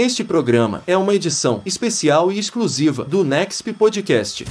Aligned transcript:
Este 0.00 0.24
programa 0.24 0.82
é 0.86 0.96
uma 0.96 1.14
edição 1.14 1.60
especial 1.66 2.32
e 2.32 2.38
exclusiva 2.38 3.04
do 3.04 3.22
Nexp 3.22 3.74
Podcast. 3.74 4.46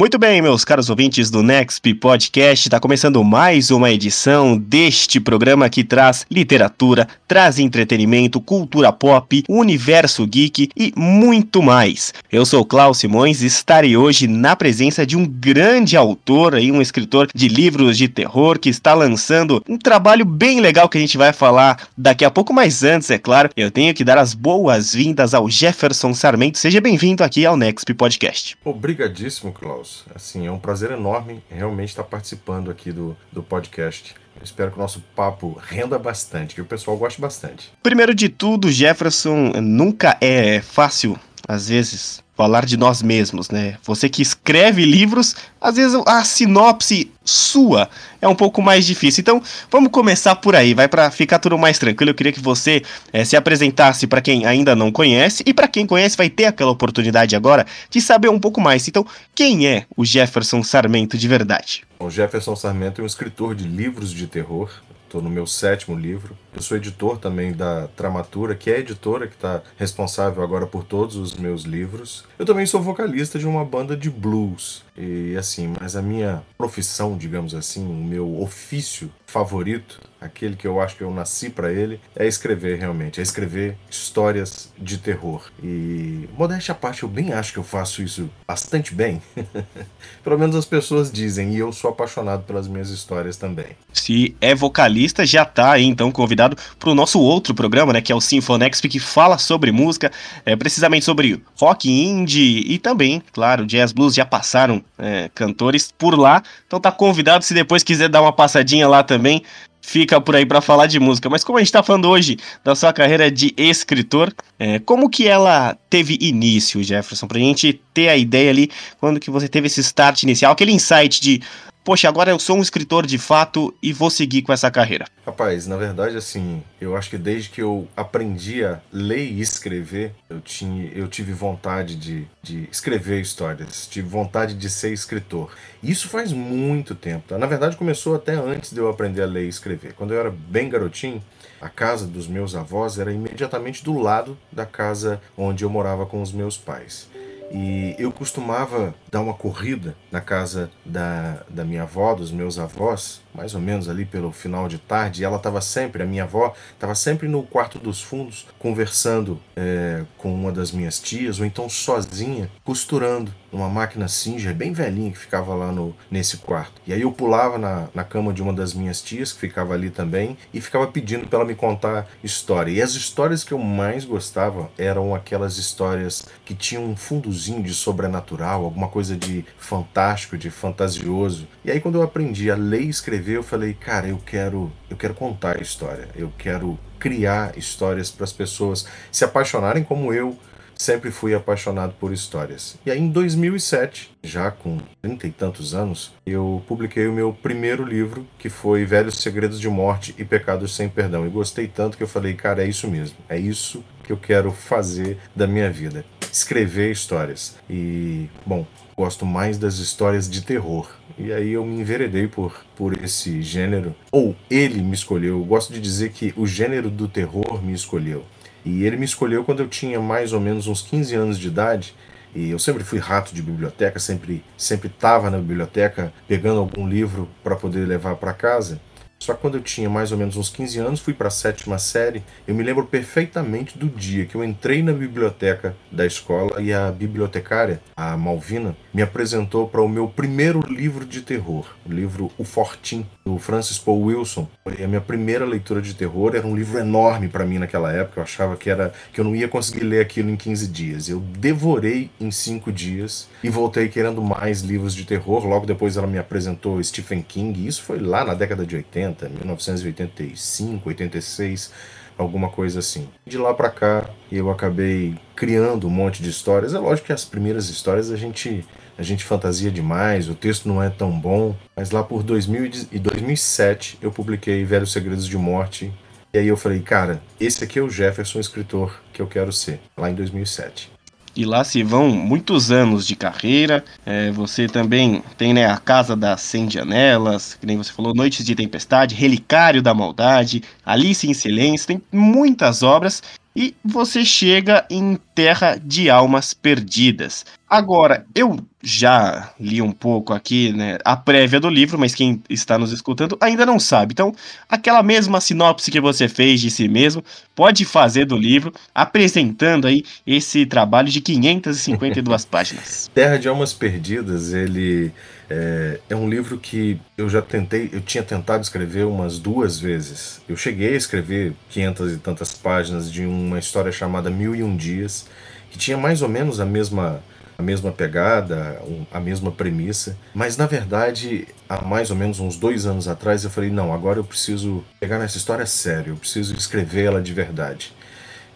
Muito 0.00 0.18
bem, 0.18 0.40
meus 0.40 0.64
caros 0.64 0.88
ouvintes 0.88 1.30
do 1.30 1.42
Next 1.42 1.94
Podcast, 1.96 2.66
está 2.66 2.80
começando 2.80 3.22
mais 3.22 3.70
uma 3.70 3.90
edição 3.90 4.56
deste 4.56 5.20
programa 5.20 5.68
que 5.68 5.84
traz 5.84 6.24
literatura, 6.30 7.06
traz 7.28 7.58
entretenimento, 7.58 8.40
cultura 8.40 8.90
pop, 8.92 9.44
universo 9.46 10.26
geek 10.26 10.70
e 10.74 10.90
muito 10.96 11.62
mais. 11.62 12.14
Eu 12.32 12.46
sou 12.46 12.64
Klaus 12.64 12.96
Simões 12.96 13.42
e 13.42 13.46
estarei 13.46 13.94
hoje 13.94 14.26
na 14.26 14.56
presença 14.56 15.04
de 15.04 15.18
um 15.18 15.26
grande 15.26 15.98
autor 15.98 16.58
e 16.58 16.72
um 16.72 16.80
escritor 16.80 17.28
de 17.34 17.46
livros 17.46 17.98
de 17.98 18.08
terror 18.08 18.58
que 18.58 18.70
está 18.70 18.94
lançando 18.94 19.62
um 19.68 19.76
trabalho 19.76 20.24
bem 20.24 20.60
legal 20.60 20.88
que 20.88 20.96
a 20.96 21.00
gente 21.02 21.18
vai 21.18 21.34
falar 21.34 21.88
daqui 21.94 22.24
a 22.24 22.30
pouco, 22.30 22.54
mas 22.54 22.82
antes, 22.82 23.10
é 23.10 23.18
claro, 23.18 23.50
eu 23.54 23.70
tenho 23.70 23.92
que 23.92 24.02
dar 24.02 24.16
as 24.16 24.32
boas-vindas 24.32 25.34
ao 25.34 25.50
Jefferson 25.50 26.14
Sarmento. 26.14 26.56
Seja 26.56 26.80
bem-vindo 26.80 27.22
aqui 27.22 27.44
ao 27.44 27.54
Next 27.54 27.92
Podcast. 27.92 28.56
Obrigadíssimo, 28.64 29.52
Klaus. 29.52 29.89
Assim, 30.14 30.46
é 30.46 30.52
um 30.52 30.58
prazer 30.58 30.90
enorme 30.90 31.42
realmente 31.48 31.90
estar 31.90 32.04
participando 32.04 32.70
aqui 32.70 32.92
do, 32.92 33.16
do 33.32 33.42
podcast. 33.42 34.14
Espero 34.42 34.70
que 34.70 34.78
o 34.78 34.80
nosso 34.80 35.02
papo 35.14 35.58
renda 35.60 35.98
bastante, 35.98 36.54
que 36.54 36.60
o 36.60 36.64
pessoal 36.64 36.96
goste 36.96 37.20
bastante. 37.20 37.70
Primeiro 37.82 38.14
de 38.14 38.28
tudo, 38.28 38.70
Jefferson, 38.70 39.52
nunca 39.60 40.16
é 40.20 40.60
fácil, 40.60 41.18
às 41.46 41.68
vezes, 41.68 42.22
falar 42.40 42.64
de 42.64 42.78
nós 42.78 43.02
mesmos, 43.02 43.50
né? 43.50 43.76
Você 43.84 44.08
que 44.08 44.22
escreve 44.22 44.84
livros, 44.86 45.36
às 45.60 45.76
vezes 45.76 46.00
a 46.06 46.24
sinopse 46.24 47.12
sua 47.30 47.88
é 48.20 48.28
um 48.28 48.34
pouco 48.34 48.60
mais 48.60 48.84
difícil. 48.84 49.22
Então, 49.22 49.42
vamos 49.70 49.90
começar 49.90 50.34
por 50.36 50.54
aí, 50.54 50.74
vai 50.74 50.88
para 50.88 51.10
ficar 51.10 51.38
tudo 51.38 51.56
mais 51.56 51.78
tranquilo. 51.78 52.10
Eu 52.10 52.14
queria 52.14 52.32
que 52.32 52.40
você 52.40 52.82
é, 53.12 53.24
se 53.24 53.36
apresentasse 53.36 54.06
para 54.06 54.20
quem 54.20 54.44
ainda 54.44 54.76
não 54.76 54.92
conhece 54.92 55.42
e 55.46 55.54
para 55.54 55.68
quem 55.68 55.86
conhece 55.86 56.16
vai 56.16 56.28
ter 56.28 56.46
aquela 56.46 56.70
oportunidade 56.70 57.34
agora 57.34 57.66
de 57.88 58.00
saber 58.00 58.28
um 58.28 58.38
pouco 58.38 58.60
mais. 58.60 58.86
Então, 58.86 59.06
quem 59.34 59.66
é 59.66 59.86
o 59.96 60.04
Jefferson 60.04 60.62
Sarmento 60.62 61.16
de 61.16 61.28
verdade? 61.28 61.84
O 61.98 62.10
Jefferson 62.10 62.56
Sarmento 62.56 63.00
é 63.00 63.04
um 63.04 63.06
escritor 63.06 63.54
de 63.54 63.64
livros 63.64 64.10
de 64.10 64.26
terror. 64.26 64.70
Estou 65.10 65.20
no 65.20 65.28
meu 65.28 65.44
sétimo 65.44 65.98
livro. 65.98 66.38
Eu 66.54 66.62
sou 66.62 66.76
editor 66.76 67.18
também 67.18 67.52
da 67.52 67.88
Tramatura, 67.96 68.54
que 68.54 68.70
é 68.70 68.76
a 68.76 68.78
editora 68.78 69.26
que 69.26 69.34
está 69.34 69.60
responsável 69.76 70.40
agora 70.40 70.68
por 70.68 70.84
todos 70.84 71.16
os 71.16 71.34
meus 71.34 71.64
livros. 71.64 72.24
Eu 72.38 72.46
também 72.46 72.64
sou 72.64 72.80
vocalista 72.80 73.36
de 73.36 73.44
uma 73.44 73.64
banda 73.64 73.96
de 73.96 74.08
blues. 74.08 74.84
E 74.96 75.36
assim, 75.36 75.74
mas 75.80 75.96
a 75.96 76.02
minha 76.02 76.44
profissão, 76.56 77.18
digamos 77.18 77.56
assim, 77.56 77.84
o 77.84 77.92
meu 77.92 78.40
ofício 78.40 79.10
favorito, 79.26 80.00
aquele 80.20 80.54
que 80.54 80.66
eu 80.66 80.80
acho 80.80 80.96
que 80.96 81.02
eu 81.02 81.10
nasci 81.10 81.48
para 81.48 81.72
ele, 81.72 82.00
é 82.14 82.26
escrever 82.26 82.78
realmente, 82.78 83.20
é 83.20 83.22
escrever 83.22 83.76
histórias 83.90 84.70
de 84.78 84.98
terror. 84.98 85.50
E 85.62 86.28
modéstia 86.36 86.72
à 86.72 86.74
parte, 86.74 87.02
eu 87.02 87.08
bem 87.08 87.32
acho 87.32 87.52
que 87.52 87.58
eu 87.58 87.64
faço 87.64 88.02
isso 88.02 88.28
bastante 88.46 88.94
bem. 88.94 89.22
Pelo 90.22 90.38
menos 90.38 90.54
as 90.54 90.66
pessoas 90.66 91.10
dizem, 91.10 91.54
e 91.54 91.58
eu 91.58 91.72
sou 91.72 91.90
apaixonado 91.90 92.42
pelas 92.44 92.68
minhas 92.68 92.90
histórias 92.90 93.36
também. 93.36 93.68
Se 93.92 94.36
é 94.40 94.54
vocalista, 94.54 95.24
já 95.24 95.44
tá 95.44 95.72
aí 95.72 95.84
então 95.84 96.12
convidado 96.12 96.56
para 96.78 96.90
o 96.90 96.94
nosso 96.94 97.18
outro 97.20 97.54
programa, 97.54 97.92
né, 97.92 98.00
que 98.00 98.12
é 98.12 98.14
o 98.14 98.20
Sinfonexp, 98.20 98.88
que 98.88 99.00
fala 99.00 99.38
sobre 99.38 99.72
música, 99.72 100.10
é, 100.44 100.54
precisamente 100.54 101.04
sobre 101.04 101.42
rock 101.56 101.90
indie 101.90 102.64
e 102.66 102.78
também, 102.78 103.22
claro, 103.32 103.64
jazz 103.66 103.92
blues 103.92 104.14
já 104.14 104.26
passaram 104.26 104.82
é, 104.98 105.30
cantores 105.34 105.92
por 105.96 106.18
lá. 106.18 106.42
Então 106.66 106.78
tá 106.78 106.92
convidado, 106.92 107.44
se 107.44 107.54
depois 107.54 107.82
quiser 107.82 108.08
dar 108.08 108.20
uma 108.20 108.32
passadinha 108.32 108.86
lá 108.86 109.02
também, 109.02 109.42
fica 109.80 110.20
por 110.20 110.36
aí 110.36 110.46
para 110.46 110.60
falar 110.60 110.86
de 110.86 111.00
música. 111.00 111.28
Mas 111.28 111.42
como 111.42 111.58
a 111.58 111.60
gente 111.60 111.68
está 111.68 111.82
falando 111.82 112.08
hoje 112.08 112.36
da 112.62 112.74
sua 112.74 112.92
carreira 112.92 113.30
de 113.30 113.54
escritor, 113.56 114.32
é, 114.58 114.78
como 114.78 115.08
que 115.08 115.26
ela 115.26 115.76
teve 115.88 116.18
início, 116.20 116.82
Jefferson? 116.82 117.26
Pra 117.26 117.38
gente 117.38 117.80
ter 117.92 118.08
a 118.08 118.16
ideia 118.16 118.50
ali, 118.50 118.70
quando 118.98 119.20
que 119.20 119.30
você 119.30 119.48
teve 119.48 119.66
esse 119.66 119.80
start 119.80 120.22
inicial, 120.22 120.52
aquele 120.52 120.72
insight 120.72 121.20
de 121.20 121.40
poxa, 121.84 122.08
agora 122.08 122.30
eu 122.30 122.38
sou 122.38 122.56
um 122.56 122.62
escritor 122.62 123.06
de 123.06 123.18
fato 123.18 123.74
e 123.82 123.92
vou 123.92 124.10
seguir 124.10 124.42
com 124.42 124.52
essa 124.52 124.70
carreira? 124.70 125.06
Rapaz, 125.24 125.66
na 125.66 125.76
verdade, 125.76 126.16
assim, 126.16 126.62
eu 126.80 126.96
acho 126.96 127.10
que 127.10 127.18
desde 127.18 127.50
que 127.50 127.62
eu 127.62 127.88
aprendi 127.96 128.64
a 128.64 128.80
ler 128.92 129.30
e 129.30 129.40
escrever, 129.40 130.14
eu, 130.28 130.40
tinha, 130.40 130.90
eu 130.92 131.08
tive 131.08 131.32
vontade 131.32 131.96
de, 131.96 132.26
de 132.42 132.68
escrever 132.70 133.20
histórias, 133.20 133.86
tive 133.86 134.08
vontade 134.08 134.54
de 134.54 134.68
ser 134.68 134.92
escritor. 134.92 135.52
Isso 135.82 136.08
faz 136.08 136.32
muito 136.32 136.94
tempo, 136.94 137.24
tá? 137.28 137.38
Na 137.38 137.46
verdade, 137.46 137.76
começou 137.76 138.14
até 138.14 138.34
antes 138.34 138.72
de 138.72 138.78
eu 138.78 138.88
aprender 138.88 139.22
a 139.22 139.26
ler 139.26 139.46
e 139.46 139.48
escrever. 139.48 139.92
Quando 139.94 140.12
eu 140.12 140.20
era 140.20 140.30
bem 140.30 140.68
garotinho, 140.68 141.22
a 141.60 141.68
casa 141.68 142.06
dos 142.06 142.26
meus 142.26 142.54
avós 142.54 142.98
era 142.98 143.12
imediatamente 143.12 143.84
do 143.84 143.98
lado 143.98 144.36
da 144.50 144.64
casa 144.64 145.20
onde 145.36 145.64
eu 145.64 145.70
morava 145.70 146.06
com 146.06 146.22
os 146.22 146.32
meus 146.32 146.56
pais. 146.56 147.08
E 147.52 147.96
eu 147.98 148.12
costumava 148.12 148.94
dar 149.10 149.20
uma 149.20 149.34
corrida 149.34 149.96
na 150.10 150.20
casa 150.20 150.70
da, 150.84 151.42
da 151.48 151.64
minha 151.64 151.82
avó, 151.82 152.14
dos 152.14 152.30
meus 152.30 152.58
avós, 152.58 153.20
mais 153.34 153.54
ou 153.54 153.60
menos 153.60 153.88
ali 153.88 154.04
pelo 154.04 154.32
final 154.32 154.68
de 154.68 154.78
tarde. 154.78 155.22
E 155.22 155.24
ela 155.24 155.36
estava 155.36 155.60
sempre, 155.60 156.02
a 156.02 156.06
minha 156.06 156.24
avó, 156.24 156.54
estava 156.72 156.94
sempre 156.94 157.28
no 157.28 157.42
quarto 157.42 157.78
dos 157.78 158.00
fundos, 158.02 158.46
conversando 158.58 159.40
é, 159.56 160.04
com 160.16 160.32
uma 160.32 160.52
das 160.52 160.72
minhas 160.72 160.98
tias, 160.98 161.40
ou 161.40 161.46
então 161.46 161.68
sozinha, 161.68 162.50
costurando 162.64 163.32
numa 163.52 163.68
máquina 163.68 164.06
Singer 164.06 164.54
bem 164.54 164.72
velhinha 164.72 165.10
que 165.10 165.18
ficava 165.18 165.54
lá 165.54 165.72
no, 165.72 165.94
nesse 166.10 166.36
quarto. 166.36 166.80
E 166.86 166.92
aí 166.92 167.02
eu 167.02 167.10
pulava 167.10 167.58
na, 167.58 167.88
na 167.92 168.04
cama 168.04 168.32
de 168.32 168.42
uma 168.42 168.52
das 168.52 168.74
minhas 168.74 169.02
tias, 169.02 169.32
que 169.32 169.40
ficava 169.40 169.74
ali 169.74 169.90
também, 169.90 170.36
e 170.52 170.60
ficava 170.60 170.86
pedindo 170.86 171.26
para 171.26 171.40
ela 171.40 171.48
me 171.48 171.54
contar 171.54 172.08
história. 172.22 172.70
E 172.70 172.80
as 172.80 172.92
histórias 172.92 173.42
que 173.42 173.52
eu 173.52 173.58
mais 173.58 174.04
gostava 174.04 174.70
eram 174.78 175.14
aquelas 175.14 175.58
histórias 175.58 176.24
que 176.44 176.54
tinham 176.54 176.84
um 176.84 176.96
fundozinho 176.96 177.62
de 177.62 177.74
sobrenatural, 177.74 178.64
alguma 178.64 178.88
coisa 178.88 178.99
de 179.08 179.44
fantástico, 179.58 180.36
de 180.36 180.50
fantasioso. 180.50 181.46
E 181.64 181.70
aí 181.70 181.80
quando 181.80 181.96
eu 181.96 182.02
aprendi 182.02 182.50
a 182.50 182.56
ler 182.56 182.82
e 182.82 182.88
escrever, 182.88 183.36
eu 183.36 183.42
falei, 183.42 183.74
cara, 183.74 184.08
eu 184.08 184.18
quero, 184.18 184.72
eu 184.88 184.96
quero 184.96 185.14
contar 185.14 185.58
a 185.58 185.62
história, 185.62 186.08
eu 186.14 186.32
quero 186.36 186.78
criar 186.98 187.56
histórias 187.56 188.10
para 188.10 188.24
as 188.24 188.32
pessoas 188.32 188.86
se 189.10 189.24
apaixonarem 189.24 189.82
como 189.82 190.12
eu 190.12 190.36
sempre 190.80 191.10
fui 191.10 191.34
apaixonado 191.34 191.92
por 192.00 192.10
histórias. 192.10 192.78
E 192.86 192.90
aí 192.90 192.98
em 192.98 193.10
2007, 193.10 194.16
já 194.22 194.50
com 194.50 194.78
trinta 195.02 195.26
e 195.26 195.30
tantos 195.30 195.74
anos, 195.74 196.14
eu 196.24 196.62
publiquei 196.66 197.06
o 197.06 197.12
meu 197.12 197.34
primeiro 197.34 197.84
livro, 197.84 198.26
que 198.38 198.48
foi 198.48 198.86
Velhos 198.86 199.20
Segredos 199.20 199.60
de 199.60 199.68
Morte 199.68 200.14
e 200.16 200.24
Pecados 200.24 200.74
Sem 200.74 200.88
Perdão. 200.88 201.26
E 201.26 201.28
gostei 201.28 201.68
tanto 201.68 201.98
que 201.98 202.02
eu 202.02 202.08
falei, 202.08 202.32
cara, 202.32 202.64
é 202.64 202.66
isso 202.66 202.88
mesmo. 202.88 203.18
É 203.28 203.38
isso 203.38 203.84
que 204.02 204.10
eu 204.10 204.16
quero 204.16 204.50
fazer 204.52 205.18
da 205.36 205.46
minha 205.46 205.70
vida. 205.70 206.02
Escrever 206.32 206.90
histórias. 206.90 207.56
E, 207.68 208.30
bom, 208.46 208.66
gosto 209.00 209.24
mais 209.24 209.56
das 209.56 209.78
histórias 209.78 210.28
de 210.28 210.42
terror. 210.42 210.86
E 211.18 211.32
aí 211.32 211.52
eu 211.52 211.64
me 211.64 211.80
enveredei 211.80 212.28
por, 212.28 212.62
por 212.76 213.02
esse 213.02 213.40
gênero. 213.40 213.94
Ou 214.12 214.36
ele 214.50 214.82
me 214.82 214.92
escolheu. 214.92 215.38
Eu 215.38 215.44
gosto 215.44 215.72
de 215.72 215.80
dizer 215.80 216.10
que 216.10 216.34
o 216.36 216.46
gênero 216.46 216.90
do 216.90 217.08
terror 217.08 217.62
me 217.62 217.72
escolheu. 217.72 218.26
E 218.62 218.84
ele 218.84 218.98
me 218.98 219.06
escolheu 219.06 219.42
quando 219.42 219.60
eu 219.60 219.68
tinha 219.68 219.98
mais 220.00 220.34
ou 220.34 220.40
menos 220.40 220.66
uns 220.66 220.82
15 220.82 221.14
anos 221.14 221.38
de 221.38 221.48
idade. 221.48 221.94
E 222.34 222.50
eu 222.50 222.58
sempre 222.58 222.84
fui 222.84 222.98
rato 222.98 223.34
de 223.34 223.40
biblioteca, 223.40 223.98
sempre 223.98 224.44
sempre 224.54 224.88
estava 224.88 225.30
na 225.30 225.38
biblioteca 225.38 226.12
pegando 226.28 226.60
algum 226.60 226.86
livro 226.86 227.26
para 227.42 227.56
poder 227.56 227.86
levar 227.86 228.16
para 228.16 228.34
casa. 228.34 228.82
Só 229.22 229.34
quando 229.34 229.58
eu 229.58 229.62
tinha 229.62 229.90
mais 229.90 230.12
ou 230.12 230.18
menos 230.18 230.38
uns 230.38 230.48
15 230.48 230.78
anos, 230.78 231.00
fui 231.00 231.12
para 231.12 231.28
a 231.28 231.30
sétima 231.30 231.78
série, 231.78 232.22
eu 232.48 232.54
me 232.54 232.62
lembro 232.62 232.86
perfeitamente 232.86 233.76
do 233.76 233.86
dia 233.86 234.24
que 234.24 234.34
eu 234.34 234.42
entrei 234.42 234.82
na 234.82 234.94
biblioteca 234.94 235.76
da 235.92 236.06
escola 236.06 236.60
e 236.62 236.72
a 236.72 236.90
bibliotecária, 236.90 237.82
a 237.94 238.16
Malvina, 238.16 238.74
me 238.94 239.02
apresentou 239.02 239.68
para 239.68 239.82
o 239.82 239.88
meu 239.88 240.08
primeiro 240.08 240.60
livro 240.66 241.04
de 241.04 241.20
terror, 241.20 241.66
o 241.86 241.92
livro 241.92 242.30
O 242.38 242.44
Fortim, 242.44 243.06
do 243.30 243.38
Francis 243.38 243.78
Paul 243.78 244.02
Wilson. 244.02 244.48
A 244.66 244.86
minha 244.86 245.00
primeira 245.00 245.44
leitura 245.44 245.80
de 245.80 245.94
terror, 245.94 246.34
era 246.34 246.46
um 246.46 246.56
livro 246.56 246.78
enorme 246.78 247.28
para 247.28 247.44
mim 247.44 247.58
naquela 247.58 247.92
época, 247.92 248.20
eu 248.20 248.24
achava 248.24 248.56
que 248.56 248.68
era 248.68 248.92
que 249.12 249.20
eu 249.20 249.24
não 249.24 249.36
ia 249.36 249.46
conseguir 249.46 249.84
ler 249.84 250.00
aquilo 250.00 250.30
em 250.30 250.36
15 250.36 250.66
dias. 250.66 251.08
Eu 251.08 251.20
devorei 251.20 252.10
em 252.20 252.30
5 252.30 252.72
dias 252.72 253.28
e 253.42 253.48
voltei 253.48 253.88
querendo 253.88 254.20
mais 254.20 254.62
livros 254.62 254.94
de 254.94 255.04
terror. 255.04 255.46
Logo 255.46 255.64
depois 255.64 255.96
ela 255.96 256.06
me 256.06 256.18
apresentou 256.18 256.82
Stephen 256.82 257.22
King, 257.22 257.66
isso 257.66 257.82
foi 257.82 258.00
lá 258.00 258.24
na 258.24 258.34
década 258.34 258.66
de 258.66 258.74
80, 258.76 259.28
1985, 259.28 260.88
86 260.88 261.99
alguma 262.20 262.48
coisa 262.48 262.78
assim. 262.80 263.08
De 263.26 263.38
lá 263.38 263.54
para 263.54 263.70
cá, 263.70 264.10
eu 264.30 264.50
acabei 264.50 265.16
criando 265.34 265.86
um 265.86 265.90
monte 265.90 266.22
de 266.22 266.30
histórias. 266.30 266.74
É 266.74 266.78
lógico 266.78 267.06
que 267.06 267.12
as 267.12 267.24
primeiras 267.24 267.68
histórias 267.68 268.10
a 268.10 268.16
gente 268.16 268.64
a 268.98 269.02
gente 269.02 269.24
fantasia 269.24 269.70
demais, 269.70 270.28
o 270.28 270.34
texto 270.34 270.68
não 270.68 270.82
é 270.82 270.90
tão 270.90 271.10
bom, 271.10 271.56
mas 271.74 271.90
lá 271.90 272.02
por 272.02 272.22
2000 272.22 272.70
e 272.92 272.98
2007 272.98 273.98
eu 274.02 274.12
publiquei 274.12 274.62
Velhos 274.62 274.92
Segredos 274.92 275.26
de 275.26 275.38
Morte. 275.38 275.90
E 276.34 276.38
aí 276.38 276.46
eu 276.46 276.56
falei, 276.56 276.80
cara, 276.80 277.22
esse 277.40 277.64
aqui 277.64 277.78
é 277.78 277.82
o 277.82 277.88
Jefferson, 277.88 278.38
escritor 278.38 279.00
que 279.10 279.22
eu 279.22 279.26
quero 279.26 279.50
ser, 279.52 279.80
lá 279.96 280.10
em 280.10 280.14
2007. 280.14 280.92
E 281.34 281.44
lá 281.44 281.62
se 281.62 281.82
vão 281.82 282.10
muitos 282.10 282.70
anos 282.72 283.06
de 283.06 283.14
carreira. 283.14 283.84
É, 284.04 284.30
você 284.30 284.66
também 284.66 285.22
tem 285.38 285.54
né, 285.54 285.66
a 285.66 285.76
Casa 285.76 286.16
das 286.16 286.40
100 286.42 286.70
Janelas, 286.70 287.54
que 287.54 287.66
nem 287.66 287.76
você 287.76 287.92
falou, 287.92 288.14
Noites 288.14 288.44
de 288.44 288.54
Tempestade, 288.54 289.14
Relicário 289.14 289.80
da 289.80 289.94
Maldade, 289.94 290.62
Alice 290.84 291.28
em 291.28 291.34
Silêncio, 291.34 291.86
tem 291.86 292.02
muitas 292.12 292.82
obras. 292.82 293.22
E 293.54 293.74
você 293.84 294.24
chega 294.24 294.86
em 294.88 295.18
Terra 295.34 295.76
de 295.76 296.08
Almas 296.08 296.54
Perdidas. 296.54 297.44
Agora, 297.68 298.24
eu 298.34 298.58
já 298.82 299.52
li 299.58 299.82
um 299.82 299.90
pouco 299.90 300.32
aqui, 300.32 300.72
né, 300.72 300.98
a 301.04 301.16
prévia 301.16 301.58
do 301.58 301.68
livro, 301.68 301.98
mas 301.98 302.14
quem 302.14 302.42
está 302.48 302.78
nos 302.78 302.92
escutando 302.92 303.36
ainda 303.40 303.66
não 303.66 303.78
sabe. 303.78 304.12
Então, 304.12 304.32
aquela 304.68 305.02
mesma 305.02 305.40
sinopse 305.40 305.90
que 305.90 306.00
você 306.00 306.28
fez 306.28 306.60
de 306.60 306.70
si 306.70 306.88
mesmo, 306.88 307.24
pode 307.54 307.84
fazer 307.84 308.24
do 308.24 308.36
livro, 308.36 308.72
apresentando 308.94 309.86
aí 309.86 310.04
esse 310.26 310.64
trabalho 310.64 311.08
de 311.08 311.20
552 311.20 312.44
páginas. 312.46 313.10
Terra 313.12 313.36
de 313.36 313.48
Almas 313.48 313.72
Perdidas, 313.72 314.52
ele 314.52 315.12
é, 315.50 315.98
é, 316.08 316.14
um 316.14 316.28
livro 316.28 316.56
que 316.56 317.00
eu 317.18 317.28
já 317.28 317.42
tentei, 317.42 317.90
eu 317.92 318.00
tinha 318.00 318.22
tentado 318.22 318.62
escrever 318.62 319.04
umas 319.04 319.38
duas 319.38 319.80
vezes. 319.80 320.40
Eu 320.48 320.56
cheguei 320.56 320.94
a 320.94 320.96
escrever 320.96 321.54
500 321.70 322.12
e 322.12 322.16
tantas 322.18 322.52
páginas 322.54 323.10
de 323.10 323.26
uma 323.26 323.58
história 323.58 323.90
chamada 323.90 324.30
Mil 324.30 324.54
e 324.54 324.62
Um 324.62 324.76
Dias, 324.76 325.26
que 325.70 325.76
tinha 325.76 325.98
mais 325.98 326.22
ou 326.22 326.28
menos 326.28 326.60
a 326.60 326.64
mesma 326.64 327.20
a 327.58 327.62
mesma 327.62 327.92
pegada, 327.92 328.80
a 329.12 329.20
mesma 329.20 329.52
premissa, 329.52 330.16
mas 330.32 330.56
na 330.56 330.66
verdade, 330.66 331.46
há 331.68 331.84
mais 331.84 332.10
ou 332.10 332.16
menos 332.16 332.40
uns 332.40 332.56
dois 332.56 332.86
anos 332.86 333.06
atrás, 333.06 333.44
eu 333.44 333.50
falei: 333.50 333.68
não, 333.68 333.92
agora 333.92 334.18
eu 334.18 334.24
preciso 334.24 334.82
pegar 334.98 335.18
nessa 335.18 335.36
história 335.36 335.66
sério, 335.66 336.14
eu 336.14 336.16
preciso 336.16 336.54
escrevê-la 336.56 337.20
de 337.20 337.34
verdade. 337.34 337.92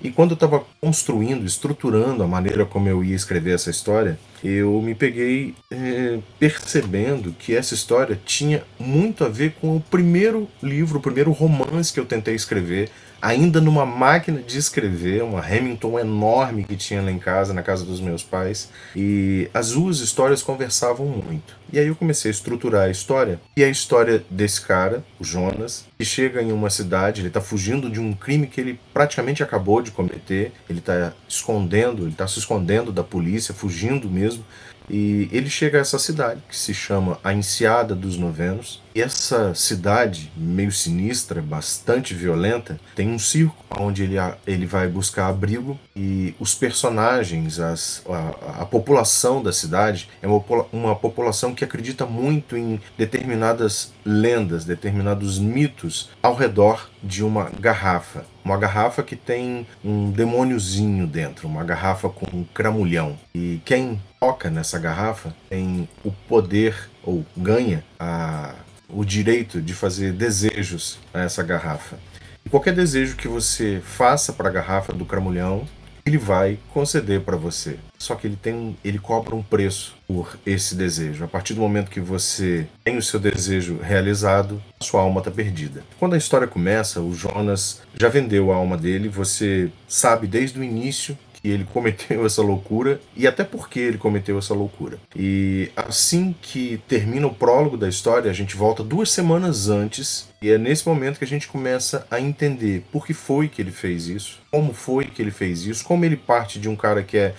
E 0.04 0.10
quando 0.10 0.32
eu 0.32 0.34
estava 0.34 0.62
construindo, 0.82 1.46
estruturando 1.46 2.22
a 2.22 2.26
maneira 2.28 2.66
como 2.66 2.86
eu 2.86 3.02
ia 3.02 3.16
escrever 3.16 3.54
essa 3.54 3.70
história, 3.70 4.18
eu 4.44 4.82
me 4.82 4.94
peguei 4.94 5.54
é, 5.70 6.18
percebendo 6.38 7.32
que 7.32 7.56
essa 7.56 7.72
história 7.72 8.20
tinha 8.22 8.62
muito 8.78 9.24
a 9.24 9.30
ver 9.30 9.54
com 9.58 9.74
o 9.74 9.80
primeiro 9.80 10.46
livro, 10.62 10.98
o 10.98 11.02
primeiro 11.02 11.32
romance 11.32 11.90
que 11.90 11.98
eu 11.98 12.04
tentei 12.04 12.34
escrever, 12.34 12.90
ainda 13.24 13.58
numa 13.58 13.86
máquina 13.86 14.42
de 14.42 14.58
escrever, 14.58 15.22
uma 15.22 15.40
Hamilton 15.40 15.98
enorme 15.98 16.64
que 16.64 16.76
tinha 16.76 17.00
lá 17.00 17.10
em 17.10 17.18
casa, 17.18 17.54
na 17.54 17.62
casa 17.62 17.82
dos 17.82 17.98
meus 17.98 18.22
pais, 18.22 18.68
e 18.94 19.48
as 19.54 19.70
duas 19.70 20.00
histórias 20.00 20.42
conversavam 20.42 21.06
muito. 21.06 21.56
E 21.72 21.78
aí 21.78 21.86
eu 21.86 21.96
comecei 21.96 22.30
a 22.30 22.34
estruturar 22.34 22.82
a 22.82 22.90
história, 22.90 23.40
e 23.56 23.64
a 23.64 23.68
história 23.68 24.22
desse 24.28 24.60
cara, 24.60 25.02
o 25.18 25.24
Jonas, 25.24 25.86
que 25.96 26.04
chega 26.04 26.42
em 26.42 26.52
uma 26.52 26.68
cidade, 26.68 27.22
ele 27.22 27.28
está 27.28 27.40
fugindo 27.40 27.88
de 27.88 27.98
um 27.98 28.12
crime 28.12 28.46
que 28.46 28.60
ele 28.60 28.78
praticamente 28.92 29.42
acabou 29.42 29.80
de 29.80 29.90
cometer, 29.90 30.52
ele 30.68 30.80
está 30.80 31.14
escondendo, 31.26 32.02
ele 32.02 32.10
está 32.10 32.28
se 32.28 32.38
escondendo 32.38 32.92
da 32.92 33.02
polícia, 33.02 33.54
fugindo 33.54 34.06
mesmo, 34.06 34.44
e 34.88 35.30
ele 35.32 35.48
chega 35.48 35.78
a 35.78 35.80
essa 35.80 35.98
cidade, 35.98 36.42
que 36.46 36.54
se 36.54 36.74
chama 36.74 37.18
A 37.24 37.32
Enseada 37.32 37.94
dos 37.94 38.18
Novenos. 38.18 38.83
Essa 38.94 39.52
cidade, 39.54 40.30
meio 40.36 40.70
sinistra, 40.70 41.42
bastante 41.42 42.14
violenta, 42.14 42.78
tem 42.94 43.08
um 43.08 43.18
circo 43.18 43.56
onde 43.76 44.04
ele, 44.04 44.14
ele 44.46 44.66
vai 44.66 44.86
buscar 44.86 45.26
abrigo. 45.26 45.76
E 45.96 46.32
os 46.38 46.54
personagens, 46.54 47.58
as, 47.58 48.04
a, 48.08 48.62
a 48.62 48.66
população 48.66 49.42
da 49.42 49.52
cidade, 49.52 50.08
é 50.22 50.28
uma, 50.28 50.42
uma 50.72 50.94
população 50.94 51.52
que 51.52 51.64
acredita 51.64 52.06
muito 52.06 52.56
em 52.56 52.80
determinadas 52.96 53.92
lendas, 54.04 54.64
determinados 54.64 55.40
mitos 55.40 56.10
ao 56.22 56.36
redor 56.36 56.88
de 57.02 57.24
uma 57.24 57.50
garrafa. 57.58 58.24
Uma 58.44 58.56
garrafa 58.56 59.02
que 59.02 59.16
tem 59.16 59.66
um 59.84 60.10
demôniozinho 60.10 61.06
dentro, 61.06 61.48
uma 61.48 61.64
garrafa 61.64 62.08
com 62.08 62.26
um 62.36 62.44
cramulhão. 62.44 63.18
E 63.34 63.60
quem 63.64 64.00
toca 64.20 64.50
nessa 64.50 64.78
garrafa 64.78 65.34
tem 65.48 65.88
o 66.04 66.12
poder 66.28 66.90
ou 67.02 67.24
ganha 67.36 67.84
a, 67.98 68.54
o 68.94 69.04
direito 69.04 69.60
de 69.60 69.74
fazer 69.74 70.12
desejos 70.12 70.98
a 71.12 71.20
essa 71.20 71.42
garrafa. 71.42 71.98
E 72.44 72.48
qualquer 72.48 72.74
desejo 72.74 73.16
que 73.16 73.26
você 73.26 73.80
faça 73.84 74.32
para 74.32 74.48
a 74.48 74.52
garrafa 74.52 74.92
do 74.92 75.04
cramulhão 75.04 75.66
ele 76.06 76.18
vai 76.18 76.58
conceder 76.72 77.22
para 77.22 77.36
você. 77.36 77.78
Só 77.98 78.14
que 78.14 78.26
ele 78.26 78.36
tem, 78.36 78.76
ele 78.84 78.98
cobra 78.98 79.34
um 79.34 79.42
preço 79.42 79.96
por 80.06 80.38
esse 80.44 80.74
desejo. 80.74 81.24
A 81.24 81.28
partir 81.28 81.54
do 81.54 81.60
momento 81.60 81.90
que 81.90 82.00
você 82.00 82.66
tem 82.84 82.98
o 82.98 83.02
seu 83.02 83.18
desejo 83.18 83.78
realizado, 83.82 84.62
sua 84.80 85.00
alma 85.00 85.20
está 85.20 85.30
perdida. 85.30 85.82
Quando 85.98 86.12
a 86.12 86.18
história 86.18 86.46
começa, 86.46 87.00
o 87.00 87.14
Jonas 87.14 87.80
já 87.98 88.08
vendeu 88.08 88.52
a 88.52 88.56
alma 88.56 88.76
dele. 88.76 89.08
Você 89.08 89.70
sabe 89.88 90.26
desde 90.26 90.60
o 90.60 90.64
início 90.64 91.16
que 91.44 91.50
ele 91.50 91.64
cometeu 91.64 92.24
essa 92.24 92.40
loucura 92.40 92.98
e 93.14 93.26
até 93.26 93.44
por 93.44 93.68
que 93.68 93.78
ele 93.78 93.98
cometeu 93.98 94.38
essa 94.38 94.54
loucura. 94.54 94.98
E 95.14 95.70
assim 95.76 96.34
que 96.40 96.80
termina 96.88 97.26
o 97.26 97.34
prólogo 97.34 97.76
da 97.76 97.86
história, 97.86 98.30
a 98.30 98.34
gente 98.34 98.56
volta 98.56 98.82
duas 98.82 99.10
semanas 99.10 99.68
antes 99.68 100.26
e 100.40 100.50
é 100.50 100.56
nesse 100.56 100.88
momento 100.88 101.18
que 101.18 101.24
a 101.24 101.28
gente 101.28 101.46
começa 101.46 102.06
a 102.10 102.18
entender 102.18 102.82
por 102.90 103.06
que 103.06 103.12
foi 103.12 103.46
que 103.46 103.60
ele 103.60 103.70
fez 103.70 104.08
isso, 104.08 104.40
como 104.50 104.72
foi 104.72 105.04
que 105.04 105.20
ele 105.20 105.30
fez 105.30 105.66
isso, 105.66 105.84
como 105.84 106.02
ele 106.06 106.16
parte 106.16 106.58
de 106.58 106.66
um 106.66 106.74
cara 106.74 107.02
que 107.02 107.18
é 107.18 107.34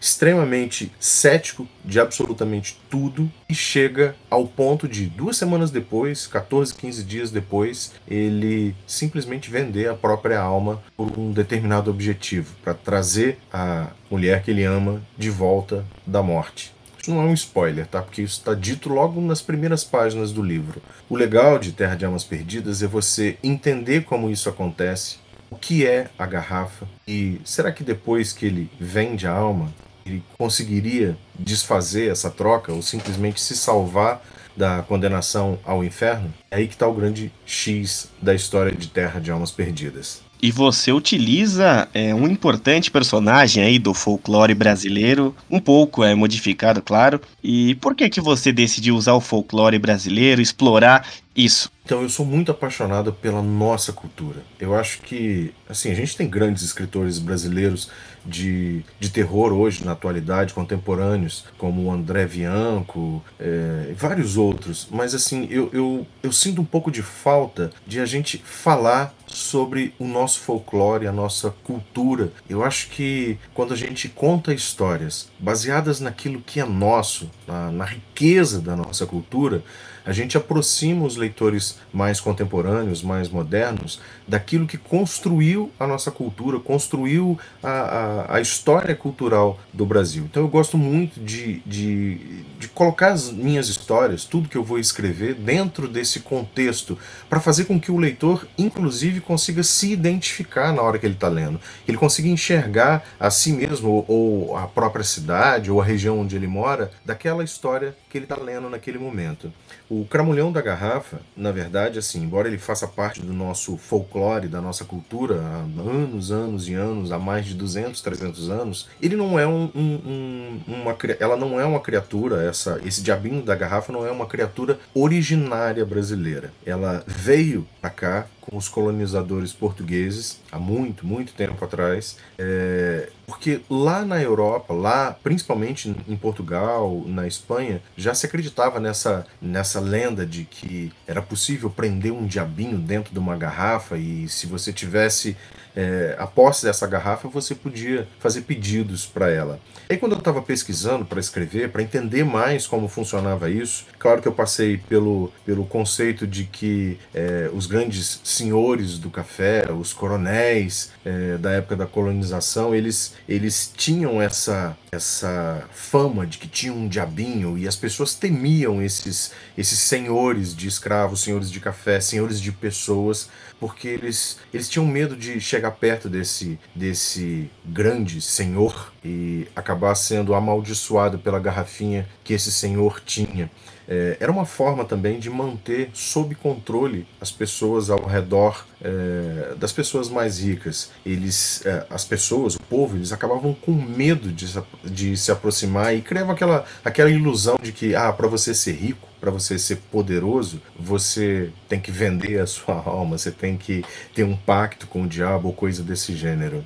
extremamente 0.00 0.90
cético 0.98 1.68
de 1.84 2.00
absolutamente 2.00 2.80
tudo 2.88 3.30
e 3.48 3.54
chega 3.54 4.16
ao 4.30 4.46
ponto 4.46 4.88
de 4.88 5.06
duas 5.06 5.36
semanas 5.36 5.70
depois, 5.70 6.26
14, 6.26 6.74
15 6.74 7.04
dias 7.04 7.30
depois, 7.30 7.92
ele 8.08 8.74
simplesmente 8.86 9.50
vender 9.50 9.88
a 9.88 9.94
própria 9.94 10.40
alma 10.40 10.82
por 10.96 11.18
um 11.18 11.32
determinado 11.32 11.90
objetivo, 11.90 12.54
para 12.64 12.72
trazer 12.74 13.38
a 13.52 13.88
mulher 14.10 14.42
que 14.42 14.50
ele 14.50 14.64
ama 14.64 15.02
de 15.18 15.28
volta 15.28 15.84
da 16.06 16.22
morte. 16.22 16.72
Isso 17.00 17.10
não 17.10 17.22
é 17.22 17.24
um 17.24 17.34
spoiler, 17.34 17.86
tá? 17.86 18.02
Porque 18.02 18.20
isso 18.20 18.38
está 18.38 18.54
dito 18.54 18.90
logo 18.90 19.20
nas 19.20 19.40
primeiras 19.40 19.82
páginas 19.82 20.32
do 20.32 20.42
livro. 20.42 20.82
O 21.08 21.16
legal 21.16 21.58
de 21.58 21.72
Terra 21.72 21.94
de 21.94 22.04
Almas 22.04 22.24
Perdidas 22.24 22.82
é 22.82 22.86
você 22.86 23.38
entender 23.42 24.04
como 24.04 24.28
isso 24.28 24.50
acontece, 24.50 25.16
o 25.50 25.56
que 25.56 25.86
é 25.86 26.08
a 26.18 26.26
garrafa 26.26 26.86
e 27.08 27.40
será 27.44 27.72
que 27.72 27.82
depois 27.82 28.32
que 28.32 28.46
ele 28.46 28.70
vende 28.78 29.26
a 29.26 29.32
alma, 29.32 29.72
ele 30.04 30.22
conseguiria 30.36 31.16
desfazer 31.38 32.10
essa 32.10 32.30
troca 32.30 32.72
ou 32.72 32.82
simplesmente 32.82 33.40
se 33.40 33.56
salvar 33.56 34.22
da 34.56 34.82
condenação 34.82 35.58
ao 35.64 35.84
inferno? 35.84 36.32
É 36.50 36.56
aí 36.56 36.66
que 36.66 36.74
está 36.74 36.86
o 36.86 36.94
grande 36.94 37.32
X 37.46 38.08
da 38.20 38.34
história 38.34 38.72
de 38.72 38.88
Terra 38.88 39.20
de 39.20 39.30
Almas 39.30 39.50
Perdidas. 39.50 40.22
E 40.42 40.50
você 40.50 40.90
utiliza 40.90 41.86
é, 41.92 42.14
um 42.14 42.26
importante 42.26 42.90
personagem 42.90 43.62
aí 43.62 43.78
do 43.78 43.92
folclore 43.92 44.54
brasileiro, 44.54 45.36
um 45.50 45.60
pouco 45.60 46.02
é 46.02 46.14
modificado, 46.14 46.80
claro. 46.80 47.20
E 47.44 47.74
por 47.74 47.94
que 47.94 48.08
que 48.08 48.22
você 48.22 48.50
decidiu 48.50 48.96
usar 48.96 49.12
o 49.12 49.20
folclore 49.20 49.78
brasileiro, 49.78 50.40
explorar 50.40 51.06
isso? 51.36 51.70
Então, 51.90 52.02
eu 52.02 52.08
sou 52.08 52.24
muito 52.24 52.52
apaixonado 52.52 53.12
pela 53.12 53.42
nossa 53.42 53.92
cultura. 53.92 54.44
Eu 54.60 54.76
acho 54.76 55.00
que, 55.00 55.52
assim, 55.68 55.90
a 55.90 55.94
gente 55.94 56.16
tem 56.16 56.30
grandes 56.30 56.62
escritores 56.62 57.18
brasileiros 57.18 57.90
de, 58.24 58.84
de 59.00 59.10
terror 59.10 59.52
hoje, 59.52 59.84
na 59.84 59.90
atualidade, 59.90 60.54
contemporâneos, 60.54 61.44
como 61.58 61.82
o 61.82 61.90
André 61.90 62.26
Bianco, 62.26 63.20
é, 63.40 63.92
vários 63.96 64.36
outros. 64.36 64.86
Mas, 64.88 65.16
assim, 65.16 65.48
eu, 65.50 65.68
eu, 65.72 66.06
eu 66.22 66.30
sinto 66.30 66.60
um 66.60 66.64
pouco 66.64 66.92
de 66.92 67.02
falta 67.02 67.72
de 67.84 67.98
a 67.98 68.06
gente 68.06 68.38
falar 68.38 69.12
sobre 69.26 69.92
o 69.98 70.06
nosso 70.06 70.38
folclore, 70.38 71.08
a 71.08 71.12
nossa 71.12 71.50
cultura. 71.64 72.32
Eu 72.48 72.62
acho 72.62 72.88
que 72.90 73.36
quando 73.52 73.74
a 73.74 73.76
gente 73.76 74.08
conta 74.08 74.54
histórias 74.54 75.28
baseadas 75.40 75.98
naquilo 75.98 76.40
que 76.40 76.60
é 76.60 76.64
nosso, 76.64 77.28
na, 77.48 77.72
na 77.72 77.84
riqueza 77.84 78.60
da 78.60 78.76
nossa 78.76 79.06
cultura, 79.06 79.64
a 80.04 80.12
gente 80.12 80.36
aproxima 80.36 81.04
os 81.04 81.16
leitores 81.16 81.78
mais 81.92 82.20
contemporâneos, 82.20 83.02
mais 83.02 83.28
modernos, 83.28 84.00
daquilo 84.26 84.66
que 84.66 84.78
construiu 84.78 85.70
a 85.78 85.86
nossa 85.86 86.10
cultura, 86.10 86.58
construiu 86.60 87.38
a, 87.62 87.68
a, 87.68 88.36
a 88.36 88.40
história 88.40 88.94
cultural 88.94 89.58
do 89.72 89.84
Brasil. 89.84 90.24
Então 90.30 90.42
eu 90.42 90.48
gosto 90.48 90.78
muito 90.78 91.20
de, 91.20 91.60
de, 91.66 92.44
de 92.58 92.68
colocar 92.68 93.12
as 93.12 93.30
minhas 93.30 93.68
histórias, 93.68 94.24
tudo 94.24 94.48
que 94.48 94.56
eu 94.56 94.64
vou 94.64 94.78
escrever, 94.78 95.34
dentro 95.34 95.88
desse 95.88 96.20
contexto, 96.20 96.96
para 97.28 97.40
fazer 97.40 97.64
com 97.64 97.80
que 97.80 97.90
o 97.90 97.96
leitor, 97.96 98.46
inclusive, 98.56 99.20
consiga 99.20 99.62
se 99.62 99.92
identificar 99.92 100.72
na 100.72 100.82
hora 100.82 100.98
que 100.98 101.06
ele 101.06 101.14
está 101.14 101.28
lendo, 101.28 101.60
ele 101.86 101.96
consiga 101.96 102.28
enxergar 102.28 103.04
a 103.18 103.30
si 103.30 103.52
mesmo, 103.52 104.04
ou 104.06 104.56
a 104.56 104.66
própria 104.66 105.04
cidade, 105.04 105.70
ou 105.70 105.80
a 105.80 105.84
região 105.84 106.20
onde 106.20 106.36
ele 106.36 106.46
mora, 106.46 106.90
daquela 107.04 107.42
história 107.42 107.96
que 108.08 108.18
ele 108.18 108.24
está 108.24 108.36
lendo 108.36 108.68
naquele 108.68 108.98
momento. 108.98 109.52
O 109.90 110.04
Cramulhão 110.04 110.52
da 110.52 110.62
Garrafa, 110.62 111.18
na 111.36 111.50
verdade, 111.50 111.98
assim, 111.98 112.22
embora 112.22 112.46
ele 112.46 112.58
faça 112.58 112.86
parte 112.86 113.20
do 113.20 113.32
nosso 113.32 113.76
folclore, 113.76 114.46
da 114.46 114.60
nossa 114.60 114.84
cultura 114.84 115.40
há 115.40 115.80
anos, 115.80 116.30
anos 116.30 116.68
e 116.68 116.74
anos, 116.74 117.10
há 117.10 117.18
mais 117.18 117.44
de 117.44 117.54
200, 117.54 118.00
300 118.00 118.50
anos, 118.50 118.88
ele 119.02 119.16
não 119.16 119.36
é 119.36 119.48
um, 119.48 119.68
um, 119.74 120.60
uma 120.68 120.96
ela 121.18 121.36
não 121.36 121.60
é 121.60 121.64
uma 121.64 121.80
criatura, 121.80 122.44
essa 122.44 122.80
esse 122.84 123.02
diabinho 123.02 123.42
da 123.42 123.56
garrafa 123.56 123.92
não 123.92 124.06
é 124.06 124.12
uma 124.12 124.26
criatura 124.26 124.78
originária 124.94 125.84
brasileira. 125.84 126.52
Ela 126.64 127.02
veio 127.04 127.66
para 127.80 127.90
cá 127.90 128.26
com 128.40 128.56
os 128.56 128.68
colonizadores 128.68 129.52
portugueses 129.52 130.40
há 130.52 130.58
muito, 130.58 131.04
muito 131.04 131.32
tempo 131.32 131.64
atrás, 131.64 132.16
é, 132.38 133.08
porque 133.30 133.60
lá 133.70 134.04
na 134.04 134.20
Europa, 134.20 134.74
lá 134.74 135.16
principalmente 135.22 135.94
em 136.08 136.16
Portugal, 136.16 137.04
na 137.06 137.28
Espanha, 137.28 137.80
já 137.96 138.12
se 138.12 138.26
acreditava 138.26 138.80
nessa, 138.80 139.24
nessa 139.40 139.78
lenda 139.78 140.26
de 140.26 140.44
que 140.44 140.92
era 141.06 141.22
possível 141.22 141.70
prender 141.70 142.12
um 142.12 142.26
diabinho 142.26 142.76
dentro 142.76 143.12
de 143.12 143.20
uma 143.20 143.36
garrafa 143.36 143.96
e 143.96 144.28
se 144.28 144.48
você 144.48 144.72
tivesse 144.72 145.36
é, 145.76 146.16
a 146.18 146.26
posse 146.26 146.66
dessa 146.66 146.86
garrafa, 146.86 147.28
você 147.28 147.54
podia 147.54 148.08
fazer 148.18 148.42
pedidos 148.42 149.06
para 149.06 149.30
ela. 149.30 149.60
E 149.88 149.96
quando 149.96 150.12
eu 150.12 150.18
estava 150.18 150.40
pesquisando 150.40 151.04
para 151.04 151.18
escrever, 151.18 151.70
para 151.70 151.82
entender 151.82 152.24
mais 152.24 152.66
como 152.66 152.88
funcionava 152.88 153.50
isso, 153.50 153.86
claro 153.98 154.22
que 154.22 154.28
eu 154.28 154.32
passei 154.32 154.76
pelo, 154.76 155.32
pelo 155.44 155.64
conceito 155.64 156.26
de 156.26 156.44
que 156.44 156.98
é, 157.14 157.50
os 157.52 157.66
grandes 157.66 158.20
senhores 158.22 158.98
do 158.98 159.10
café, 159.10 159.64
os 159.72 159.92
coronéis 159.92 160.92
é, 161.04 161.36
da 161.38 161.52
época 161.52 161.76
da 161.76 161.86
colonização, 161.86 162.74
eles, 162.74 163.14
eles 163.28 163.72
tinham 163.76 164.20
essa, 164.20 164.76
essa 164.90 165.64
fama 165.72 166.26
de 166.26 166.38
que 166.38 166.48
tinham 166.48 166.76
um 166.76 166.88
diabinho 166.88 167.56
e 167.56 167.66
as 167.66 167.76
pessoas 167.76 168.14
temiam 168.14 168.82
esses, 168.82 169.32
esses 169.56 169.78
senhores 169.78 170.54
de 170.54 170.66
escravos, 170.66 171.20
senhores 171.20 171.50
de 171.50 171.60
café, 171.60 172.00
senhores 172.00 172.40
de 172.40 172.50
pessoas, 172.52 173.28
porque 173.58 173.88
eles, 173.88 174.38
eles 174.52 174.68
tinham 174.68 174.86
medo 174.86 175.16
de 175.16 175.40
chegar 175.40 175.72
perto 175.72 176.08
desse, 176.08 176.58
desse 176.74 177.50
grande 177.64 178.20
senhor 178.20 178.92
e 179.04 179.46
acabar 179.54 179.94
sendo 179.94 180.34
amaldiçoado 180.34 181.18
pela 181.18 181.38
garrafinha 181.38 182.08
que 182.24 182.34
esse 182.34 182.50
senhor 182.50 183.00
tinha. 183.04 183.50
É, 183.92 184.18
era 184.20 184.30
uma 184.30 184.46
forma 184.46 184.84
também 184.84 185.18
de 185.18 185.28
manter 185.28 185.90
sob 185.92 186.36
controle 186.36 187.08
as 187.20 187.32
pessoas 187.32 187.90
ao 187.90 188.06
redor 188.06 188.64
é, 188.80 189.56
das 189.56 189.72
pessoas 189.72 190.08
mais 190.08 190.38
ricas. 190.38 190.92
Eles, 191.04 191.66
é, 191.66 191.84
as 191.90 192.04
pessoas, 192.04 192.54
o 192.54 192.60
povo, 192.60 192.96
eles 192.96 193.10
acabavam 193.10 193.52
com 193.52 193.72
medo 193.72 194.30
de, 194.30 194.46
de 194.84 195.16
se 195.16 195.32
aproximar 195.32 195.92
e 195.92 196.02
criavam 196.02 196.32
aquela, 196.32 196.64
aquela 196.84 197.10
ilusão 197.10 197.58
de 197.60 197.72
que, 197.72 197.96
ah, 197.96 198.12
para 198.12 198.28
você 198.28 198.54
ser 198.54 198.74
rico, 198.74 199.08
para 199.20 199.32
você 199.32 199.58
ser 199.58 199.78
poderoso, 199.90 200.62
você 200.78 201.50
tem 201.68 201.80
que 201.80 201.90
vender 201.90 202.38
a 202.38 202.46
sua 202.46 202.76
alma, 202.86 203.18
você 203.18 203.32
tem 203.32 203.56
que 203.56 203.84
ter 204.14 204.22
um 204.22 204.36
pacto 204.36 204.86
com 204.86 205.02
o 205.02 205.08
diabo 205.08 205.48
ou 205.48 205.52
coisa 205.52 205.82
desse 205.82 206.14
gênero. 206.14 206.64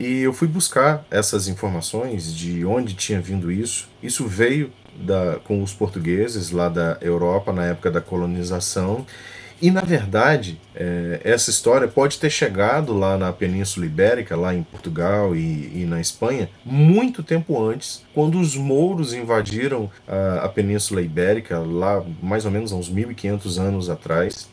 E 0.00 0.20
eu 0.20 0.32
fui 0.32 0.48
buscar 0.48 1.04
essas 1.10 1.46
informações 1.46 2.34
de 2.34 2.64
onde 2.64 2.94
tinha 2.94 3.20
vindo 3.20 3.52
isso. 3.52 3.86
Isso 4.02 4.26
veio 4.26 4.72
da, 4.96 5.38
com 5.44 5.62
os 5.62 5.72
portugueses 5.72 6.50
lá 6.50 6.68
da 6.68 6.98
Europa 7.00 7.52
na 7.52 7.66
época 7.66 7.90
da 7.90 8.00
colonização. 8.00 9.06
E 9.62 9.70
na 9.70 9.82
verdade, 9.82 10.58
é, 10.74 11.20
essa 11.22 11.50
história 11.50 11.86
pode 11.86 12.18
ter 12.18 12.30
chegado 12.30 12.96
lá 12.96 13.18
na 13.18 13.30
Península 13.30 13.84
Ibérica, 13.84 14.34
lá 14.34 14.54
em 14.54 14.62
Portugal 14.62 15.36
e, 15.36 15.82
e 15.82 15.86
na 15.86 16.00
Espanha, 16.00 16.48
muito 16.64 17.22
tempo 17.22 17.62
antes, 17.62 18.02
quando 18.14 18.40
os 18.40 18.56
mouros 18.56 19.12
invadiram 19.12 19.90
a, 20.08 20.46
a 20.46 20.48
Península 20.48 21.02
Ibérica, 21.02 21.58
lá 21.58 22.02
mais 22.22 22.46
ou 22.46 22.50
menos 22.50 22.72
há 22.72 22.76
uns 22.76 22.88
1500 22.88 23.58
anos 23.58 23.90
atrás. 23.90 24.48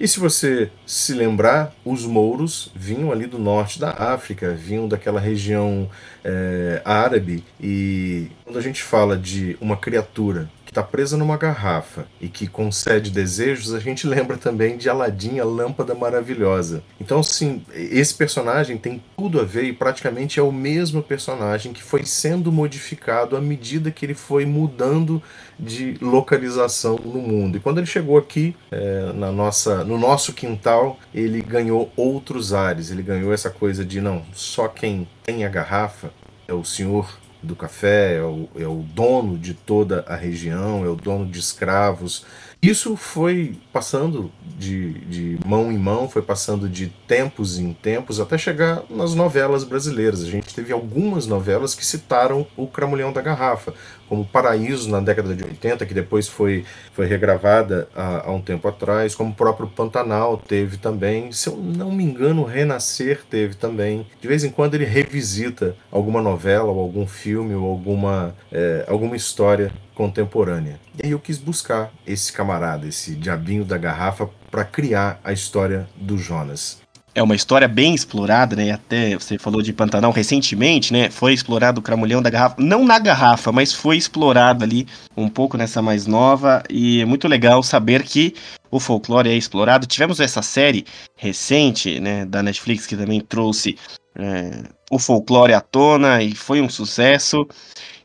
E 0.00 0.08
se 0.08 0.18
você 0.18 0.70
se 0.86 1.12
lembrar, 1.12 1.72
os 1.84 2.04
mouros 2.04 2.70
vinham 2.74 3.12
ali 3.12 3.26
do 3.26 3.38
norte 3.38 3.78
da 3.78 3.90
África, 3.90 4.52
vinham 4.52 4.88
daquela 4.88 5.20
região 5.20 5.88
é, 6.24 6.82
árabe, 6.84 7.44
e 7.60 8.28
quando 8.44 8.58
a 8.58 8.62
gente 8.62 8.82
fala 8.82 9.16
de 9.16 9.56
uma 9.60 9.76
criatura 9.76 10.50
está 10.72 10.82
presa 10.82 11.18
numa 11.18 11.36
garrafa 11.36 12.06
e 12.18 12.28
que 12.28 12.46
concede 12.46 13.10
desejos, 13.10 13.74
a 13.74 13.78
gente 13.78 14.06
lembra 14.08 14.38
também 14.38 14.78
de 14.78 14.88
Aladim, 14.88 15.38
a 15.38 15.44
lâmpada 15.44 15.94
maravilhosa. 15.94 16.82
Então, 16.98 17.22
sim, 17.22 17.62
esse 17.74 18.14
personagem 18.14 18.78
tem 18.78 19.02
tudo 19.16 19.38
a 19.38 19.44
ver 19.44 19.64
e 19.64 19.72
praticamente 19.72 20.40
é 20.40 20.42
o 20.42 20.50
mesmo 20.50 21.02
personagem 21.02 21.72
que 21.72 21.82
foi 21.82 22.04
sendo 22.04 22.50
modificado 22.50 23.36
à 23.36 23.40
medida 23.40 23.90
que 23.90 24.06
ele 24.06 24.14
foi 24.14 24.46
mudando 24.46 25.22
de 25.58 25.98
localização 26.00 26.96
no 26.96 27.20
mundo. 27.20 27.58
E 27.58 27.60
quando 27.60 27.78
ele 27.78 27.86
chegou 27.86 28.16
aqui, 28.16 28.56
é, 28.70 29.12
na 29.12 29.30
nossa, 29.30 29.84
no 29.84 29.98
nosso 29.98 30.32
quintal, 30.32 30.98
ele 31.14 31.42
ganhou 31.42 31.92
outros 31.96 32.54
ares. 32.54 32.90
Ele 32.90 33.02
ganhou 33.02 33.32
essa 33.32 33.50
coisa 33.50 33.84
de 33.84 34.00
não, 34.00 34.22
só 34.32 34.68
quem 34.68 35.06
tem 35.22 35.44
a 35.44 35.48
garrafa 35.48 36.10
é 36.48 36.52
o 36.52 36.64
senhor 36.64 37.21
do 37.42 37.56
café, 37.56 38.18
é 38.18 38.22
o, 38.22 38.48
é 38.56 38.66
o 38.66 38.84
dono 38.94 39.36
de 39.36 39.54
toda 39.54 40.04
a 40.06 40.14
região, 40.14 40.84
é 40.84 40.88
o 40.88 40.94
dono 40.94 41.26
de 41.26 41.38
escravos. 41.38 42.24
Isso 42.62 42.96
foi 42.96 43.56
passando 43.72 44.30
de, 44.56 44.92
de 44.92 45.38
mão 45.44 45.72
em 45.72 45.76
mão, 45.76 46.08
foi 46.08 46.22
passando 46.22 46.68
de 46.68 46.88
tempos 47.08 47.58
em 47.58 47.72
tempos, 47.72 48.20
até 48.20 48.38
chegar 48.38 48.84
nas 48.88 49.16
novelas 49.16 49.64
brasileiras. 49.64 50.22
A 50.22 50.30
gente 50.30 50.54
teve 50.54 50.72
algumas 50.72 51.26
novelas 51.26 51.74
que 51.74 51.84
citaram 51.84 52.46
o 52.56 52.68
Cramulhão 52.68 53.12
da 53.12 53.20
Garrafa 53.20 53.74
como 54.12 54.26
Paraíso 54.26 54.90
na 54.90 55.00
década 55.00 55.34
de 55.34 55.42
80, 55.42 55.86
que 55.86 55.94
depois 55.94 56.28
foi, 56.28 56.66
foi 56.92 57.06
regravada 57.06 57.88
há, 57.96 58.28
há, 58.28 58.30
um 58.30 58.42
tempo 58.42 58.68
atrás, 58.68 59.14
como 59.14 59.30
o 59.30 59.34
próprio 59.34 59.66
Pantanal 59.66 60.36
teve 60.36 60.76
também, 60.76 61.32
se 61.32 61.48
eu 61.48 61.56
não 61.56 61.90
me 61.90 62.04
engano, 62.04 62.44
Renascer 62.44 63.22
teve 63.24 63.54
também. 63.54 64.06
De 64.20 64.28
vez 64.28 64.44
em 64.44 64.50
quando 64.50 64.74
ele 64.74 64.84
revisita 64.84 65.74
alguma 65.90 66.20
novela, 66.20 66.70
ou 66.70 66.78
algum 66.78 67.06
filme, 67.06 67.54
ou 67.54 67.64
alguma, 67.64 68.34
é, 68.52 68.84
alguma 68.86 69.16
história 69.16 69.72
contemporânea. 69.94 70.78
E 71.02 71.06
aí 71.06 71.12
eu 71.12 71.18
quis 71.18 71.38
buscar 71.38 71.90
esse 72.06 72.30
camarada, 72.34 72.86
esse 72.86 73.14
diabinho 73.14 73.64
da 73.64 73.78
garrafa, 73.78 74.28
para 74.50 74.62
criar 74.62 75.22
a 75.24 75.32
história 75.32 75.88
do 75.96 76.18
Jonas 76.18 76.81
é 77.14 77.22
uma 77.22 77.34
história 77.34 77.68
bem 77.68 77.94
explorada, 77.94 78.56
né? 78.56 78.70
Até 78.70 79.14
você 79.14 79.38
falou 79.38 79.62
de 79.62 79.72
Pantanal 79.72 80.10
recentemente, 80.12 80.92
né? 80.92 81.10
Foi 81.10 81.32
explorado 81.32 81.80
o 81.80 81.82
cramulhão 81.82 82.22
da 82.22 82.30
garrafa, 82.30 82.56
não 82.58 82.84
na 82.84 82.98
garrafa, 82.98 83.52
mas 83.52 83.72
foi 83.72 83.96
explorado 83.96 84.64
ali 84.64 84.86
um 85.16 85.28
pouco 85.28 85.56
nessa 85.56 85.82
mais 85.82 86.06
nova 86.06 86.62
e 86.70 87.00
é 87.00 87.04
muito 87.04 87.28
legal 87.28 87.62
saber 87.62 88.02
que 88.02 88.34
o 88.70 88.80
folclore 88.80 89.28
é 89.28 89.36
explorado. 89.36 89.86
Tivemos 89.86 90.20
essa 90.20 90.40
série 90.40 90.86
recente, 91.16 92.00
né, 92.00 92.24
da 92.24 92.42
Netflix 92.42 92.86
que 92.86 92.96
também 92.96 93.20
trouxe 93.20 93.76
é, 94.14 94.64
o 94.90 94.98
folclore 94.98 95.54
à 95.54 95.60
tona 95.60 96.22
e 96.22 96.34
foi 96.34 96.60
um 96.60 96.68
sucesso. 96.68 97.46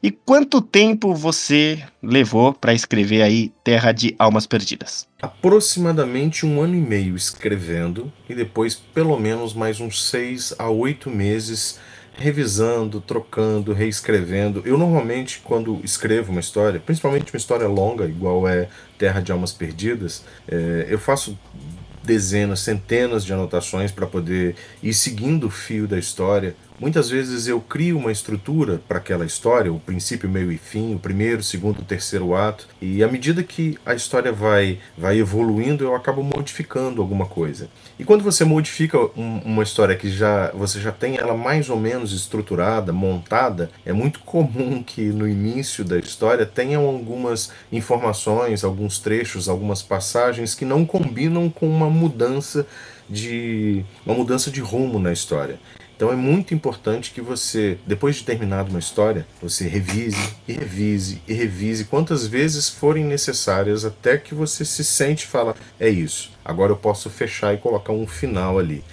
E 0.02 0.12
quanto 0.12 0.62
tempo 0.62 1.14
você 1.14 1.84
levou 2.02 2.54
para 2.54 2.74
escrever 2.74 3.22
aí 3.22 3.52
Terra 3.64 3.92
de 3.92 4.16
Almas 4.18 4.46
Perdidas? 4.46 5.08
Aproximadamente 5.22 6.46
um 6.46 6.62
ano 6.62 6.76
e 6.76 6.82
meio 6.82 7.16
escrevendo 7.16 8.12
e 8.30 8.36
depois 8.36 8.76
pelo 8.76 9.20
menos 9.20 9.54
mais 9.54 9.80
uns 9.80 10.08
seis 10.08 10.54
a 10.58 10.70
oito 10.70 11.10
meses 11.10 11.80
revisando, 12.18 13.00
trocando, 13.00 13.74
reescrevendo. 13.74 14.64
Eu 14.66 14.78
normalmente, 14.78 15.40
quando 15.44 15.80
escrevo 15.84 16.32
uma 16.32 16.42
história, 16.42 16.80
principalmente 16.80 17.32
uma 17.32 17.38
história 17.38 17.68
longa, 17.68 18.06
igual 18.06 18.48
é 18.48 18.68
Terra 18.98 19.22
de 19.22 19.32
Almas 19.32 19.54
Perdidas, 19.54 20.26
é, 20.48 20.88
eu 20.90 20.98
faço 20.98 21.38
dezenas, 22.08 22.62
centenas 22.62 23.26
de 23.26 23.34
anotações 23.34 23.92
para 23.92 24.08
poder 24.08 24.56
ir 24.82 24.94
seguindo 24.94 25.48
o 25.48 25.52
fio 25.52 25.88
da 25.88 26.00
história, 26.00 26.56
Muitas 26.79 27.10
vezes 27.10 27.48
eu 27.48 27.60
crio 27.60 27.98
uma 27.98 28.12
estrutura 28.12 28.79
para 28.88 29.00
aquela 29.00 29.25
história, 29.25 29.74
o 29.74 29.79
princípio, 29.79 30.29
meio 30.29 30.51
e 30.51 30.60
fim, 30.60 30.93
o 30.93 31.00
primeiro, 31.00 31.39
o 31.39 31.43
segundo, 31.43 31.79
o 31.79 31.84
terceiro 31.84 32.36
ato, 32.36 32.67
e 32.79 33.03
à 33.03 33.07
medida 33.07 33.41
que 33.41 33.79
a 33.84 33.96
história 33.96 34.31
vai, 34.31 34.77
vai 34.96 35.17
evoluindo, 35.17 35.84
eu 35.84 35.96
acabo 35.96 36.22
modificando 36.22 37.01
alguma 37.01 37.25
coisa. 37.25 37.67
E 37.98 38.03
quando 38.03 38.24
você 38.24 38.46
modifica 38.46 39.00
um, 39.00 39.41
uma 39.43 39.63
história 39.63 39.96
que 39.96 40.07
já 40.07 40.51
você 40.51 40.79
já 40.79 40.91
tem 40.91 41.17
ela 41.17 41.36
mais 41.36 41.67
ou 41.67 41.79
menos 41.79 42.13
estruturada, 42.13 42.93
montada, 42.93 43.72
é 43.84 43.91
muito 43.91 44.19
comum 44.19 44.84
que 44.84 45.01
no 45.01 45.27
início 45.27 45.84
da 45.84 45.98
história 45.98 46.46
tenham 46.46 46.86
algumas 46.86 47.51
informações, 47.72 48.63
alguns 48.63 49.00
trechos, 49.00 49.50
algumas 49.50 49.81
passagens 49.81 50.53
que 50.53 50.63
não 50.63 50.86
combinam 50.86 51.50
com 51.50 51.67
uma 51.67 51.89
mudança 51.89 52.67
de 53.10 53.84
uma 54.05 54.13
mudança 54.13 54.51
de 54.51 54.62
rumo 54.62 55.00
na 55.00 55.12
história. 55.12 55.60
Então 55.98 56.13
é 56.13 56.16
muito 56.16 56.54
importante 56.54 57.12
que 57.12 57.20
você, 57.20 57.80
depois 57.86 58.18
de 58.18 58.24
terminado 58.24 58.70
uma 58.70 58.77
história, 58.77 59.25
você 59.42 59.68
revise 59.68 60.36
e 60.48 60.54
revise 60.54 61.20
e 61.27 61.34
revise 61.34 61.86
quantas 61.86 62.27
vezes 62.27 62.70
forem 62.70 63.04
necessárias 63.04 63.84
até 63.84 64.16
que 64.16 64.36
você 64.36 64.63
se 64.63 64.84
sente 64.84 65.25
e 65.25 65.27
fala: 65.27 65.56
é 65.80 65.89
isso, 65.89 66.32
agora 66.46 66.72
eu 66.72 66.77
posso 66.77 67.10
fechar 67.10 67.56
e 67.56 67.58
colocar 67.58 67.94
um 67.94 68.06
final 68.06 68.60
ali. 68.60 68.84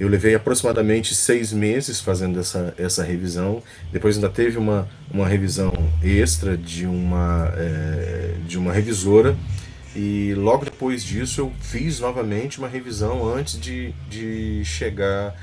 Eu 0.00 0.08
levei 0.08 0.34
aproximadamente 0.34 1.14
seis 1.14 1.52
meses 1.52 2.00
fazendo 2.00 2.40
essa, 2.40 2.74
essa 2.76 3.04
revisão. 3.04 3.62
Depois 3.92 4.16
ainda 4.16 4.28
teve 4.28 4.58
uma, 4.58 4.88
uma 5.10 5.28
revisão 5.28 5.72
extra 6.02 6.56
de 6.56 6.86
uma, 6.86 7.52
é, 7.56 8.34
de 8.46 8.58
uma 8.58 8.72
revisora. 8.72 9.36
E 9.96 10.34
logo 10.36 10.64
depois 10.64 11.02
disso 11.02 11.40
eu 11.40 11.52
fiz 11.60 11.98
novamente 11.98 12.58
uma 12.58 12.68
revisão 12.68 13.26
antes 13.26 13.60
de, 13.60 13.92
de 14.08 14.64
chegar 14.64 15.34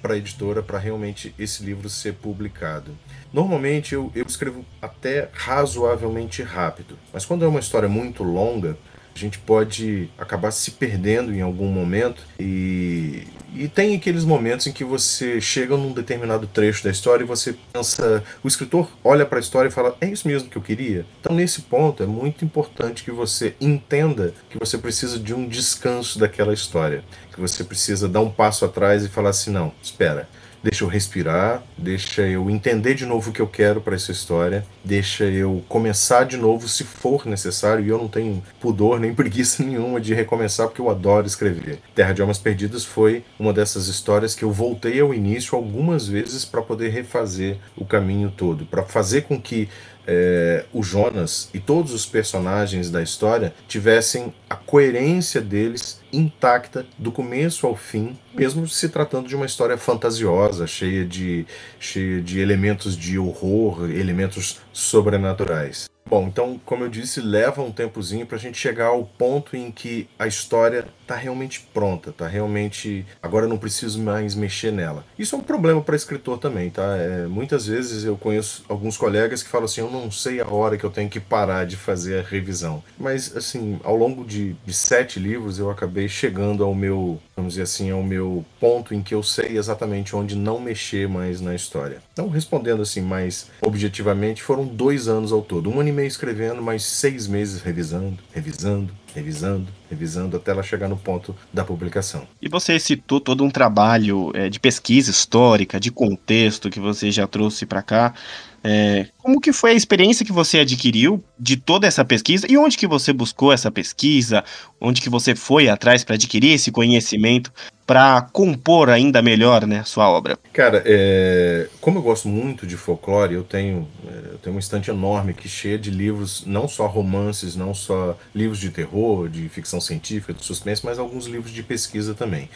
para 0.00 0.14
a 0.14 0.16
editora 0.16 0.62
para 0.62 0.78
realmente 0.78 1.34
esse 1.38 1.64
livro 1.64 1.88
ser 1.88 2.14
publicado. 2.14 2.96
Normalmente 3.32 3.94
eu, 3.94 4.10
eu 4.14 4.24
escrevo 4.26 4.64
até 4.80 5.28
razoavelmente 5.32 6.42
rápido, 6.42 6.98
mas 7.12 7.24
quando 7.24 7.44
é 7.44 7.48
uma 7.48 7.60
história 7.60 7.88
muito 7.88 8.22
longa, 8.22 8.76
a 9.14 9.18
gente 9.18 9.38
pode 9.38 10.08
acabar 10.16 10.50
se 10.50 10.72
perdendo 10.72 11.32
em 11.34 11.40
algum 11.40 11.66
momento 11.66 12.22
e, 12.38 13.26
e 13.54 13.68
tem 13.68 13.96
aqueles 13.96 14.24
momentos 14.24 14.66
em 14.66 14.72
que 14.72 14.84
você 14.84 15.40
chega 15.40 15.76
num 15.76 15.92
determinado 15.92 16.46
trecho 16.46 16.84
da 16.84 16.90
história 16.90 17.24
e 17.24 17.26
você 17.26 17.54
pensa, 17.72 18.22
o 18.42 18.48
escritor 18.48 18.88
olha 19.02 19.26
para 19.26 19.38
a 19.38 19.40
história 19.40 19.68
e 19.68 19.72
fala, 19.72 19.96
é 20.00 20.06
isso 20.06 20.26
mesmo 20.26 20.48
que 20.48 20.56
eu 20.56 20.62
queria. 20.62 21.04
Então 21.20 21.34
nesse 21.34 21.62
ponto 21.62 22.02
é 22.02 22.06
muito 22.06 22.44
importante 22.44 23.04
que 23.04 23.10
você 23.10 23.54
entenda 23.60 24.34
que 24.48 24.58
você 24.58 24.78
precisa 24.78 25.18
de 25.18 25.34
um 25.34 25.48
descanso 25.48 26.18
daquela 26.18 26.52
história, 26.52 27.04
que 27.32 27.40
você 27.40 27.64
precisa 27.64 28.08
dar 28.08 28.20
um 28.20 28.30
passo 28.30 28.64
atrás 28.64 29.04
e 29.04 29.08
falar 29.08 29.30
assim, 29.30 29.50
não, 29.50 29.72
espera, 29.82 30.28
deixa 30.62 30.84
eu 30.84 30.88
respirar, 30.88 31.62
deixa 31.76 32.22
eu 32.22 32.50
entender 32.50 32.94
de 32.94 33.06
novo 33.06 33.30
o 33.30 33.32
que 33.32 33.40
eu 33.40 33.46
quero 33.46 33.80
para 33.80 33.94
essa 33.94 34.12
história, 34.12 34.64
deixa 34.84 35.24
eu 35.24 35.64
começar 35.68 36.24
de 36.24 36.36
novo 36.36 36.68
se 36.68 36.84
for 36.84 37.26
necessário, 37.26 37.84
e 37.84 37.88
eu 37.88 37.98
não 37.98 38.08
tenho 38.08 38.42
pudor 38.60 39.00
nem 39.00 39.12
preguiça 39.14 39.62
nenhuma 39.62 40.00
de 40.00 40.14
recomeçar 40.14 40.68
porque 40.68 40.80
eu 40.80 40.90
adoro 40.90 41.26
escrever. 41.26 41.78
Terra 41.94 42.12
de 42.12 42.20
Almas 42.20 42.38
Perdidas 42.38 42.84
foi 42.84 43.24
uma 43.38 43.52
dessas 43.52 43.88
histórias 43.88 44.34
que 44.34 44.44
eu 44.44 44.52
voltei 44.52 45.00
ao 45.00 45.14
início 45.14 45.56
algumas 45.56 46.06
vezes 46.06 46.44
para 46.44 46.62
poder 46.62 46.90
refazer 46.90 47.58
o 47.76 47.84
caminho 47.84 48.32
todo, 48.36 48.66
para 48.66 48.82
fazer 48.82 49.22
com 49.22 49.40
que 49.40 49.68
é, 50.06 50.64
o 50.72 50.82
Jonas 50.82 51.48
e 51.54 51.60
todos 51.60 51.92
os 51.92 52.04
personagens 52.06 52.90
da 52.90 53.02
história 53.02 53.54
tivessem 53.68 54.32
a 54.50 54.56
coerência 54.56 55.40
deles 55.40 56.00
intacta 56.12 56.84
do 56.98 57.12
começo 57.12 57.68
ao 57.68 57.76
fim, 57.76 58.18
mesmo 58.34 58.66
se 58.66 58.88
tratando 58.88 59.28
de 59.28 59.36
uma 59.36 59.46
história 59.46 59.78
fantasiosa, 59.78 60.66
cheia 60.66 61.04
de, 61.04 61.46
cheia 61.78 62.20
de 62.20 62.40
elementos 62.40 62.96
de 62.96 63.16
horror, 63.16 63.88
elementos 63.88 64.60
sobrenaturais. 64.72 65.88
Bom, 66.10 66.26
então, 66.26 66.60
como 66.66 66.82
eu 66.82 66.88
disse, 66.88 67.20
leva 67.20 67.62
um 67.62 67.70
tempozinho 67.70 68.26
para 68.26 68.36
a 68.36 68.40
gente 68.40 68.58
chegar 68.58 68.86
ao 68.86 69.04
ponto 69.04 69.56
em 69.56 69.70
que 69.70 70.08
a 70.18 70.26
história 70.26 70.84
está 71.02 71.14
realmente 71.14 71.60
pronta, 71.72 72.10
tá 72.10 72.26
realmente. 72.26 73.06
Agora 73.22 73.44
eu 73.44 73.48
não 73.48 73.56
preciso 73.56 74.02
mais 74.02 74.34
mexer 74.34 74.72
nela. 74.72 75.04
Isso 75.16 75.36
é 75.36 75.38
um 75.38 75.42
problema 75.42 75.80
para 75.80 75.94
escritor 75.94 76.38
também, 76.38 76.68
tá? 76.68 76.96
É, 76.96 77.26
muitas 77.26 77.66
vezes 77.66 78.04
eu 78.04 78.16
conheço 78.16 78.64
alguns 78.68 78.96
colegas 78.96 79.40
que 79.42 79.48
falam 79.48 79.66
assim: 79.66 79.82
eu 79.82 79.90
não 79.90 80.10
sei 80.10 80.40
a 80.40 80.48
hora 80.48 80.76
que 80.76 80.82
eu 80.82 80.90
tenho 80.90 81.08
que 81.08 81.20
parar 81.20 81.64
de 81.64 81.76
fazer 81.76 82.18
a 82.18 82.22
revisão. 82.22 82.82
Mas, 82.98 83.36
assim, 83.36 83.78
ao 83.84 83.94
longo 83.94 84.24
de, 84.24 84.39
de 84.64 84.72
sete 84.72 85.18
livros 85.18 85.58
eu 85.58 85.70
acabei 85.70 86.08
chegando 86.08 86.64
ao 86.64 86.74
meu, 86.74 87.20
vamos 87.36 87.54
dizer 87.54 87.62
assim, 87.62 87.90
ao 87.90 88.02
meu 88.02 88.44
ponto 88.58 88.94
em 88.94 89.02
que 89.02 89.14
eu 89.14 89.22
sei 89.22 89.56
exatamente 89.56 90.14
onde 90.14 90.34
não 90.36 90.60
mexer 90.60 91.08
mais 91.08 91.40
na 91.40 91.54
história. 91.54 92.02
Então, 92.12 92.28
respondendo 92.28 92.82
assim 92.82 93.00
mais 93.00 93.50
objetivamente, 93.60 94.42
foram 94.42 94.66
dois 94.66 95.08
anos 95.08 95.32
ao 95.32 95.42
todo. 95.42 95.70
Um 95.70 95.80
ano 95.80 95.88
e 95.88 95.92
meio 95.92 96.08
escrevendo, 96.08 96.62
mais 96.62 96.84
seis 96.84 97.26
meses 97.26 97.62
revisando, 97.62 98.18
revisando, 98.32 98.92
revisando, 99.14 99.66
revisando 99.88 100.36
até 100.36 100.50
ela 100.50 100.62
chegar 100.62 100.88
no 100.88 100.96
ponto 100.96 101.34
da 101.52 101.64
publicação. 101.64 102.26
E 102.40 102.48
você 102.48 102.78
citou 102.78 103.20
todo 103.20 103.44
um 103.44 103.50
trabalho 103.50 104.30
é, 104.34 104.48
de 104.48 104.60
pesquisa 104.60 105.10
histórica, 105.10 105.80
de 105.80 105.90
contexto 105.90 106.70
que 106.70 106.80
você 106.80 107.10
já 107.10 107.26
trouxe 107.26 107.66
para 107.66 107.82
cá. 107.82 108.14
É, 108.62 109.06
como 109.18 109.40
que 109.40 109.52
foi 109.52 109.70
a 109.70 109.74
experiência 109.74 110.24
que 110.24 110.32
você 110.32 110.58
adquiriu 110.58 111.22
de 111.38 111.56
toda 111.56 111.86
essa 111.86 112.04
pesquisa 112.04 112.46
e 112.48 112.58
onde 112.58 112.76
que 112.76 112.86
você 112.86 113.12
buscou 113.12 113.52
essa 113.52 113.70
pesquisa, 113.70 114.44
onde 114.80 115.00
que 115.00 115.08
você 115.08 115.34
foi 115.34 115.68
atrás 115.68 116.04
para 116.04 116.14
adquirir 116.14 116.52
esse 116.52 116.70
conhecimento 116.70 117.50
para 117.86 118.20
compor 118.20 118.88
ainda 118.90 119.20
melhor, 119.20 119.66
né, 119.66 119.82
sua 119.84 120.08
obra? 120.08 120.38
Cara, 120.52 120.82
é, 120.84 121.68
como 121.80 121.98
eu 121.98 122.02
gosto 122.02 122.28
muito 122.28 122.66
de 122.66 122.76
folclore, 122.76 123.34
eu 123.34 123.42
tenho, 123.42 123.88
é, 124.06 124.32
eu 124.32 124.38
tenho 124.38 124.54
uma 124.54 124.60
estante 124.60 124.90
enorme 124.90 125.32
que 125.34 125.48
cheia 125.48 125.78
de 125.78 125.90
livros, 125.90 126.44
não 126.46 126.68
só 126.68 126.86
romances, 126.86 127.56
não 127.56 127.74
só 127.74 128.16
livros 128.34 128.60
de 128.60 128.70
terror, 128.70 129.28
de 129.28 129.48
ficção 129.48 129.80
científica, 129.80 130.34
de 130.34 130.44
suspense, 130.44 130.84
mas 130.84 130.98
alguns 130.98 131.26
livros 131.26 131.52
de 131.52 131.62
pesquisa 131.62 132.14
também. 132.14 132.48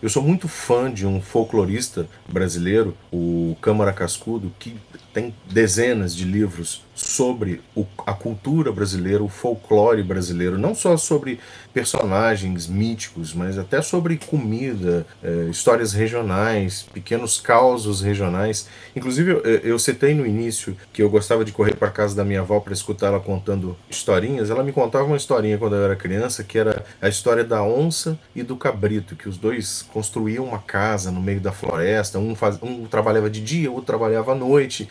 Eu 0.00 0.08
sou 0.08 0.22
muito 0.22 0.46
fã 0.46 0.92
de 0.92 1.04
um 1.04 1.20
folclorista 1.20 2.06
brasileiro, 2.28 2.96
o 3.12 3.56
Câmara 3.60 3.92
Cascudo, 3.92 4.52
que 4.56 4.76
tem 5.12 5.34
dezenas 5.50 6.14
de 6.14 6.24
livros 6.24 6.84
sobre 6.94 7.60
o, 7.74 7.86
a 8.06 8.12
cultura 8.12 8.72
brasileira, 8.72 9.22
o 9.22 9.28
folclore 9.28 10.02
brasileiro, 10.02 10.58
não 10.58 10.74
só 10.74 10.96
sobre 10.96 11.38
personagens 11.72 12.66
míticos, 12.66 13.32
mas 13.32 13.56
até 13.56 13.80
sobre 13.80 14.16
comida, 14.16 15.06
é, 15.22 15.48
histórias 15.48 15.92
regionais, 15.92 16.82
pequenos 16.92 17.40
causos 17.40 18.00
regionais. 18.00 18.68
Inclusive, 18.96 19.30
eu, 19.30 19.40
eu 19.42 19.78
citei 19.78 20.12
no 20.12 20.26
início 20.26 20.76
que 20.92 21.02
eu 21.02 21.08
gostava 21.08 21.44
de 21.44 21.52
correr 21.52 21.76
para 21.76 21.90
casa 21.90 22.16
da 22.16 22.24
minha 22.24 22.40
avó 22.40 22.58
para 22.58 22.72
escutar 22.72 23.08
ela 23.08 23.20
contando 23.20 23.76
historinhas. 23.88 24.50
Ela 24.50 24.64
me 24.64 24.72
contava 24.72 25.04
uma 25.04 25.16
historinha 25.16 25.56
quando 25.56 25.76
eu 25.76 25.84
era 25.84 25.94
criança, 25.94 26.42
que 26.42 26.58
era 26.58 26.84
a 27.00 27.08
história 27.08 27.44
da 27.44 27.62
onça 27.62 28.18
e 28.34 28.42
do 28.42 28.56
cabrito, 28.56 29.14
que 29.14 29.28
os 29.28 29.36
dois 29.36 29.87
construíam 29.88 30.44
uma 30.44 30.58
casa 30.58 31.10
no 31.10 31.20
meio 31.20 31.40
da 31.40 31.52
floresta, 31.52 32.18
um, 32.18 32.34
faz, 32.34 32.58
um 32.62 32.86
trabalhava 32.86 33.28
de 33.28 33.40
dia, 33.40 33.70
outro 33.70 33.86
trabalhava 33.86 34.32
à 34.32 34.34
noite. 34.34 34.88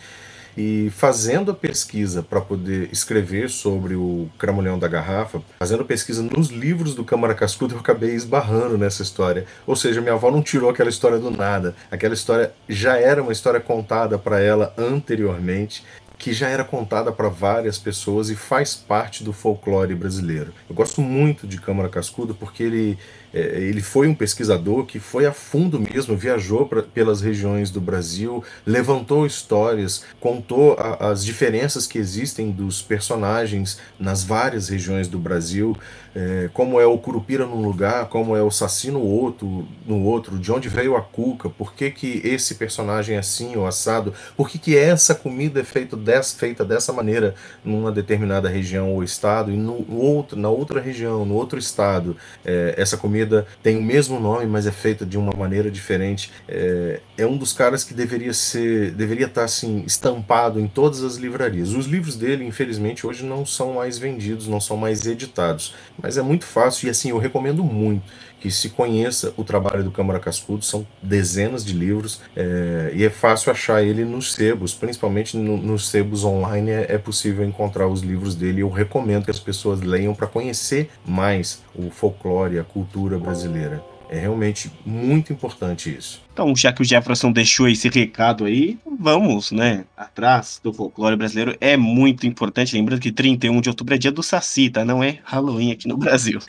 E 0.57 0.89
fazendo 0.89 1.51
a 1.51 1.53
pesquisa 1.53 2.23
para 2.23 2.41
poder 2.41 2.89
escrever 2.91 3.47
sobre 3.47 3.93
o 3.93 4.27
Cramulhão 4.39 4.79
da 4.79 4.87
Garrafa, 4.87 5.39
fazendo 5.59 5.85
pesquisa 5.85 6.23
nos 6.23 6.49
livros 6.49 6.95
do 6.95 7.03
Câmara 7.03 7.35
Cascudo, 7.35 7.75
eu 7.75 7.79
acabei 7.79 8.15
esbarrando 8.15 8.75
nessa 8.75 9.03
história. 9.03 9.45
Ou 9.67 9.75
seja, 9.75 10.01
minha 10.01 10.15
avó 10.15 10.31
não 10.31 10.41
tirou 10.41 10.71
aquela 10.71 10.89
história 10.89 11.19
do 11.19 11.29
nada. 11.29 11.75
Aquela 11.91 12.15
história 12.15 12.51
já 12.67 12.97
era 12.97 13.21
uma 13.21 13.31
história 13.31 13.59
contada 13.59 14.17
para 14.17 14.39
ela 14.39 14.73
anteriormente 14.75 15.83
que 16.17 16.33
já 16.33 16.49
era 16.49 16.63
contada 16.63 17.11
para 17.11 17.29
várias 17.29 17.77
pessoas 17.77 18.29
e 18.29 18.35
faz 18.35 18.75
parte 18.75 19.23
do 19.23 19.31
folclore 19.31 19.93
brasileiro. 19.93 20.51
Eu 20.67 20.75
gosto 20.75 21.01
muito 21.01 21.45
de 21.45 21.59
Câmara 21.61 21.89
Cascudo 21.89 22.33
porque 22.33 22.63
ele 22.63 22.97
é, 23.37 23.59
ele 23.59 23.81
foi 23.81 24.07
um 24.07 24.15
pesquisador 24.15 24.85
que 24.85 24.99
foi 24.99 25.27
a 25.27 25.31
fundo 25.31 25.79
mesmo, 25.79 26.17
viajou 26.17 26.65
pra, 26.65 26.81
pelas 26.81 27.21
regiões 27.21 27.69
do 27.69 27.79
Brasil, 27.79 28.43
levantou 28.65 29.27
histórias, 29.27 30.03
contou 30.19 30.73
a, 30.73 31.11
as 31.11 31.23
diferenças 31.23 31.85
que 31.85 31.99
existem 31.99 32.49
dos 32.49 32.81
personagens 32.81 33.79
nas 33.99 34.23
várias 34.23 34.69
regiões 34.69 35.07
do 35.07 35.19
Brasil, 35.19 35.77
é, 36.15 36.49
como 36.51 36.81
é 36.81 36.85
o 36.85 36.97
Curupira 36.97 37.45
num 37.45 37.61
lugar, 37.61 38.07
como 38.09 38.35
é 38.35 38.41
o 38.41 38.49
Saci 38.49 38.89
no 38.89 39.01
outro, 39.01 39.67
no 39.85 40.03
outro, 40.03 40.39
de 40.39 40.51
onde 40.51 40.67
veio 40.67 40.95
a 40.95 41.01
Cuca, 41.01 41.47
por 41.47 41.75
que, 41.75 41.91
que 41.91 42.21
esse 42.23 42.55
personagem 42.55 43.15
é 43.15 43.19
assim 43.19 43.55
ou 43.55 43.67
assado, 43.67 44.13
por 44.35 44.49
que, 44.49 44.57
que 44.57 44.75
essa 44.75 45.13
comida 45.13 45.59
é 45.59 45.63
feita 45.63 45.95
dessa, 45.95 46.35
feita 46.35 46.65
dessa 46.65 46.91
maneira 46.91 47.35
numa 47.63 47.91
determinada 47.91 48.49
região 48.49 48.93
ou 48.93 49.03
estado 49.03 49.51
e 49.51 49.55
no, 49.55 49.81
no 49.81 49.99
outro, 49.99 50.39
na 50.39 50.49
outra 50.49 50.81
região, 50.81 51.23
no 51.23 51.35
outro 51.35 51.59
estado, 51.59 52.17
é, 52.43 52.73
essa 52.77 52.97
comida 52.97 53.26
tem 53.61 53.77
o 53.77 53.83
mesmo 53.83 54.19
nome, 54.19 54.45
mas 54.45 54.67
é 54.67 54.71
feita 54.71 55.05
de 55.05 55.17
uma 55.17 55.33
maneira 55.35 55.69
diferente. 55.69 56.31
É, 56.47 56.99
é 57.17 57.25
um 57.25 57.37
dos 57.37 57.53
caras 57.53 57.83
que 57.83 57.93
deveria 57.93 58.33
ser, 58.33 58.91
deveria 58.91 59.25
estar 59.25 59.43
assim 59.43 59.83
estampado 59.85 60.59
em 60.59 60.67
todas 60.67 61.03
as 61.03 61.15
livrarias. 61.15 61.73
Os 61.73 61.85
livros 61.85 62.15
dele, 62.15 62.45
infelizmente, 62.45 63.05
hoje 63.05 63.25
não 63.25 63.45
são 63.45 63.73
mais 63.73 63.97
vendidos, 63.97 64.47
não 64.47 64.59
são 64.59 64.77
mais 64.77 65.05
editados, 65.05 65.75
mas 66.01 66.17
é 66.17 66.21
muito 66.21 66.45
fácil 66.45 66.87
e 66.87 66.89
assim 66.89 67.09
eu 67.09 67.17
recomendo 67.17 67.63
muito 67.63 68.03
que 68.39 68.51
se 68.51 68.69
conheça 68.69 69.33
o 69.35 69.43
trabalho 69.43 69.83
do 69.83 69.91
Câmara 69.91 70.19
Cascudo, 70.19 70.63
são 70.63 70.85
dezenas 71.01 71.65
de 71.65 71.73
livros 71.73 72.21
é, 72.35 72.91
e 72.93 73.03
é 73.03 73.09
fácil 73.09 73.51
achar 73.51 73.83
ele 73.83 74.05
nos 74.05 74.33
sebos, 74.33 74.73
principalmente 74.73 75.35
no, 75.35 75.57
nos 75.57 75.89
sebos 75.89 76.23
online 76.23 76.71
é, 76.71 76.85
é, 76.89 76.97
possível 76.97 77.45
encontrar 77.45 77.87
os 77.87 78.01
livros 78.01 78.35
dele. 78.35 78.61
Eu 78.61 78.69
recomendo 78.69 79.25
que 79.25 79.31
as 79.31 79.39
pessoas 79.39 79.81
leiam 79.81 80.13
para 80.13 80.27
conhecer 80.27 80.89
mais 81.05 81.61
o 81.75 81.89
folclore, 81.89 82.59
a 82.59 82.63
cultura 82.63 83.17
brasileira. 83.17 83.83
É 84.09 84.19
realmente 84.19 84.71
muito 84.85 85.33
importante 85.33 85.95
isso. 85.95 86.21
Então, 86.37 86.55
já 86.55 86.71
que 86.71 86.83
o 86.83 86.85
Jefferson 86.85 87.31
deixou 87.31 87.67
esse 87.67 87.89
recado 87.89 88.45
aí, 88.45 88.77
vamos, 88.99 89.51
né, 89.51 89.85
atrás 89.97 90.59
do 90.63 90.71
folclore 90.71 91.15
brasileiro. 91.15 91.57
É 91.59 91.75
muito 91.75 92.27
importante, 92.27 92.75
lembrando 92.75 93.01
que 93.01 93.11
31 93.11 93.59
de 93.59 93.69
outubro 93.69 93.95
é 93.95 93.97
dia 93.97 94.11
do 94.11 94.21
Saci, 94.21 94.69
tá? 94.69 94.85
Não 94.85 95.03
é 95.03 95.17
Halloween 95.23 95.71
aqui 95.71 95.87
no 95.87 95.97
Brasil. 95.97 96.39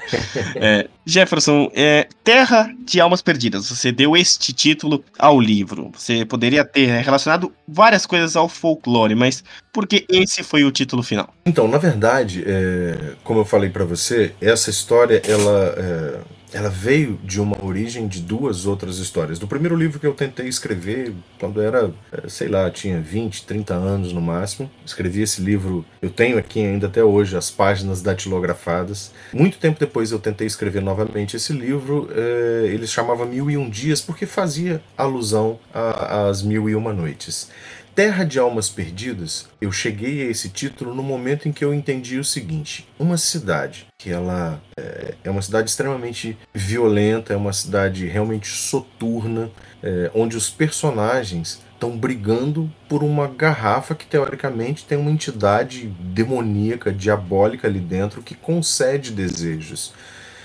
é, 0.57 0.89
Jefferson, 1.07 1.71
é, 1.75 2.07
Terra 2.23 2.71
de 2.85 3.01
Almas 3.01 3.23
Perdidas, 3.23 3.71
você 3.71 3.91
deu 3.91 4.15
este 4.15 4.53
título 4.53 5.03
ao 5.19 5.41
livro. 5.41 5.91
Você 5.97 6.23
poderia 6.23 6.67
ter 6.67 7.01
relacionado 7.01 7.51
várias 7.67 8.05
coisas 8.05 8.37
ao 8.37 8.47
folclore, 8.47 9.15
mas 9.15 9.43
por 9.73 9.87
que 9.87 10.05
esse 10.11 10.43
foi 10.43 10.65
o 10.65 10.71
título 10.71 11.03
final? 11.03 11.33
Então, 11.47 11.67
na 11.67 11.79
verdade, 11.79 12.45
é, 12.47 13.15
como 13.25 13.41
eu 13.41 13.45
falei 13.47 13.71
para 13.71 13.87
você, 13.87 14.35
essa 14.39 14.69
história, 14.69 15.23
ela... 15.27 16.27
Ela 16.53 16.71
veio 16.71 17.19
de 17.23 17.41
uma 17.41 17.63
origem 17.65 18.09
de 18.09 18.21
duas 18.21 18.65
outras 18.65 18.99
histórias. 18.99 19.39
Do 19.39 19.47
primeiro 19.47 19.77
livro 19.77 20.01
que 20.01 20.07
eu 20.07 20.15
tentei 20.15 20.49
escrever, 20.49 21.13
quando 21.39 21.61
era, 21.61 21.93
eh, 22.11 22.29
sei 22.29 22.49
lá, 22.49 22.71
tinha 22.71 23.01
20, 23.01 23.45
30 23.45 23.75
anos 23.75 24.13
no 24.13 24.21
máximo, 24.21 24.71
escrevi 24.85 25.23
esse 25.23 25.43
livro, 25.43 25.85
eu 26.01 26.09
tenho 26.09 26.39
aqui 26.39 26.61
ainda 26.65 26.87
até 26.87 27.05
hoje 27.05 27.37
as 27.37 27.51
páginas 27.51 28.01
datilografadas. 28.01 29.13
Muito 29.33 29.59
tempo 29.59 29.79
depois 29.79 30.11
eu 30.11 30.19
tentei 30.19 30.47
escrever 30.47 30.81
novamente 30.81 31.37
esse 31.37 31.53
livro, 31.53 32.09
eh, 32.13 32.69
ele 32.73 32.87
chamava 32.87 33.27
Mil 33.27 33.51
e 33.51 33.57
Um 33.57 33.69
Dias, 33.69 34.01
porque 34.01 34.25
fazia 34.25 34.83
alusão 34.97 35.59
às 35.73 36.43
Mil 36.43 36.69
e 36.69 36.75
Uma 36.75 36.93
Noites. 36.93 37.51
Terra 37.99 38.23
de 38.23 38.39
Almas 38.39 38.71
Perdidas, 38.71 39.49
eu 39.61 39.73
cheguei 39.73 40.23
a 40.23 40.31
esse 40.31 40.49
título 40.49 40.95
no 40.95 41.03
momento 41.03 41.49
em 41.49 41.53
que 41.53 41.65
eu 41.65 41.75
entendi 41.75 42.17
o 42.17 42.23
seguinte: 42.23 42.89
uma 42.97 43.19
cidade 43.19 43.89
que 43.99 44.09
ela 44.09 44.63
é, 44.79 45.15
é 45.25 45.29
uma 45.29 45.43
cidade 45.43 45.69
extremamente 45.69 46.39
violenta, 46.55 47.33
é 47.33 47.37
uma 47.37 47.53
cidade 47.53 48.07
realmente 48.07 48.47
soturna, 48.47 49.51
é, 49.83 50.13
onde 50.15 50.37
os 50.37 50.49
personagens 50.49 51.61
estão 51.75 51.99
brigando 51.99 52.73
por 52.89 53.03
uma 53.03 53.27
garrafa 53.27 53.97
que 53.97 54.07
teoricamente 54.07 54.85
tem 54.85 54.97
uma 54.97 55.11
entidade 55.11 55.89
demoníaca, 55.99 56.93
diabólica 56.93 57.67
ali 57.67 57.81
dentro 57.81 58.23
que 58.23 58.37
concede 58.37 59.11
desejos. 59.11 59.93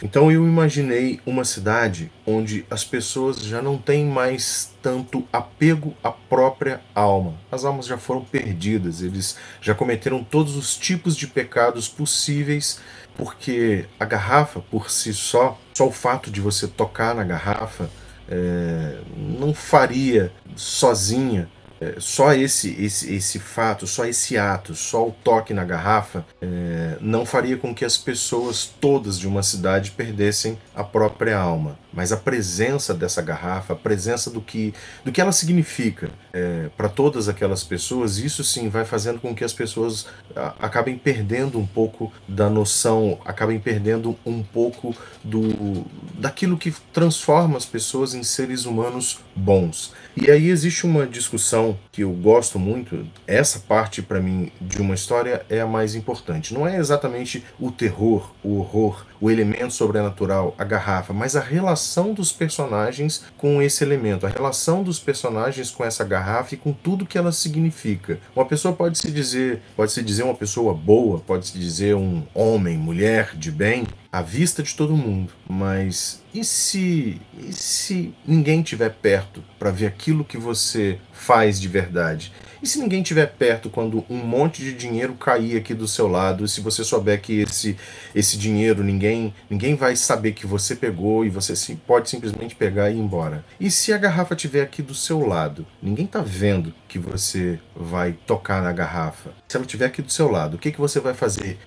Então 0.03 0.29
eu 0.29 0.45
imaginei 0.45 1.21
uma 1.25 1.45
cidade 1.45 2.11
onde 2.27 2.65
as 2.69 2.83
pessoas 2.83 3.37
já 3.37 3.61
não 3.61 3.77
têm 3.77 4.05
mais 4.05 4.75
tanto 4.81 5.25
apego 5.31 5.95
à 6.03 6.11
própria 6.11 6.81
alma. 6.93 7.35
As 7.49 7.63
almas 7.63 7.85
já 7.85 7.97
foram 7.97 8.21
perdidas, 8.21 9.01
eles 9.01 9.37
já 9.61 9.73
cometeram 9.73 10.21
todos 10.21 10.57
os 10.57 10.75
tipos 10.75 11.15
de 11.15 11.25
pecados 11.25 11.87
possíveis, 11.87 12.81
porque 13.15 13.85
a 13.97 14.03
garrafa 14.03 14.59
por 14.59 14.91
si 14.91 15.13
só, 15.13 15.57
só 15.73 15.87
o 15.87 15.91
fato 15.91 16.29
de 16.29 16.41
você 16.41 16.67
tocar 16.67 17.15
na 17.15 17.23
garrafa, 17.23 17.89
é, 18.27 18.97
não 19.15 19.53
faria 19.53 20.33
sozinha 20.53 21.49
é, 21.84 21.96
só 22.00 22.34
esse, 22.34 22.69
esse, 22.82 23.13
esse 23.13 23.39
fato, 23.39 23.86
só 23.86 24.06
esse 24.06 24.38
ato, 24.38 24.74
só 24.74 25.06
o 25.06 25.12
toque 25.12 25.54
na 25.54 25.65
garrafa, 25.65 26.26
é, 26.41 26.98
não 27.02 27.26
faria 27.26 27.58
com 27.58 27.76
que 27.76 27.84
as 27.84 27.98
pessoas 27.98 28.65
todas 28.80 29.19
de 29.19 29.28
uma 29.28 29.43
cidade 29.43 29.91
perdessem 29.91 30.58
a 30.74 30.84
própria 30.84 31.38
alma. 31.38 31.78
Mas 31.91 32.12
a 32.12 32.17
presença 32.17 32.93
dessa 32.93 33.22
garrafa, 33.22 33.74
a 33.74 33.76
presença 33.76 34.32
do 34.32 34.41
que, 34.41 34.74
do 35.04 35.12
que 35.12 35.22
ela 35.22 35.32
significa 35.32 36.10
é, 36.32 36.69
para 36.76 36.89
todas 36.89 37.30
aquelas 37.30 37.63
pessoas, 37.63 38.17
isso 38.17 38.43
sim 38.43 38.69
vai 38.69 38.86
fazendo 38.86 39.19
com 39.19 39.36
que 39.36 39.43
as 39.43 39.54
pessoas 39.54 40.08
a, 40.36 40.56
acabem 40.60 40.98
perdendo 40.98 41.60
um 41.60 41.67
pouco 41.67 42.12
da 42.28 42.50
noção, 42.50 43.19
acabem 43.26 43.60
perdendo 43.60 44.17
um 44.26 44.41
pouco 44.41 44.96
do 45.24 45.86
daquilo 46.15 46.58
que 46.58 46.72
transforma 46.91 47.58
as 47.58 47.65
pessoas 47.65 48.13
em 48.13 48.24
seres 48.24 48.65
humanos 48.65 49.19
bons. 49.36 49.93
E 50.15 50.30
aí 50.30 50.49
existe 50.49 50.86
uma 50.86 51.08
discussão 51.08 51.78
que 51.91 52.02
eu 52.02 52.12
gosto 52.12 52.60
muito, 52.60 53.08
essa 53.26 53.60
parte 53.60 54.02
para 54.02 54.21
mim 54.21 54.52
de 54.62 54.80
uma 54.80 54.93
história 54.93 55.43
é 55.49 55.60
a 55.60 55.65
mais 55.65 55.95
importante. 55.95 56.54
Não 56.54 56.67
é 56.67 56.78
exatamente 56.78 57.43
o 57.60 57.71
terror, 57.71 58.32
o 58.43 58.60
horror, 58.60 59.06
o 59.23 59.31
elemento 59.31 59.73
sobrenatural, 59.73 60.53
a 60.57 60.65
garrafa, 60.65 61.13
mas 61.13 61.38
a 61.38 61.39
relação 61.39 62.13
dos 62.13 62.33
personagens 62.33 63.23
com 63.38 63.62
esse 63.62 63.81
elemento, 63.81 64.25
a 64.25 64.29
relação 64.29 64.83
dos 64.83 64.99
personagens 64.99 65.71
com 65.71 65.86
essa 65.86 66.03
garrafa 66.03 66.55
e 66.55 66.57
com 66.57 66.73
tudo 66.73 67.05
que 67.05 67.17
ela 67.17 67.31
significa. 67.31 68.19
Uma 68.36 68.43
pessoa 68.43 68.75
pode 68.75 68.97
se 68.97 69.09
dizer, 69.09 69.62
pode 69.77 69.93
se 69.93 70.03
dizer 70.03 70.23
uma 70.23 70.36
pessoa 70.36 70.73
boa, 70.73 71.19
pode 71.19 71.47
se 71.47 71.57
dizer 71.57 71.95
um 71.95 72.23
homem, 72.33 72.77
mulher 72.77 73.33
de 73.38 73.49
bem, 73.49 73.88
à 74.12 74.21
vista 74.21 74.62
de 74.62 74.75
todo 74.75 74.95
mundo, 74.95 75.31
mas 75.47 76.21
e 76.33 76.43
se, 76.43 77.21
e 77.38 77.53
se 77.53 78.13
ninguém 78.27 78.59
estiver 78.62 78.89
perto 78.89 79.43
para 79.57 79.71
ver 79.71 79.86
aquilo 79.86 80.25
que 80.25 80.38
você 80.38 80.99
faz 81.13 81.62
de 81.62 81.67
verdade? 81.67 82.33
E 82.63 82.67
se 82.67 82.79
ninguém 82.79 83.01
estiver 83.01 83.27
perto 83.27 83.69
quando 83.69 84.05
um 84.09 84.17
monte 84.17 84.62
de 84.62 84.73
dinheiro 84.73 85.15
cair 85.15 85.57
aqui 85.57 85.73
do 85.73 85.86
seu 85.86 86.07
lado, 86.07 86.45
e 86.45 86.47
se 86.47 86.62
você 86.62 86.81
souber 86.81 87.21
que 87.21 87.41
esse, 87.41 87.75
esse 88.15 88.38
dinheiro 88.38 88.81
ninguém 88.81 89.12
ninguém 89.49 89.76
vai 89.76 89.95
saber 89.95 90.34
que 90.34 90.47
você 90.47 90.76
pegou 90.76 91.26
e 91.26 91.30
você 91.30 91.54
pode 91.88 92.10
simplesmente 92.10 92.56
pegar 92.56 92.89
e 92.89 92.95
ir 92.95 92.99
embora? 92.99 93.43
E 93.60 93.69
se 93.69 93.93
a 93.93 93.97
garrafa 93.97 94.34
estiver 94.34 94.62
aqui 94.62 94.82
do 94.82 94.95
seu 94.95 95.26
lado, 95.26 95.65
ninguém 95.82 96.06
está 96.06 96.21
vendo 96.21 96.73
que 96.88 96.99
você 96.99 97.60
vai 97.76 98.13
tocar 98.13 98.62
na 98.62 98.71
garrafa. 98.71 99.32
Se 99.47 99.58
ela 99.58 99.65
estiver 99.65 99.86
aqui 99.86 100.02
do 100.02 100.12
seu 100.12 100.30
lado, 100.30 100.56
o 100.56 100.60
que, 100.60 100.71
que 100.71 100.80
você 100.80 100.99
vai 100.99 101.13
fazer? 101.13 101.58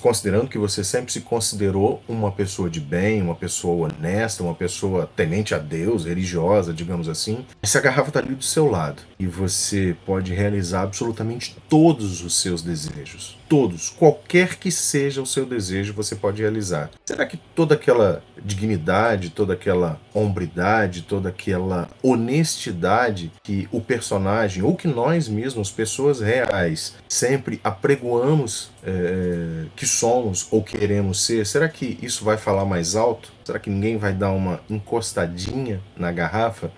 Considerando 0.00 0.48
que 0.48 0.58
você 0.58 0.84
sempre 0.84 1.12
se 1.12 1.20
considerou 1.20 2.02
uma 2.08 2.30
pessoa 2.30 2.70
de 2.70 2.80
bem, 2.80 3.22
uma 3.22 3.34
pessoa 3.34 3.88
honesta, 3.88 4.42
uma 4.42 4.54
pessoa 4.54 5.10
temente 5.16 5.54
a 5.54 5.58
Deus, 5.58 6.04
religiosa, 6.04 6.72
digamos 6.72 7.08
assim. 7.08 7.44
Se 7.62 7.78
a 7.78 7.80
garrafa 7.80 8.08
está 8.08 8.20
ali 8.20 8.34
do 8.34 8.44
seu 8.44 8.68
lado 8.68 9.02
e 9.18 9.26
você 9.26 9.96
pode 10.06 10.32
realizar 10.32 10.82
absolutamente 10.82 11.56
todos 11.68 12.22
os 12.22 12.40
seus 12.40 12.62
desejos, 12.62 13.38
todos, 13.52 13.90
qualquer 13.90 14.56
que 14.56 14.70
seja 14.70 15.20
o 15.20 15.26
seu 15.26 15.44
desejo, 15.44 15.92
você 15.92 16.16
pode 16.16 16.40
realizar. 16.40 16.88
Será 17.04 17.26
que 17.26 17.36
toda 17.36 17.74
aquela 17.74 18.24
dignidade, 18.42 19.28
toda 19.28 19.52
aquela 19.52 20.00
hombridade, 20.14 21.02
toda 21.02 21.28
aquela 21.28 21.86
honestidade 22.02 23.30
que 23.42 23.68
o 23.70 23.78
personagem 23.78 24.62
ou 24.62 24.74
que 24.74 24.88
nós 24.88 25.28
mesmos, 25.28 25.70
pessoas 25.70 26.20
reais, 26.20 26.94
sempre 27.06 27.60
apregoamos 27.62 28.70
é, 28.82 29.66
que 29.76 29.86
somos 29.86 30.48
ou 30.50 30.62
queremos 30.62 31.22
ser, 31.22 31.44
será 31.46 31.68
que 31.68 31.98
isso 32.00 32.24
vai 32.24 32.38
falar 32.38 32.64
mais 32.64 32.96
alto? 32.96 33.30
Será 33.44 33.58
que 33.58 33.68
ninguém 33.68 33.98
vai 33.98 34.14
dar 34.14 34.30
uma 34.30 34.60
encostadinha 34.70 35.78
na 35.94 36.10
garrafa? 36.10 36.72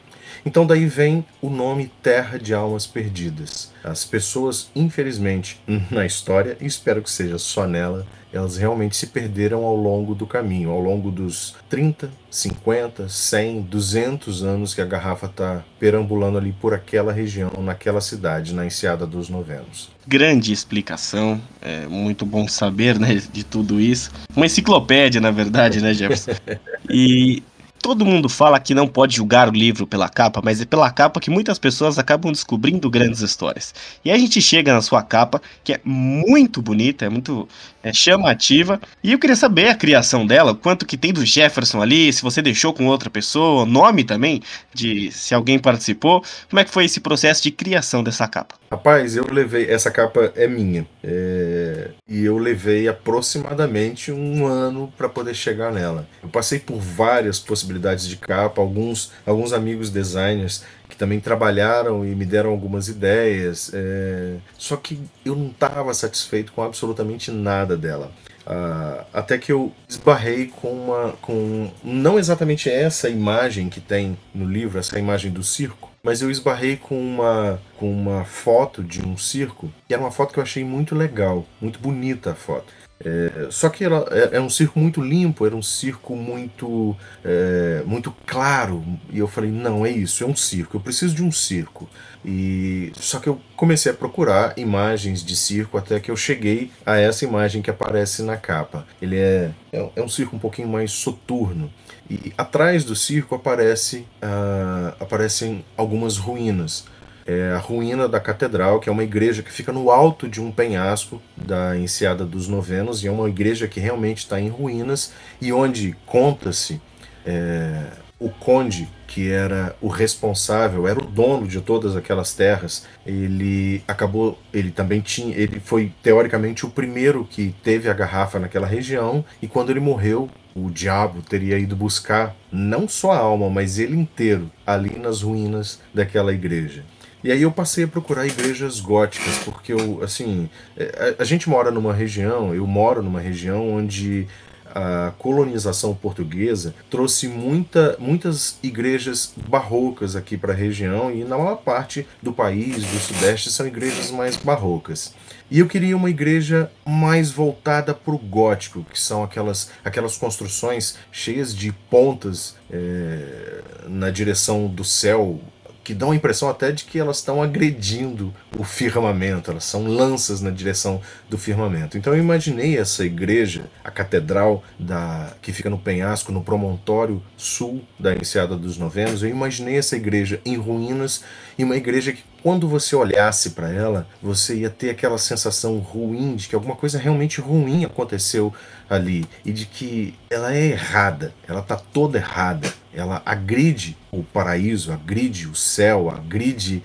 Então 0.46 0.66
daí 0.66 0.87
vem 0.87 1.24
o 1.40 1.48
nome 1.48 1.90
Terra 2.02 2.38
de 2.38 2.52
Almas 2.52 2.87
Perdidas. 2.87 3.72
As 3.83 4.04
pessoas, 4.04 4.70
infelizmente, 4.76 5.59
na 5.90 6.04
história, 6.04 6.57
e 6.61 6.66
espero 6.66 7.02
que 7.02 7.11
seja 7.11 7.38
só 7.38 7.66
nela, 7.66 8.07
elas 8.35 8.57
realmente 8.57 8.96
se 8.96 9.07
perderam 9.07 9.64
ao 9.64 9.76
longo 9.76 10.12
do 10.14 10.26
caminho, 10.26 10.70
ao 10.70 10.80
longo 10.80 11.11
dos 11.11 11.54
30, 11.70 12.11
50, 12.28 13.09
100, 13.09 13.62
200 13.62 14.42
anos 14.42 14.74
que 14.74 14.80
a 14.80 14.85
garrafa 14.85 15.26
está 15.26 15.64
perambulando 15.78 16.37
ali 16.37 16.52
por 16.52 16.74
aquela 16.74 17.12
região, 17.12 17.52
naquela 17.61 18.00
cidade, 18.00 18.52
na 18.52 18.66
Enseada 18.66 19.07
dos 19.07 19.28
Novenos. 19.28 19.92
Grande 20.07 20.52
explicação, 20.52 21.40
é 21.62 21.87
muito 21.87 22.26
bom 22.26 22.48
saber 22.48 22.98
né, 22.98 23.14
de 23.33 23.44
tudo 23.44 23.80
isso. 23.80 24.11
Uma 24.35 24.46
enciclopédia, 24.46 25.20
na 25.20 25.30
verdade, 25.30 25.80
né, 25.80 25.94
Jefferson? 25.94 26.33
E 26.90 27.42
todo 27.85 28.03
mundo 28.03 28.31
fala 28.31 28.59
que 28.59 28.75
não 28.75 28.88
pode 28.88 29.14
julgar 29.14 29.47
o 29.47 29.53
livro 29.53 29.87
pela 29.87 30.09
capa, 30.09 30.40
mas 30.42 30.59
é 30.59 30.64
pela 30.64 30.90
capa 30.90 31.20
que 31.20 31.29
muitas 31.29 31.59
pessoas 31.59 31.99
acabam 31.99 32.33
descobrindo 32.33 32.88
grandes 32.88 33.20
histórias. 33.20 33.75
E 34.03 34.11
a 34.11 34.16
gente 34.16 34.40
chega 34.40 34.73
na 34.73 34.81
sua 34.81 35.03
capa, 35.03 35.42
que 35.62 35.75
é 35.75 35.81
muito 35.85 36.62
bonita, 36.62 37.05
é 37.05 37.11
muito 37.11 37.47
é, 37.83 37.92
chamativa. 37.92 38.81
E 39.03 39.12
eu 39.12 39.18
queria 39.18 39.37
saber 39.37 39.68
a 39.68 39.75
criação 39.75 40.27
dela, 40.27 40.55
quanto 40.55 40.87
que 40.87 40.97
tem 40.97 41.12
do 41.12 41.27
Jefferson 41.27 41.83
ali, 41.83 42.11
se 42.11 42.23
você 42.23 42.40
deixou 42.40 42.73
com 42.73 42.87
outra 42.87 43.11
pessoa, 43.11 43.66
nome 43.66 44.03
também, 44.03 44.40
de 44.73 45.11
se 45.12 45.35
alguém 45.35 45.59
participou. 45.59 46.25
Como 46.49 46.61
é 46.61 46.64
que 46.64 46.70
foi 46.70 46.87
esse 46.87 47.01
processo 47.01 47.42
de 47.42 47.51
criação 47.51 48.03
dessa 48.03 48.27
capa? 48.27 48.55
Rapaz, 48.70 49.14
eu 49.14 49.27
levei. 49.31 49.70
Essa 49.70 49.90
capa 49.90 50.33
é 50.35 50.49
minha. 50.49 50.87
É, 51.03 51.63
e 52.09 52.25
eu 52.25 52.39
levei 52.39 52.89
aproximadamente 52.89 54.13
um 54.13 54.47
ano 54.47 54.93
para 54.97 55.09
poder 55.09 55.35
chegar 55.35 55.73
nela. 55.73 56.07
Eu 56.23 56.29
passei 56.29 56.59
por 56.59 56.79
várias 56.79 57.39
possibilidades 57.39 58.07
de 58.07 58.17
capa, 58.17 58.61
alguns, 58.61 59.13
alguns 59.27 59.53
amigos 59.53 59.91
designers 59.91 60.65
que 60.89 60.97
também 60.97 61.21
trabalharam 61.21 62.05
e 62.05 62.15
me 62.15 62.25
deram 62.25 62.51
algumas 62.51 62.89
ideias. 62.89 63.71
É, 63.73 64.37
só 64.57 64.77
que 64.77 65.01
eu 65.25 65.35
não 65.35 65.49
estava 65.49 65.93
satisfeito 65.95 66.53
com 66.53 66.63
absolutamente 66.63 67.31
nada 67.31 67.77
dela. 67.77 68.13
Uh, 68.47 69.03
até 69.13 69.39
que 69.39 69.51
eu 69.51 69.73
esbarrei 69.89 70.49
com 70.49 70.69
uma. 70.69 71.13
com 71.23 71.71
não 71.83 72.19
exatamente 72.19 72.69
essa 72.69 73.09
imagem 73.09 73.71
que 73.71 73.81
tem 73.81 74.19
no 74.35 74.45
livro, 74.45 74.79
essa 74.79 74.99
imagem 74.99 75.33
do 75.33 75.43
circo, 75.43 75.91
mas 76.05 76.21
eu 76.21 76.31
esbarrei 76.31 76.77
com 76.77 77.01
uma, 77.01 77.59
com 77.79 77.90
uma 77.90 78.25
foto 78.27 78.85
de 78.85 79.01
um 79.01 79.17
circo, 79.17 79.73
que 79.88 79.95
era 79.95 80.03
uma 80.03 80.12
foto 80.12 80.35
que 80.35 80.38
eu 80.38 80.43
achei 80.43 80.62
muito 80.62 80.95
legal, 80.95 81.47
muito 81.61 81.79
bonita 81.79 82.33
a 82.33 82.35
foto. 82.35 82.71
É, 83.05 83.49
só 83.51 83.69
que 83.69 83.85
era, 83.85 84.05
é, 84.11 84.37
é, 84.37 84.40
um 84.40 84.49
circo 84.49 84.79
muito 84.79 85.01
limpo, 85.01 85.45
era 85.45 85.57
um 85.57 85.62
circo 85.62 86.14
muito, 86.14 86.97
é, 87.25 87.83
muito 87.87 88.14
claro. 88.27 88.85
E 89.11 89.19
eu 89.19 89.27
falei, 89.27 89.51
não, 89.51 89.85
é 89.85 89.90
isso, 89.90 90.23
é 90.23 90.27
um 90.27 90.37
circo, 90.37 90.77
eu 90.77 90.81
preciso 90.81 91.14
de 91.14 91.23
um 91.23 91.33
circo. 91.33 91.88
E 92.25 92.93
só 92.97 93.19
que 93.19 93.29
eu 93.29 93.40
comecei 93.57 93.93
a 93.93 93.95
procurar 93.95 94.59
imagens 94.59 95.25
de 95.25 95.37
circo 95.37 95.77
até 95.77 95.99
que 96.01 96.11
eu 96.11 96.17
cheguei 96.17 96.71
a 96.87 96.97
essa 96.97 97.25
imagem 97.25 97.61
que 97.61 97.71
aparece 97.71 98.23
na 98.23 98.37
capa. 98.37 98.87
Ele 99.01 99.19
é, 99.19 99.51
é, 99.73 99.90
é 99.97 100.03
um 100.03 100.09
circo 100.09 100.37
um 100.37 100.38
pouquinho 100.38 100.69
mais 100.69 100.93
soturno. 100.93 101.71
E 102.09 102.33
atrás 102.37 102.85
do 102.85 102.95
circo 102.95 103.35
aparece, 103.35 104.07
uh, 104.23 104.95
aparecem 105.01 105.64
algumas 105.77 106.17
ruínas. 106.17 106.85
é 107.27 107.53
a 107.53 107.59
ruína 107.59 108.07
da 108.07 108.21
catedral, 108.21 108.79
que 108.79 108.88
é 108.88 108.93
uma 108.93 109.03
igreja 109.03 109.43
que 109.43 109.51
fica 109.51 109.73
no 109.73 109.90
alto 109.90 110.29
de 110.29 110.40
um 110.43 110.53
penhasco 110.53 111.23
da 111.37 111.77
Enseada 111.77 112.25
dos 112.27 112.47
Novenos, 112.49 113.03
e 113.03 113.09
é 113.09 113.11
uma 113.11 113.29
igreja 113.29 113.67
que 113.67 113.81
realmente 113.81 114.19
está 114.19 114.38
em 114.38 114.49
ruínas 114.49 115.12
e 115.40 115.51
onde 115.51 115.97
conta-se 116.05 116.81
é, 117.25 117.87
o 118.19 118.29
conde 118.29 118.88
que 119.07 119.31
era 119.31 119.77
o 119.81 119.88
responsável, 119.88 120.88
era 120.88 120.99
o 120.99 121.07
dono 121.07 121.47
de 121.47 121.61
todas 121.61 121.95
aquelas 121.95 122.35
terras, 122.35 122.87
ele 123.07 123.83
acabou, 123.87 124.38
ele 124.53 124.71
também 124.71 125.01
tinha, 125.01 125.37
ele 125.37 125.61
foi 125.61 125.93
teoricamente 126.03 126.67
o 126.67 126.71
primeiro 126.71 127.25
que 127.25 127.55
teve 127.62 127.88
a 127.88 127.93
garrafa 127.93 128.38
naquela 128.38 128.67
região 128.67 129.25
e 129.40 129.47
quando 129.47 129.71
ele 129.71 129.79
morreu, 129.79 130.29
o 130.55 130.71
diabo 130.71 131.21
teria 131.21 131.59
ido 131.59 131.75
buscar 131.75 132.35
não 132.53 132.88
só 132.88 133.12
a 133.12 133.19
alma, 133.19 133.51
mas 133.51 133.79
ele 133.79 133.97
inteiro 133.97 134.51
ali 134.67 134.99
nas 134.99 135.23
ruínas 135.23 135.81
daquela 135.93 136.33
igreja. 136.33 136.85
E 137.25 137.33
aí 137.33 137.40
eu 137.43 137.51
passei 137.51 137.85
a 137.85 137.88
procurar 137.88 138.27
igrejas 138.27 138.81
góticas, 138.81 139.38
porque 139.38 139.73
eu, 139.73 140.03
assim, 140.03 140.49
é, 140.77 141.14
a, 141.19 141.23
a 141.23 141.25
gente 141.25 141.49
mora 141.49 141.71
numa 141.71 141.93
região, 141.93 142.55
eu 142.55 142.67
moro 142.67 143.03
numa 143.03 143.19
região 143.19 143.73
onde 143.73 144.29
a 144.75 145.13
colonização 145.19 145.95
portuguesa 145.95 146.75
trouxe 146.91 147.29
muita, 147.29 147.97
muitas 147.99 148.59
igrejas 148.63 149.33
barrocas 149.49 150.17
aqui 150.17 150.37
para 150.37 150.53
a 150.53 150.57
região 150.57 151.13
e 151.13 151.23
na 151.23 151.39
maior 151.39 151.57
parte 151.57 152.07
do 152.21 152.33
país, 152.33 152.83
do 152.85 152.99
sudeste, 152.99 153.51
são 153.51 153.67
igrejas 153.67 154.11
mais 154.11 154.37
barrocas. 154.37 155.15
E 155.51 155.61
eu 155.61 155.69
queria 155.69 155.97
uma 155.97 156.11
igreja 156.11 156.71
mais 156.85 157.31
voltada 157.31 157.95
para 157.95 158.15
o 158.15 158.19
gótico, 158.19 158.85
que 158.91 158.99
são 158.99 159.23
aquelas, 159.23 159.71
aquelas 159.85 160.17
construções 160.17 160.97
cheias 161.13 161.55
de 161.55 161.71
pontas 161.71 162.57
é, 162.71 163.63
na 163.87 164.11
direção 164.11 164.67
do 164.67 164.83
céu 164.83 165.41
que 165.85 165.95
dão 165.95 166.13
a 166.13 166.17
impressão 166.17 166.49
até 166.49 166.73
de 166.73 166.85
que 166.85 166.99
elas 166.99 167.19
estão 167.19 167.43
agredindo 167.43 168.33
o 168.59 168.64
firmamento, 168.64 169.51
elas 169.51 169.64
são 169.64 169.87
lanças 169.87 170.40
na 170.40 170.51
direção 170.51 171.01
do 171.29 171.37
firmamento. 171.37 171.99
Então 171.99 172.14
eu 172.14 172.21
imaginei 172.21 172.79
essa 172.79 173.05
igreja, 173.05 173.64
a 173.83 173.90
catedral 173.90 174.62
da 174.79 175.33
que 175.43 175.53
fica 175.53 175.69
no 175.69 175.79
penhasco, 175.79 176.33
no 176.33 176.43
promontório 176.43 177.23
sul 177.37 177.83
da 177.99 178.14
Enseada 178.14 178.57
dos 178.57 178.79
Novenos, 178.79 179.23
eu 179.23 179.29
imaginei 179.29 179.77
essa 179.77 179.97
igreja 179.97 180.40
em 180.45 180.57
ruínas 180.57 181.25
e 181.59 181.64
uma 181.64 181.77
igreja 181.77 182.12
que 182.12 182.23
quando 182.43 182.69
você 182.69 182.95
olhasse 182.95 183.51
para 183.51 183.73
ela, 183.73 184.07
você 184.23 184.55
ia 184.57 184.69
ter 184.69 184.90
aquela 184.90 185.17
sensação 185.17 185.79
ruim 185.79 186.37
de 186.37 186.47
que 186.47 186.55
alguma 186.55 186.77
coisa 186.77 186.99
realmente 186.99 187.40
ruim 187.40 187.87
aconteceu 187.87 188.53
ali 188.88 189.25
e 189.47 189.51
de 189.51 189.64
que 189.64 190.14
ela 190.29 190.55
é 190.55 190.67
errada, 190.67 191.33
ela 191.49 191.61
está 191.61 191.77
toda 191.77 192.19
errada, 192.19 192.71
ela 192.93 193.23
agride 193.25 193.97
o 194.12 194.23
paraíso, 194.23 194.93
agride 194.93 195.49
o 195.49 195.55
céu, 195.55 196.11
agride 196.11 196.83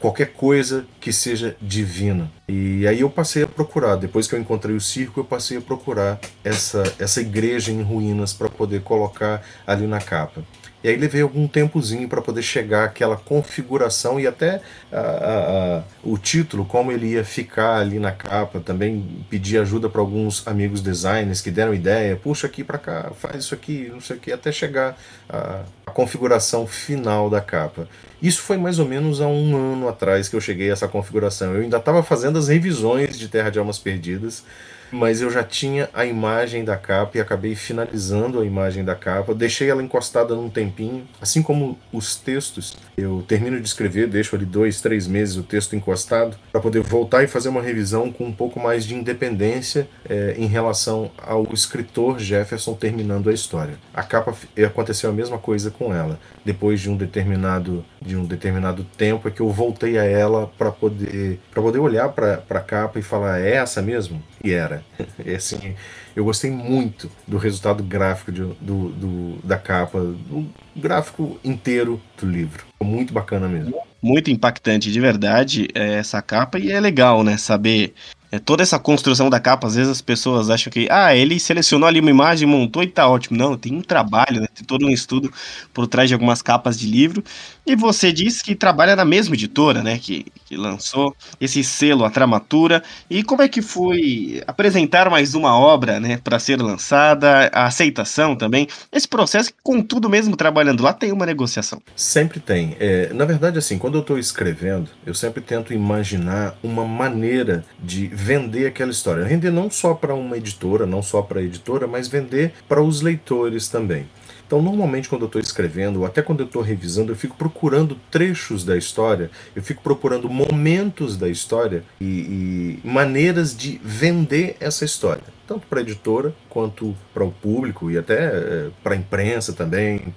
qualquer 0.00 0.32
coisa 0.32 0.86
que 1.00 1.12
seja 1.12 1.54
divina. 1.60 2.32
E 2.48 2.86
aí 2.88 3.00
eu 3.02 3.10
passei 3.10 3.44
a 3.44 3.46
procurar, 3.46 3.96
depois 3.96 4.26
que 4.26 4.34
eu 4.34 4.40
encontrei 4.40 4.74
o 4.74 4.80
circo, 4.80 5.20
eu 5.20 5.24
passei 5.24 5.58
a 5.58 5.60
procurar 5.60 6.18
essa, 6.42 6.82
essa 6.98 7.20
igreja 7.20 7.70
em 7.70 7.82
ruínas 7.82 8.32
para 8.32 8.48
poder 8.48 8.82
colocar 8.82 9.42
ali 9.66 9.86
na 9.86 10.00
capa. 10.00 10.42
E 10.82 10.88
aí 10.88 10.96
levei 10.96 11.20
algum 11.20 11.46
tempozinho 11.46 12.08
para 12.08 12.22
poder 12.22 12.42
chegar 12.42 12.84
àquela 12.84 13.16
configuração 13.16 14.18
e 14.18 14.26
até 14.26 14.62
a, 14.90 14.98
a, 14.98 15.78
a, 15.78 15.82
o 16.02 16.16
título, 16.16 16.64
como 16.64 16.90
ele 16.90 17.08
ia 17.08 17.24
ficar 17.24 17.76
ali 17.76 17.98
na 17.98 18.12
capa. 18.12 18.60
Também 18.60 19.24
pedi 19.28 19.58
ajuda 19.58 19.90
para 19.90 20.00
alguns 20.00 20.46
amigos 20.46 20.80
designers 20.80 21.40
que 21.42 21.50
deram 21.50 21.74
ideia, 21.74 22.16
puxa 22.16 22.46
aqui 22.46 22.64
para 22.64 22.78
cá, 22.78 23.12
faz 23.18 23.44
isso 23.44 23.54
aqui, 23.54 23.90
não 23.92 24.00
sei 24.00 24.16
o 24.16 24.20
que, 24.20 24.32
até 24.32 24.50
chegar 24.50 24.96
à 25.28 25.64
configuração 25.92 26.66
final 26.66 27.28
da 27.28 27.40
capa. 27.40 27.86
Isso 28.22 28.42
foi 28.42 28.56
mais 28.56 28.78
ou 28.78 28.86
menos 28.86 29.20
há 29.20 29.26
um 29.26 29.56
ano 29.56 29.88
atrás 29.88 30.28
que 30.28 30.36
eu 30.36 30.40
cheguei 30.40 30.70
a 30.70 30.72
essa 30.72 30.88
configuração. 30.88 31.54
Eu 31.54 31.62
ainda 31.62 31.76
estava 31.76 32.02
fazendo 32.02 32.38
as 32.38 32.48
revisões 32.48 33.18
de 33.18 33.28
Terra 33.28 33.50
de 33.50 33.58
Almas 33.58 33.78
Perdidas 33.78 34.44
mas 34.92 35.20
eu 35.20 35.30
já 35.30 35.42
tinha 35.42 35.88
a 35.92 36.04
imagem 36.04 36.64
da 36.64 36.76
capa 36.76 37.18
e 37.18 37.20
acabei 37.20 37.54
finalizando 37.54 38.40
a 38.40 38.44
imagem 38.44 38.84
da 38.84 38.94
capa. 38.94 39.34
Deixei 39.34 39.70
ela 39.70 39.82
encostada 39.82 40.34
num 40.34 40.50
tempinho, 40.50 41.06
assim 41.20 41.42
como 41.42 41.78
os 41.92 42.16
textos. 42.16 42.76
Eu 42.96 43.24
termino 43.26 43.60
de 43.60 43.66
escrever, 43.66 44.08
deixo 44.08 44.36
ali 44.36 44.44
dois, 44.44 44.80
três 44.80 45.06
meses 45.06 45.36
o 45.36 45.42
texto 45.42 45.74
encostado, 45.76 46.36
para 46.52 46.60
poder 46.60 46.80
voltar 46.80 47.22
e 47.22 47.26
fazer 47.26 47.48
uma 47.48 47.62
revisão 47.62 48.12
com 48.12 48.24
um 48.24 48.32
pouco 48.32 48.60
mais 48.60 48.84
de 48.84 48.94
independência 48.94 49.88
é, 50.08 50.34
em 50.36 50.46
relação 50.46 51.10
ao 51.18 51.46
escritor 51.52 52.18
Jefferson 52.18 52.74
terminando 52.74 53.30
a 53.30 53.32
história. 53.32 53.74
A 53.94 54.02
capa 54.02 54.34
aconteceu 54.66 55.10
a 55.10 55.12
mesma 55.12 55.38
coisa 55.38 55.70
com 55.70 55.94
ela. 55.94 56.18
Depois 56.44 56.80
de 56.80 56.90
um 56.90 56.96
determinado 56.96 57.84
de 58.00 58.16
um 58.16 58.24
determinado 58.24 58.84
tempo 58.96 59.28
é 59.28 59.30
que 59.30 59.40
eu 59.40 59.50
voltei 59.50 59.98
a 59.98 60.04
ela 60.04 60.50
para 60.58 60.70
poder 60.70 61.38
para 61.50 61.62
poder 61.62 61.78
olhar 61.78 62.08
para 62.08 62.42
a 62.48 62.60
capa 62.60 62.98
e 62.98 63.02
falar 63.02 63.40
é 63.40 63.56
essa 63.56 63.82
mesmo 63.82 64.22
e 64.42 64.52
era 64.52 64.79
é 65.24 65.34
assim 65.34 65.74
eu 66.14 66.24
gostei 66.24 66.50
muito 66.50 67.10
do 67.26 67.38
resultado 67.38 67.82
gráfico 67.82 68.32
de, 68.32 68.42
do, 68.60 68.88
do, 68.90 69.38
da 69.46 69.56
capa 69.56 69.98
o 69.98 70.46
gráfico 70.76 71.38
inteiro 71.44 72.00
do 72.20 72.26
livro 72.26 72.64
muito 72.82 73.12
bacana 73.12 73.48
mesmo 73.48 73.74
muito 74.02 74.30
impactante 74.30 74.90
de 74.90 75.00
verdade 75.00 75.68
é, 75.74 75.94
essa 75.94 76.20
capa 76.22 76.58
e 76.58 76.70
é 76.70 76.80
legal 76.80 77.22
né 77.22 77.36
saber 77.36 77.94
é, 78.32 78.38
toda 78.38 78.62
essa 78.62 78.78
construção 78.78 79.28
da 79.28 79.40
capa, 79.40 79.66
às 79.66 79.74
vezes 79.74 79.90
as 79.90 80.00
pessoas 80.00 80.50
acham 80.50 80.72
que, 80.72 80.86
ah, 80.88 81.14
ele 81.14 81.40
selecionou 81.40 81.88
ali 81.88 81.98
uma 81.98 82.10
imagem, 82.10 82.46
montou 82.46 82.82
e 82.82 82.86
tá 82.86 83.08
ótimo. 83.08 83.36
Não, 83.36 83.56
tem 83.56 83.74
um 83.74 83.82
trabalho, 83.82 84.40
né? 84.40 84.46
tem 84.54 84.64
todo 84.64 84.86
um 84.86 84.90
estudo 84.90 85.32
por 85.74 85.88
trás 85.88 86.08
de 86.08 86.14
algumas 86.14 86.40
capas 86.40 86.78
de 86.78 86.86
livro. 86.86 87.24
E 87.70 87.76
você 87.76 88.10
disse 88.10 88.42
que 88.42 88.56
trabalha 88.56 88.96
na 88.96 89.04
mesma 89.04 89.36
editora, 89.36 89.80
né? 89.80 89.96
Que, 89.96 90.26
que 90.44 90.56
lançou 90.56 91.14
esse 91.40 91.62
selo, 91.62 92.04
a 92.04 92.10
Tramatura. 92.10 92.82
E 93.08 93.22
como 93.22 93.42
é 93.42 93.48
que 93.48 93.62
foi 93.62 94.42
apresentar 94.44 95.08
mais 95.08 95.36
uma 95.36 95.56
obra, 95.56 96.00
né, 96.00 96.16
para 96.16 96.40
ser 96.40 96.60
lançada, 96.60 97.48
a 97.52 97.66
aceitação 97.66 98.34
também? 98.34 98.66
Esse 98.90 99.06
processo, 99.06 99.52
contudo, 99.62 100.10
mesmo 100.10 100.36
trabalhando 100.36 100.82
lá, 100.82 100.92
tem 100.92 101.12
uma 101.12 101.24
negociação. 101.24 101.80
Sempre 101.94 102.40
tem. 102.40 102.76
É, 102.80 103.12
na 103.14 103.24
verdade, 103.24 103.56
assim, 103.56 103.78
quando 103.78 103.94
eu 103.94 104.00
estou 104.00 104.18
escrevendo, 104.18 104.90
eu 105.06 105.14
sempre 105.14 105.40
tento 105.40 105.72
imaginar 105.72 106.58
uma 106.64 106.84
maneira 106.84 107.64
de 107.78 108.08
vender 108.08 108.66
aquela 108.66 108.90
história. 108.90 109.24
Vender 109.24 109.52
não 109.52 109.70
só 109.70 109.94
para 109.94 110.12
uma 110.12 110.36
editora, 110.36 110.86
não 110.86 111.04
só 111.04 111.22
para 111.22 111.38
a 111.38 111.42
editora, 111.44 111.86
mas 111.86 112.08
vender 112.08 112.52
para 112.68 112.82
os 112.82 113.00
leitores 113.00 113.68
também. 113.68 114.08
Então, 114.50 114.60
normalmente, 114.60 115.08
quando 115.08 115.22
eu 115.22 115.26
estou 115.26 115.40
escrevendo, 115.40 116.00
ou 116.00 116.04
até 116.06 116.22
quando 116.22 116.40
eu 116.40 116.46
estou 116.46 116.60
revisando, 116.60 117.12
eu 117.12 117.16
fico 117.16 117.36
procurando 117.36 117.96
trechos 118.10 118.64
da 118.64 118.76
história, 118.76 119.30
eu 119.54 119.62
fico 119.62 119.80
procurando 119.80 120.28
momentos 120.28 121.16
da 121.16 121.28
história 121.28 121.84
e, 122.00 122.80
e 122.82 122.88
maneiras 122.88 123.56
de 123.56 123.80
vender 123.84 124.56
essa 124.58 124.84
história 124.84 125.22
tanto 125.50 125.66
para 125.66 125.80
a 125.80 125.82
editora 125.82 126.32
quanto 126.50 126.96
para 127.12 127.24
o 127.24 127.30
público 127.30 127.90
e 127.90 127.98
até 127.98 128.14
é, 128.14 128.70
para 128.82 128.94
a 128.94 128.96
imprensa 128.96 129.52
também, 129.52 129.98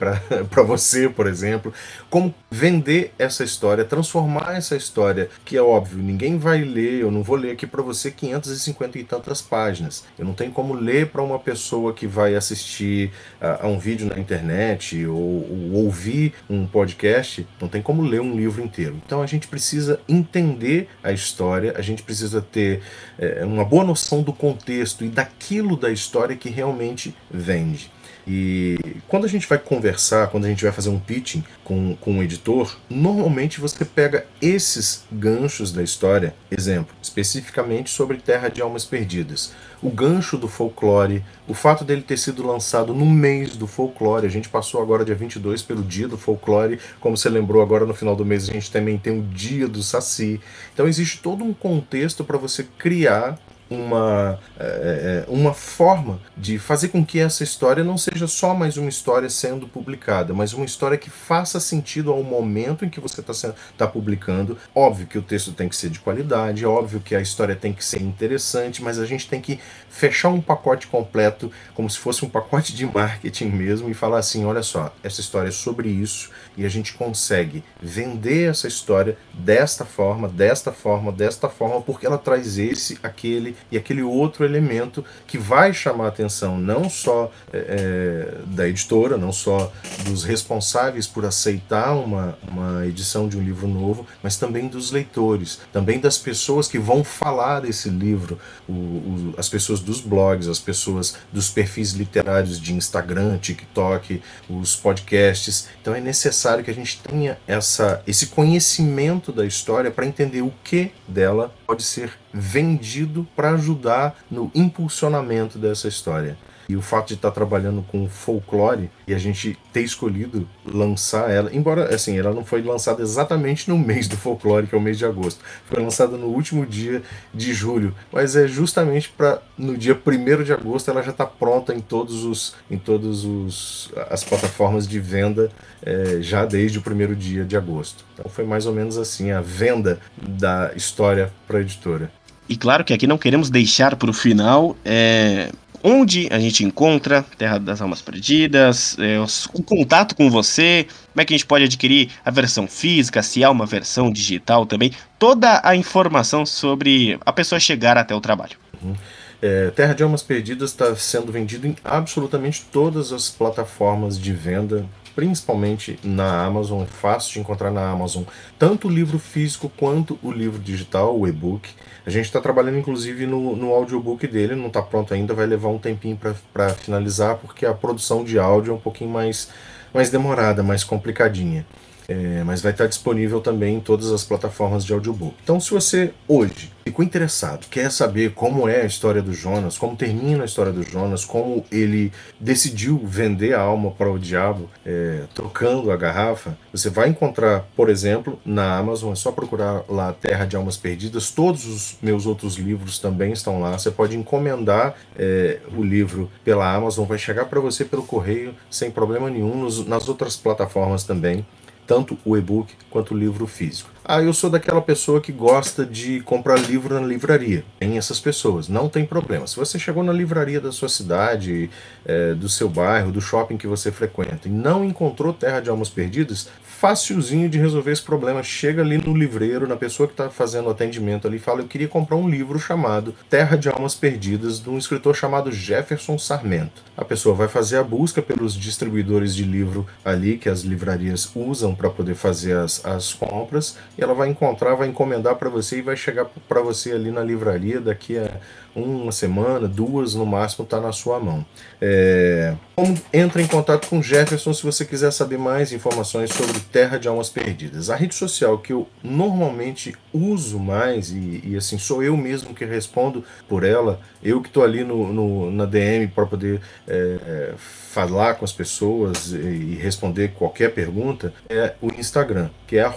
para 0.50 0.64
você, 0.64 1.10
por 1.10 1.28
exemplo, 1.28 1.74
como 2.10 2.34
vender 2.52 3.14
essa 3.18 3.44
história, 3.44 3.84
transformar 3.84 4.56
essa 4.56 4.76
história, 4.76 5.30
que 5.44 5.58
é 5.58 5.62
óbvio, 5.62 6.00
ninguém 6.00 6.38
vai 6.38 6.62
ler, 6.62 7.02
eu 7.02 7.12
não 7.12 7.24
vou 7.24 7.36
ler 7.36 7.52
aqui 7.52 7.66
para 7.66 7.82
você 7.82 8.12
550 8.12 9.00
e 9.00 9.04
tantas 9.04 9.42
páginas. 9.42 10.04
Eu 10.18 10.26
não 10.26 10.34
tenho 10.34 10.52
como 10.52 10.74
ler 10.74 11.08
para 11.08 11.22
uma 11.22 11.40
pessoa 11.40 11.94
que 11.94 12.08
vai 12.08 12.36
assistir 12.36 13.12
a, 13.42 13.66
a 13.66 13.68
um 13.68 13.80
vídeo 13.80 14.08
na 14.08 14.20
internet 14.20 15.06
ou, 15.06 15.18
ou 15.18 15.74
ouvir 15.86 16.34
um 16.50 16.68
podcast, 16.68 17.48
não 17.60 17.68
tem 17.68 17.82
como 17.82 18.04
ler 18.04 18.22
um 18.22 18.36
livro 18.36 18.64
inteiro. 18.64 19.02
Então 19.06 19.22
a 19.22 19.26
gente 19.26 19.48
precisa 19.48 20.00
entender 20.08 20.90
a 21.04 21.12
história, 21.12 21.74
a 21.76 21.82
gente 21.82 22.04
precisa 22.04 22.42
ter 22.42 22.82
é, 23.18 23.44
uma 23.44 23.66
boa 23.66 23.84
noção 23.84 24.22
do 24.22 24.32
contexto 24.32 25.04
e 25.04 25.10
da 25.10 25.24
daquilo 25.24 25.78
da 25.78 25.90
história 25.90 26.23
que 26.36 26.50
realmente 26.50 27.16
vende. 27.30 27.92
E 28.26 28.78
quando 29.08 29.26
a 29.26 29.28
gente 29.28 29.48
vai 29.48 29.58
conversar, 29.58 30.28
quando 30.28 30.46
a 30.46 30.48
gente 30.48 30.64
vai 30.64 30.72
fazer 30.72 30.90
um 30.90 31.00
pitching 31.00 31.44
com, 31.64 31.96
com 31.98 32.14
um 32.14 32.24
editor, 32.24 32.78
normalmente 32.90 33.60
você 33.60 33.84
pega 33.84 34.26
esses 34.42 35.04
ganchos 35.12 35.72
da 35.74 35.84
história, 35.84 36.34
exemplo, 36.50 36.96
especificamente 37.02 37.90
sobre 37.90 38.18
Terra 38.18 38.48
de 38.48 38.62
Almas 38.62 38.86
Perdidas. 38.86 39.52
O 39.82 39.90
gancho 39.90 40.38
do 40.38 40.48
folclore, 40.48 41.24
o 41.48 41.54
fato 41.54 41.84
dele 41.84 42.02
ter 42.02 42.18
sido 42.18 42.48
lançado 42.48 42.94
no 42.94 43.06
mês 43.06 43.58
do 43.58 43.68
folclore, 43.68 44.26
a 44.26 44.30
gente 44.30 44.48
passou 44.48 44.82
agora 44.82 45.04
dia 45.04 45.16
22 45.16 45.62
pelo 45.62 45.84
dia 45.84 46.08
do 46.08 46.18
folclore, 46.18 46.80
como 47.02 47.18
você 47.18 47.30
lembrou 47.30 47.62
agora 47.62 47.86
no 47.86 47.94
final 47.94 48.16
do 48.16 48.26
mês 48.26 48.50
a 48.50 48.54
gente 48.54 48.72
também 48.72 48.98
tem 48.98 49.20
o 49.20 49.22
dia 49.22 49.68
do 49.68 49.84
Saci. 49.84 50.40
Então 50.74 50.88
existe 50.88 51.20
todo 51.20 51.44
um 51.44 51.54
contexto 51.54 52.24
para 52.24 52.38
você 52.38 52.64
criar 52.78 53.38
uma, 53.70 54.40
é, 54.60 55.26
é, 55.28 55.32
uma 55.32 55.54
forma 55.54 56.20
de 56.38 56.60
fazer 56.60 56.90
com 56.90 57.06
que 57.06 57.20
essa 57.20 57.44
história 57.44 57.84
não 57.84 57.98
seja 57.98 58.28
só 58.28 58.54
mais 58.54 58.78
uma 58.78 58.90
história 58.90 59.30
sendo 59.30 59.68
publicada, 59.68 60.34
mas 60.34 60.54
uma 60.54 60.66
história 60.66 60.98
que 60.98 61.10
faça 61.10 61.60
sentido 61.60 62.12
ao 62.12 62.24
momento 62.24 62.86
em 62.86 62.90
que 62.90 63.00
você 63.00 63.22
está 63.22 63.54
tá 63.78 63.88
publicando. 63.88 64.58
Óbvio 64.76 65.08
que 65.08 65.18
o 65.18 65.22
texto 65.22 65.52
tem 65.52 65.68
que 65.68 65.76
ser 65.76 65.90
de 65.90 66.00
qualidade, 66.00 66.64
é 66.64 66.68
óbvio 66.68 67.00
que 67.00 67.16
a 67.16 67.22
história 67.22 67.56
tem 67.56 67.74
que 67.74 67.84
ser 67.84 68.02
interessante, 68.02 68.84
mas 68.84 69.00
a 69.00 69.06
gente 69.06 69.28
tem 69.28 69.42
que 69.42 69.60
fechar 69.90 70.30
um 70.30 70.42
pacote 70.42 70.88
completo, 70.88 71.52
como 71.74 71.90
se 71.90 71.98
fosse 71.98 72.26
um 72.26 72.30
pacote 72.30 72.76
de 72.76 72.86
marketing 72.86 73.48
mesmo, 73.48 73.90
e 73.90 73.94
falar 73.94 74.20
assim: 74.20 74.46
olha 74.46 74.64
só, 74.64 74.94
essa 75.04 75.22
história 75.22 75.50
é 75.50 75.52
sobre 75.52 75.90
isso, 75.90 76.30
e 76.58 76.66
a 76.66 76.70
gente 76.70 76.94
consegue 76.94 77.64
vender 77.82 78.50
essa 78.50 78.68
história 78.68 79.18
desta 79.34 79.86
forma, 79.86 80.28
desta 80.28 80.72
forma, 80.72 81.12
desta 81.12 81.50
forma, 81.50 81.82
porque 81.82 82.06
ela 82.06 82.18
traz 82.18 82.58
esse, 82.58 82.98
aquele 83.02 83.56
e 83.72 83.78
aquele 83.78 84.02
outro 84.02 84.46
elemento 84.46 85.04
que 85.26 85.38
vai 85.38 85.74
chamar 85.74 86.06
a 86.06 86.08
atenção 86.10 86.58
não 86.58 86.90
só 86.90 87.32
é, 87.52 87.58
é, 87.58 88.38
da 88.46 88.68
editora, 88.68 89.18
não 89.18 89.32
só 89.32 89.72
dos 90.06 90.24
responsáveis 90.24 91.08
por 91.08 91.26
aceitar 91.26 91.94
uma, 91.94 92.38
uma 92.48 92.86
edição 92.86 93.28
de 93.28 93.38
um 93.38 93.42
livro 93.42 93.68
novo, 93.68 94.06
mas 94.22 94.38
também 94.38 94.68
dos 94.68 94.92
leitores, 94.92 95.60
também 95.72 96.00
das 96.00 96.18
pessoas 96.18 96.68
que 96.68 96.78
vão 96.78 97.04
falar 97.04 97.62
desse 97.62 97.90
livro, 97.90 98.40
o, 98.68 98.74
o, 98.74 99.34
as 99.38 99.50
pessoas 99.50 99.80
dos 99.80 100.02
blogs, 100.02 100.48
as 100.48 100.60
pessoas 100.60 101.16
dos 101.32 101.50
perfis 101.50 101.92
literários 101.92 102.60
de 102.60 102.74
Instagram, 102.74 103.38
TikTok, 103.38 104.22
os 104.50 104.76
podcasts. 104.76 105.68
Então 105.82 105.96
é 105.96 106.00
necessário 106.00 106.43
que 106.64 106.72
a 106.72 106.74
gente 106.74 107.00
tenha 107.02 107.38
essa, 107.48 108.02
esse 108.06 108.28
conhecimento 108.28 109.32
da 109.32 109.46
história 109.46 109.90
para 109.90 110.06
entender 110.06 110.42
o 110.42 110.54
que 110.64 110.92
dela 111.08 111.54
pode 111.66 111.84
ser 111.84 112.23
vendido 112.34 113.28
para 113.36 113.52
ajudar 113.52 114.24
no 114.30 114.52
impulsionamento 114.56 115.58
dessa 115.58 115.88
história. 115.88 116.38
E 116.68 116.76
o 116.76 116.82
fato 116.82 117.10
de 117.10 117.16
estar 117.16 117.32
trabalhando 117.32 117.84
com 117.84 118.08
folclore 118.08 118.90
e 119.08 119.14
a 119.14 119.18
gente 119.18 119.58
ter 119.72 119.82
escolhido 119.82 120.48
lançar 120.66 121.30
ela, 121.30 121.54
embora 121.54 121.94
assim, 121.94 122.18
ela 122.18 122.34
não 122.34 122.46
foi 122.46 122.62
lançada 122.62 123.02
exatamente 123.02 123.70
no 123.70 123.78
mês 123.78 124.08
do 124.08 124.16
folclore, 124.16 124.68
que 124.68 124.76
é 124.76 124.78
o 124.78 124.82
mês 124.82 124.98
de 124.98 125.06
agosto. 125.06 125.44
Foi 125.66 125.82
lançada 125.82 126.16
no 126.16 126.28
último 126.28 126.66
dia 126.66 127.04
de 127.34 127.54
julho, 127.54 127.94
mas 128.12 128.36
é 128.36 128.48
justamente 128.48 129.10
para 129.10 129.42
no 129.58 129.78
dia 129.78 129.94
1 129.94 130.44
de 130.44 130.54
agosto 130.54 130.90
ela 130.90 131.02
já 131.02 131.12
está 131.12 131.26
pronta 131.26 131.74
em 131.74 131.80
todos 131.80 132.24
os 132.24 132.56
em 132.72 132.78
todos 132.78 133.26
os 133.26 133.92
as 134.10 134.24
plataformas 134.24 134.88
de 134.88 135.00
venda 135.00 135.52
é, 135.82 136.22
já 136.22 136.46
desde 136.46 136.80
o 136.80 136.82
primeiro 136.82 137.16
dia 137.16 137.44
de 137.44 137.58
agosto. 137.58 138.06
Então 138.14 138.30
foi 138.32 138.46
mais 138.46 138.66
ou 138.66 138.74
menos 138.74 138.98
assim 138.98 139.32
a 139.32 139.42
venda 139.42 140.00
da 140.18 140.72
história 140.76 141.32
para 141.46 141.58
a 141.58 141.62
editora. 141.62 142.12
E 142.54 142.56
claro 142.56 142.84
que 142.84 142.94
aqui 142.94 143.08
não 143.08 143.18
queremos 143.18 143.50
deixar 143.50 143.96
para 143.96 144.12
o 144.12 144.14
final 144.14 144.78
é, 144.86 145.50
onde 145.84 146.28
a 146.32 146.38
gente 146.38 146.64
encontra 146.64 147.26
Terra 147.36 147.58
das 147.58 147.82
Almas 147.82 148.00
Perdidas, 148.00 148.96
é, 149.00 149.20
o 149.52 149.64
contato 149.64 150.16
com 150.16 150.30
você, 150.30 150.86
como 151.12 151.22
é 151.24 151.26
que 151.26 151.34
a 151.34 151.38
gente 151.38 151.48
pode 151.48 151.64
adquirir 151.64 152.12
a 152.24 152.30
versão 152.30 152.68
física, 152.68 153.24
se 153.24 153.44
há 153.44 153.50
uma 153.50 153.66
versão 153.66 154.12
digital 154.12 154.68
também, 154.68 154.92
toda 155.18 155.62
a 155.64 155.76
informação 155.76 156.46
sobre 156.46 157.18
a 157.26 157.34
pessoa 157.34 157.60
chegar 157.60 157.98
até 157.98 158.14
o 158.14 158.22
trabalho. 158.22 158.56
Uhum. 158.84 158.94
É, 159.42 159.72
Terra 159.72 159.96
de 159.96 160.04
Almas 160.04 160.22
Perdidas 160.22 160.70
está 160.70 160.96
sendo 160.96 161.32
vendido 161.32 161.66
em 161.66 161.76
absolutamente 161.84 162.66
todas 162.72 163.12
as 163.12 163.32
plataformas 163.32 164.20
de 164.20 164.32
venda 164.32 164.86
principalmente 165.16 166.00
na 166.04 166.46
Amazon, 166.46 166.84
é 166.84 166.86
fácil 166.86 167.34
de 167.34 167.40
encontrar 167.40 167.72
na 167.72 167.90
Amazon, 167.90 168.24
tanto 168.58 168.88
o 168.88 168.92
livro 168.92 169.20
físico 169.20 169.72
quanto 169.78 170.18
o 170.24 170.32
livro 170.32 170.60
digital, 170.60 171.18
o 171.18 171.28
e-book. 171.28 171.70
A 172.06 172.10
gente 172.10 172.26
está 172.26 172.42
trabalhando 172.42 172.78
inclusive 172.78 173.26
no, 173.26 173.56
no 173.56 173.72
audiobook 173.72 174.28
dele, 174.28 174.56
não 174.56 174.68
está 174.68 174.82
pronto 174.82 175.14
ainda, 175.14 175.34
vai 175.34 175.46
levar 175.46 175.70
um 175.70 175.78
tempinho 175.78 176.20
para 176.52 176.70
finalizar, 176.74 177.38
porque 177.38 177.66
a 177.66 177.74
produção 177.74 178.24
de 178.24 178.38
áudio 178.38 178.72
é 178.72 178.76
um 178.76 178.80
pouquinho 178.80 179.10
mais, 179.10 179.50
mais 179.94 180.10
demorada, 180.10 180.64
mais 180.64 180.84
complicadinha. 180.84 181.66
É, 182.08 182.44
mas 182.44 182.62
vai 182.62 182.72
estar 182.72 182.88
disponível 182.88 183.40
também 183.42 183.78
em 183.78 183.80
todas 183.80 184.12
as 184.12 184.24
plataformas 184.24 184.84
de 184.86 184.94
audiobook. 184.94 185.36
Então, 185.44 185.60
se 185.60 185.72
você 185.72 186.14
hoje 186.28 186.72
ficou 186.84 187.04
interessado, 187.04 187.68
quer 187.70 187.90
saber 187.92 188.34
como 188.34 188.68
é 188.68 188.82
a 188.82 188.86
história 188.86 189.22
do 189.22 189.34
Jonas, 189.34 189.78
como 189.78 189.96
termina 189.96 190.44
a 190.44 190.46
história 190.46 190.72
do 190.72 190.84
Jonas, 190.84 191.24
como 191.24 191.66
ele 191.72 192.12
decidiu 192.40 193.00
vender 193.04 193.54
a 193.54 193.62
alma 193.62 193.92
para 193.92 194.12
o 194.12 194.20
diabo, 194.20 194.70
é, 194.86 195.24
trocando 195.34 195.92
a 195.92 195.98
garrafa, 195.98 196.58
você 196.72 196.90
vai 196.90 197.10
encontrar, 197.10 197.66
por 197.76 197.90
exemplo, 197.90 198.40
na 198.46 198.78
Amazon, 198.78 199.14
é 199.14 199.16
só 199.16 199.32
procurar 199.32 199.84
lá 199.88 200.12
Terra 200.14 200.46
de 200.46 200.56
Almas 200.56 200.76
Perdidas. 200.76 201.32
Todos 201.32 201.66
os 201.66 201.98
meus 202.02 202.26
outros 202.26 202.56
livros 202.56 203.00
também 203.00 203.32
estão 203.32 203.62
lá. 203.62 203.78
Você 203.78 203.92
pode 203.92 204.18
encomendar 204.18 204.96
é, 205.18 205.60
o 205.76 205.82
livro 205.82 206.30
pela 206.44 206.72
Amazon, 206.74 207.06
vai 207.06 207.18
chegar 207.18 207.46
para 207.46 207.60
você 207.60 207.86
pelo 207.86 208.04
correio 208.04 208.54
sem 208.70 208.92
problema 208.92 209.30
nenhum, 209.30 209.56
nos, 209.56 209.86
nas 209.86 210.10
outras 210.10 210.36
plataformas 210.36 211.04
também 211.04 211.46
tanto 211.86 212.18
o 212.26 212.36
e-book 212.36 212.74
quanto 212.90 213.14
o 213.14 213.18
livro 213.18 213.46
físico. 213.48 213.93
Ah, 214.06 214.22
eu 214.22 214.34
sou 214.34 214.50
daquela 214.50 214.82
pessoa 214.82 215.22
que 215.22 215.32
gosta 215.32 215.86
de 215.86 216.20
comprar 216.22 216.60
livro 216.60 217.00
na 217.00 217.08
livraria. 217.08 217.64
Tem 217.80 217.98
essas 217.98 218.20
pessoas, 218.20 218.68
não 218.68 218.90
tem 218.90 219.06
problema. 219.06 219.48
Se 219.48 219.56
você 219.56 219.80
chegou 219.80 220.04
na 220.04 220.12
livraria 220.12 220.60
da 220.60 220.74
sua 220.74 220.90
cidade, 220.90 221.70
é, 222.06 222.34
do 222.34 222.50
seu 222.50 222.68
bairro, 222.68 223.14
do 223.14 223.22
shopping 223.22 223.56
que 223.56 223.66
você 223.66 223.94
frequenta 223.94 224.50
e 224.50 224.52
não 224.52 224.84
encontrou 224.84 225.32
Terra 225.32 225.62
de 225.62 225.70
Almas 225.70 225.90
Perdidas, 225.90 226.50
facilzinho 226.84 227.48
de 227.48 227.58
resolver 227.58 227.94
esse 227.94 228.02
problema. 228.02 228.44
Chega 228.44 228.82
ali 228.82 228.98
no 228.98 229.16
livreiro, 229.16 229.66
na 229.66 229.78
pessoa 229.78 230.06
que 230.06 230.12
está 230.12 230.30
fazendo 230.30 230.66
o 230.68 230.70
atendimento 230.70 231.26
ali, 231.26 231.40
fala: 231.40 231.62
Eu 231.62 231.68
queria 231.68 231.88
comprar 231.88 232.18
um 232.18 232.30
livro 232.30 232.60
chamado 232.60 233.16
Terra 233.30 233.56
de 233.56 233.70
Almas 233.70 233.96
Perdidas, 233.96 234.60
de 234.60 234.70
um 234.70 234.78
escritor 234.78 235.16
chamado 235.16 235.50
Jefferson 235.50 236.18
Sarmento. 236.18 236.84
A 236.98 237.06
pessoa 237.06 237.34
vai 237.34 237.48
fazer 237.48 237.78
a 237.78 237.84
busca 237.84 238.22
pelos 238.22 238.54
distribuidores 238.54 239.34
de 239.34 239.46
livro 239.46 239.88
ali, 240.04 240.38
que 240.38 240.50
as 240.50 240.64
livrarias 240.64 241.32
usam 241.34 241.74
para 241.74 241.90
poder 241.90 242.16
fazer 242.16 242.58
as, 242.58 242.86
as 242.86 243.14
compras, 243.14 243.78
e 243.98 244.04
ela 244.04 244.14
vai 244.14 244.30
encontrar, 244.30 244.76
vai 244.76 244.88
encomendar 244.88 245.36
para 245.36 245.50
você 245.50 245.78
e 245.78 245.82
vai 245.82 245.96
chegar 245.96 246.26
para 246.48 246.62
você 246.62 246.92
ali 246.92 247.12
na 247.12 247.24
livraria 247.24 247.80
daqui 247.80 248.18
a 248.18 248.30
uma 248.76 249.12
semana, 249.12 249.68
duas 249.68 250.16
no 250.16 250.26
máximo, 250.26 250.64
está 250.64 250.82
na 250.82 250.92
sua 250.92 251.20
mão. 251.20 251.46
É... 251.80 252.56
Como 252.76 253.00
entra 253.14 253.42
em 253.42 253.46
contato 253.46 253.88
com 253.88 254.02
Jefferson 254.02 254.52
se 254.52 254.64
você 254.64 254.84
quiser 254.84 255.12
saber 255.12 255.38
mais 255.38 255.72
informações 255.72 256.34
sobre 256.34 256.60
Terra 256.72 256.98
de 256.98 257.08
Almas 257.08 257.30
Perdidas? 257.30 257.92
A 257.92 257.96
rede 257.96 258.16
social 258.16 258.58
que 258.58 258.74
eu 258.74 258.88
normalmente 259.04 259.96
uso 260.12 260.58
mais, 260.58 261.12
e, 261.12 261.44
e 261.46 261.56
assim, 261.56 261.78
sou 261.78 262.02
eu 262.02 262.18
mesmo 262.18 262.56
que 262.56 262.66
respondo 262.66 263.24
por 263.48 263.64
ela, 263.64 264.00
eu 264.24 264.42
que 264.42 264.48
estou 264.48 264.64
ali 264.64 264.84
no, 264.84 265.14
no, 265.14 265.52
na 265.52 265.66
DM 265.66 266.08
para 266.08 266.26
poder 266.26 266.60
é, 266.88 267.54
falar 267.58 268.36
com 268.36 268.46
as 268.46 268.52
pessoas 268.52 269.32
e, 269.32 269.36
e 269.36 269.76
responder 269.76 270.30
qualquer 270.30 270.74
pergunta, 270.74 271.32
é 271.48 271.76
o 271.80 271.90
Instagram, 271.92 272.50
que 272.66 272.78
é 272.78 272.92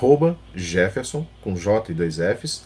Jefferson, 0.55 0.86
com 1.43 1.55
J 1.55 1.93
e 1.93 1.95
dois 1.95 2.17
Fs, 2.17 2.65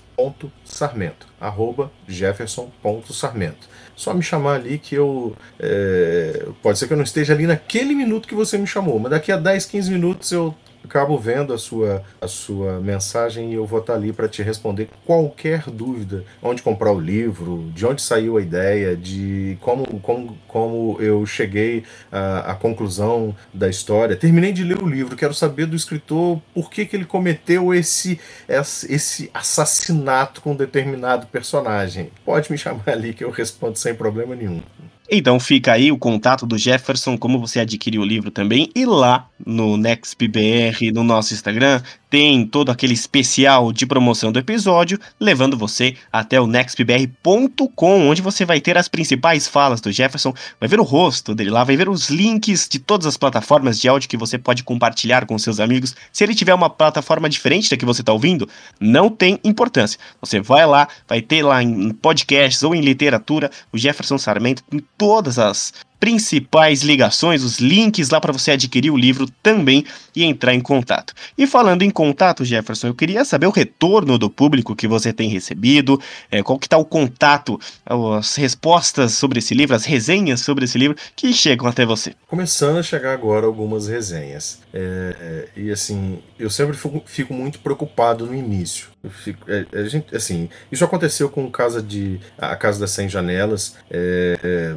Sarmento, 0.64 1.26
arroba 1.40 1.90
jefferson.sarmento. 2.06 3.68
Só 3.96 4.12
me 4.14 4.22
chamar 4.22 4.54
ali 4.56 4.78
que 4.78 4.94
eu. 4.94 5.34
É, 5.58 6.46
pode 6.62 6.78
ser 6.78 6.86
que 6.86 6.92
eu 6.92 6.96
não 6.96 7.04
esteja 7.04 7.32
ali 7.32 7.46
naquele 7.46 7.94
minuto 7.94 8.28
que 8.28 8.34
você 8.34 8.58
me 8.58 8.66
chamou, 8.66 8.98
mas 8.98 9.10
daqui 9.10 9.32
a 9.32 9.36
10, 9.36 9.66
15 9.66 9.90
minutos 9.90 10.32
eu 10.32 10.54
acabo 10.90 11.16
vendo 11.16 11.54
a 11.54 11.58
sua, 11.58 12.02
a 12.20 12.26
sua 12.26 12.80
mensagem 12.80 13.52
e 13.52 13.54
eu 13.54 13.64
vou 13.64 13.78
estar 13.78 13.94
ali 13.94 14.12
para 14.12 14.28
te 14.28 14.42
responder 14.42 14.88
qualquer 15.06 15.62
dúvida. 15.70 16.24
Onde 16.42 16.62
comprar 16.62 16.92
o 16.92 16.98
livro, 16.98 17.70
de 17.72 17.86
onde 17.86 18.02
saiu 18.02 18.36
a 18.36 18.42
ideia, 18.42 18.96
de 18.96 19.56
como, 19.60 19.86
como, 20.00 20.36
como 20.48 20.96
eu 21.00 21.24
cheguei 21.24 21.84
à, 22.10 22.50
à 22.52 22.54
conclusão 22.56 23.34
da 23.54 23.68
história. 23.68 24.16
Terminei 24.16 24.52
de 24.52 24.64
ler 24.64 24.82
o 24.82 24.88
livro, 24.88 25.16
quero 25.16 25.32
saber 25.32 25.66
do 25.66 25.76
escritor 25.76 26.42
por 26.52 26.68
que, 26.68 26.84
que 26.84 26.96
ele 26.96 27.04
cometeu 27.04 27.72
esse, 27.72 28.18
esse 28.48 29.30
assassinato 29.32 30.40
com 30.40 30.52
um 30.52 30.56
determinado 30.56 31.28
personagem. 31.28 32.10
Pode 32.24 32.50
me 32.50 32.58
chamar 32.58 32.88
ali 32.88 33.14
que 33.14 33.22
eu 33.22 33.30
respondo 33.30 33.78
sem 33.78 33.94
problema 33.94 34.34
nenhum. 34.34 34.60
Então 35.08 35.38
fica 35.40 35.72
aí 35.72 35.90
o 35.90 35.98
contato 35.98 36.46
do 36.46 36.56
Jefferson, 36.56 37.16
como 37.16 37.40
você 37.40 37.60
adquiriu 37.60 38.02
o 38.02 38.04
livro 38.04 38.30
também, 38.30 38.70
e 38.76 38.86
lá 38.86 39.29
no 39.46 39.76
NextBR, 39.76 40.92
no 40.92 41.02
nosso 41.02 41.34
Instagram, 41.34 41.82
tem 42.10 42.44
todo 42.44 42.70
aquele 42.70 42.92
especial 42.92 43.72
de 43.72 43.86
promoção 43.86 44.32
do 44.32 44.38
episódio, 44.38 44.98
levando 45.18 45.56
você 45.56 45.94
até 46.12 46.40
o 46.40 46.46
nextbr.com, 46.46 48.08
onde 48.08 48.20
você 48.20 48.44
vai 48.44 48.60
ter 48.60 48.76
as 48.76 48.88
principais 48.88 49.46
falas 49.46 49.80
do 49.80 49.92
Jefferson, 49.92 50.34
vai 50.58 50.68
ver 50.68 50.80
o 50.80 50.84
rosto 50.84 51.34
dele 51.34 51.50
lá, 51.50 51.62
vai 51.62 51.76
ver 51.76 51.88
os 51.88 52.10
links 52.10 52.68
de 52.68 52.80
todas 52.80 53.06
as 53.06 53.16
plataformas 53.16 53.78
de 53.78 53.88
áudio 53.88 54.08
que 54.08 54.16
você 54.16 54.36
pode 54.36 54.64
compartilhar 54.64 55.24
com 55.24 55.38
seus 55.38 55.60
amigos. 55.60 55.94
Se 56.12 56.24
ele 56.24 56.34
tiver 56.34 56.54
uma 56.54 56.68
plataforma 56.68 57.28
diferente 57.28 57.70
da 57.70 57.76
que 57.76 57.84
você 57.84 58.02
está 58.02 58.12
ouvindo, 58.12 58.48
não 58.80 59.08
tem 59.08 59.38
importância. 59.44 59.98
Você 60.20 60.40
vai 60.40 60.66
lá, 60.66 60.88
vai 61.08 61.22
ter 61.22 61.42
lá 61.42 61.62
em 61.62 61.90
podcasts 61.90 62.62
ou 62.62 62.74
em 62.74 62.80
literatura 62.80 63.50
o 63.72 63.78
Jefferson 63.78 64.18
Sarmento 64.18 64.64
em 64.72 64.80
todas 64.98 65.38
as 65.38 65.72
principais 66.00 66.82
ligações, 66.82 67.44
os 67.44 67.60
links 67.60 68.08
lá 68.08 68.18
para 68.20 68.32
você 68.32 68.52
adquirir 68.52 68.90
o 68.90 68.96
livro 68.96 69.28
também 69.42 69.84
e 70.16 70.24
entrar 70.24 70.54
em 70.54 70.60
contato. 70.60 71.12
E 71.36 71.46
falando 71.46 71.82
em 71.82 71.90
contato, 71.90 72.44
Jefferson, 72.44 72.88
eu 72.88 72.94
queria 72.94 73.24
saber 73.24 73.46
o 73.46 73.50
retorno 73.50 74.18
do 74.18 74.30
público 74.30 74.74
que 74.74 74.88
você 74.88 75.12
tem 75.12 75.28
recebido, 75.28 76.00
é, 76.30 76.42
qual 76.42 76.58
que 76.58 76.66
está 76.66 76.78
o 76.78 76.84
contato, 76.84 77.60
as 77.84 78.34
respostas 78.36 79.12
sobre 79.12 79.38
esse 79.38 79.54
livro, 79.54 79.76
as 79.76 79.84
resenhas 79.84 80.40
sobre 80.40 80.64
esse 80.64 80.78
livro 80.78 80.96
que 81.14 81.32
chegam 81.32 81.68
até 81.68 81.84
você. 81.84 82.14
Começando 82.26 82.78
a 82.78 82.82
chegar 82.82 83.12
agora 83.12 83.46
algumas 83.46 83.86
resenhas. 83.86 84.60
É, 84.72 85.48
é, 85.54 85.60
e 85.60 85.70
assim, 85.70 86.20
eu 86.38 86.48
sempre 86.48 86.76
fico, 86.76 87.02
fico 87.04 87.34
muito 87.34 87.58
preocupado 87.58 88.24
no 88.24 88.34
início. 88.34 88.88
Fico, 89.08 89.50
é, 89.50 89.64
a 89.72 89.84
gente, 89.84 90.14
assim, 90.14 90.50
isso 90.70 90.84
aconteceu 90.84 91.30
com 91.30 91.46
a 91.46 91.50
casa 91.50 91.80
de 91.82 92.20
a 92.36 92.54
casa 92.54 92.78
das 92.78 92.90
100 92.90 93.08
janelas. 93.08 93.76
É, 93.90 94.38
é, 94.44 94.76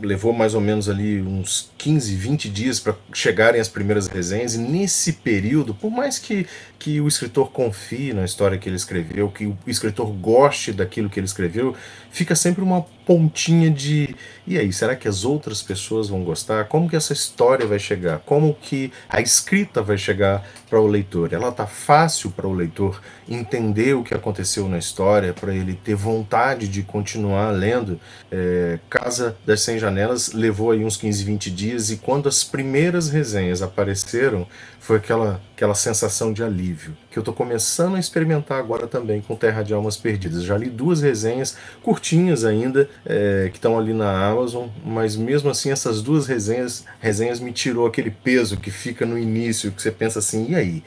levou 0.00 0.32
mais 0.32 0.54
ou 0.54 0.60
menos 0.60 0.88
ali 0.88 1.20
uns 1.20 1.72
15, 1.76 2.14
20 2.14 2.48
dias 2.50 2.78
para 2.78 2.94
chegarem 3.12 3.60
as 3.60 3.68
primeiras 3.68 4.06
resenhas. 4.06 4.54
E 4.54 4.58
nesse 4.58 5.14
período, 5.14 5.74
por 5.74 5.90
mais 5.90 6.20
que, 6.20 6.46
que 6.78 7.00
o 7.00 7.08
escritor 7.08 7.50
confie 7.50 8.12
na 8.12 8.24
história 8.24 8.56
que 8.58 8.68
ele 8.68 8.76
escreveu, 8.76 9.28
que 9.28 9.46
o 9.46 9.58
escritor 9.66 10.06
goste 10.12 10.72
daquilo 10.72 11.10
que 11.10 11.18
ele 11.18 11.26
escreveu, 11.26 11.74
fica 12.14 12.36
sempre 12.36 12.62
uma 12.62 12.86
pontinha 13.04 13.68
de 13.68 14.14
e 14.46 14.58
aí, 14.58 14.70
será 14.74 14.94
que 14.94 15.08
as 15.08 15.24
outras 15.24 15.62
pessoas 15.62 16.10
vão 16.10 16.22
gostar? 16.22 16.66
Como 16.66 16.86
que 16.88 16.94
essa 16.94 17.14
história 17.14 17.66
vai 17.66 17.78
chegar? 17.78 18.18
Como 18.26 18.52
que 18.52 18.92
a 19.08 19.18
escrita 19.22 19.80
vai 19.80 19.96
chegar 19.96 20.46
para 20.68 20.78
o 20.78 20.86
leitor? 20.86 21.32
Ela 21.32 21.50
tá 21.50 21.66
fácil 21.66 22.30
para 22.30 22.46
o 22.46 22.52
leitor 22.52 23.00
entender 23.26 23.94
o 23.94 24.04
que 24.04 24.12
aconteceu 24.12 24.68
na 24.68 24.76
história, 24.76 25.32
para 25.32 25.54
ele 25.54 25.72
ter 25.72 25.94
vontade 25.94 26.68
de 26.68 26.82
continuar 26.82 27.52
lendo. 27.52 27.98
É, 28.30 28.78
Casa 28.90 29.34
das 29.46 29.62
100 29.62 29.78
Janelas 29.78 30.32
levou 30.34 30.72
aí 30.72 30.84
uns 30.84 30.98
15, 30.98 31.24
20 31.24 31.50
dias 31.50 31.90
e 31.90 31.96
quando 31.96 32.28
as 32.28 32.44
primeiras 32.44 33.08
resenhas 33.08 33.62
apareceram, 33.62 34.46
foi 34.84 34.98
aquela, 34.98 35.40
aquela 35.56 35.74
sensação 35.74 36.30
de 36.30 36.44
alívio, 36.44 36.94
que 37.10 37.18
eu 37.18 37.22
estou 37.22 37.32
começando 37.32 37.96
a 37.96 37.98
experimentar 37.98 38.58
agora 38.58 38.86
também 38.86 39.22
com 39.22 39.34
Terra 39.34 39.62
de 39.62 39.72
Almas 39.72 39.96
Perdidas. 39.96 40.42
Já 40.42 40.58
li 40.58 40.68
duas 40.68 41.00
resenhas 41.00 41.56
curtinhas 41.82 42.44
ainda, 42.44 42.86
é, 43.06 43.48
que 43.50 43.56
estão 43.56 43.78
ali 43.78 43.94
na 43.94 44.28
Amazon, 44.28 44.68
mas 44.84 45.16
mesmo 45.16 45.48
assim 45.48 45.70
essas 45.70 46.02
duas 46.02 46.26
resenhas, 46.26 46.84
resenhas 47.00 47.40
me 47.40 47.50
tirou 47.50 47.86
aquele 47.86 48.10
peso 48.10 48.58
que 48.58 48.70
fica 48.70 49.06
no 49.06 49.18
início, 49.18 49.72
que 49.72 49.80
você 49.80 49.90
pensa 49.90 50.18
assim, 50.18 50.50
e 50.50 50.54
aí? 50.54 50.84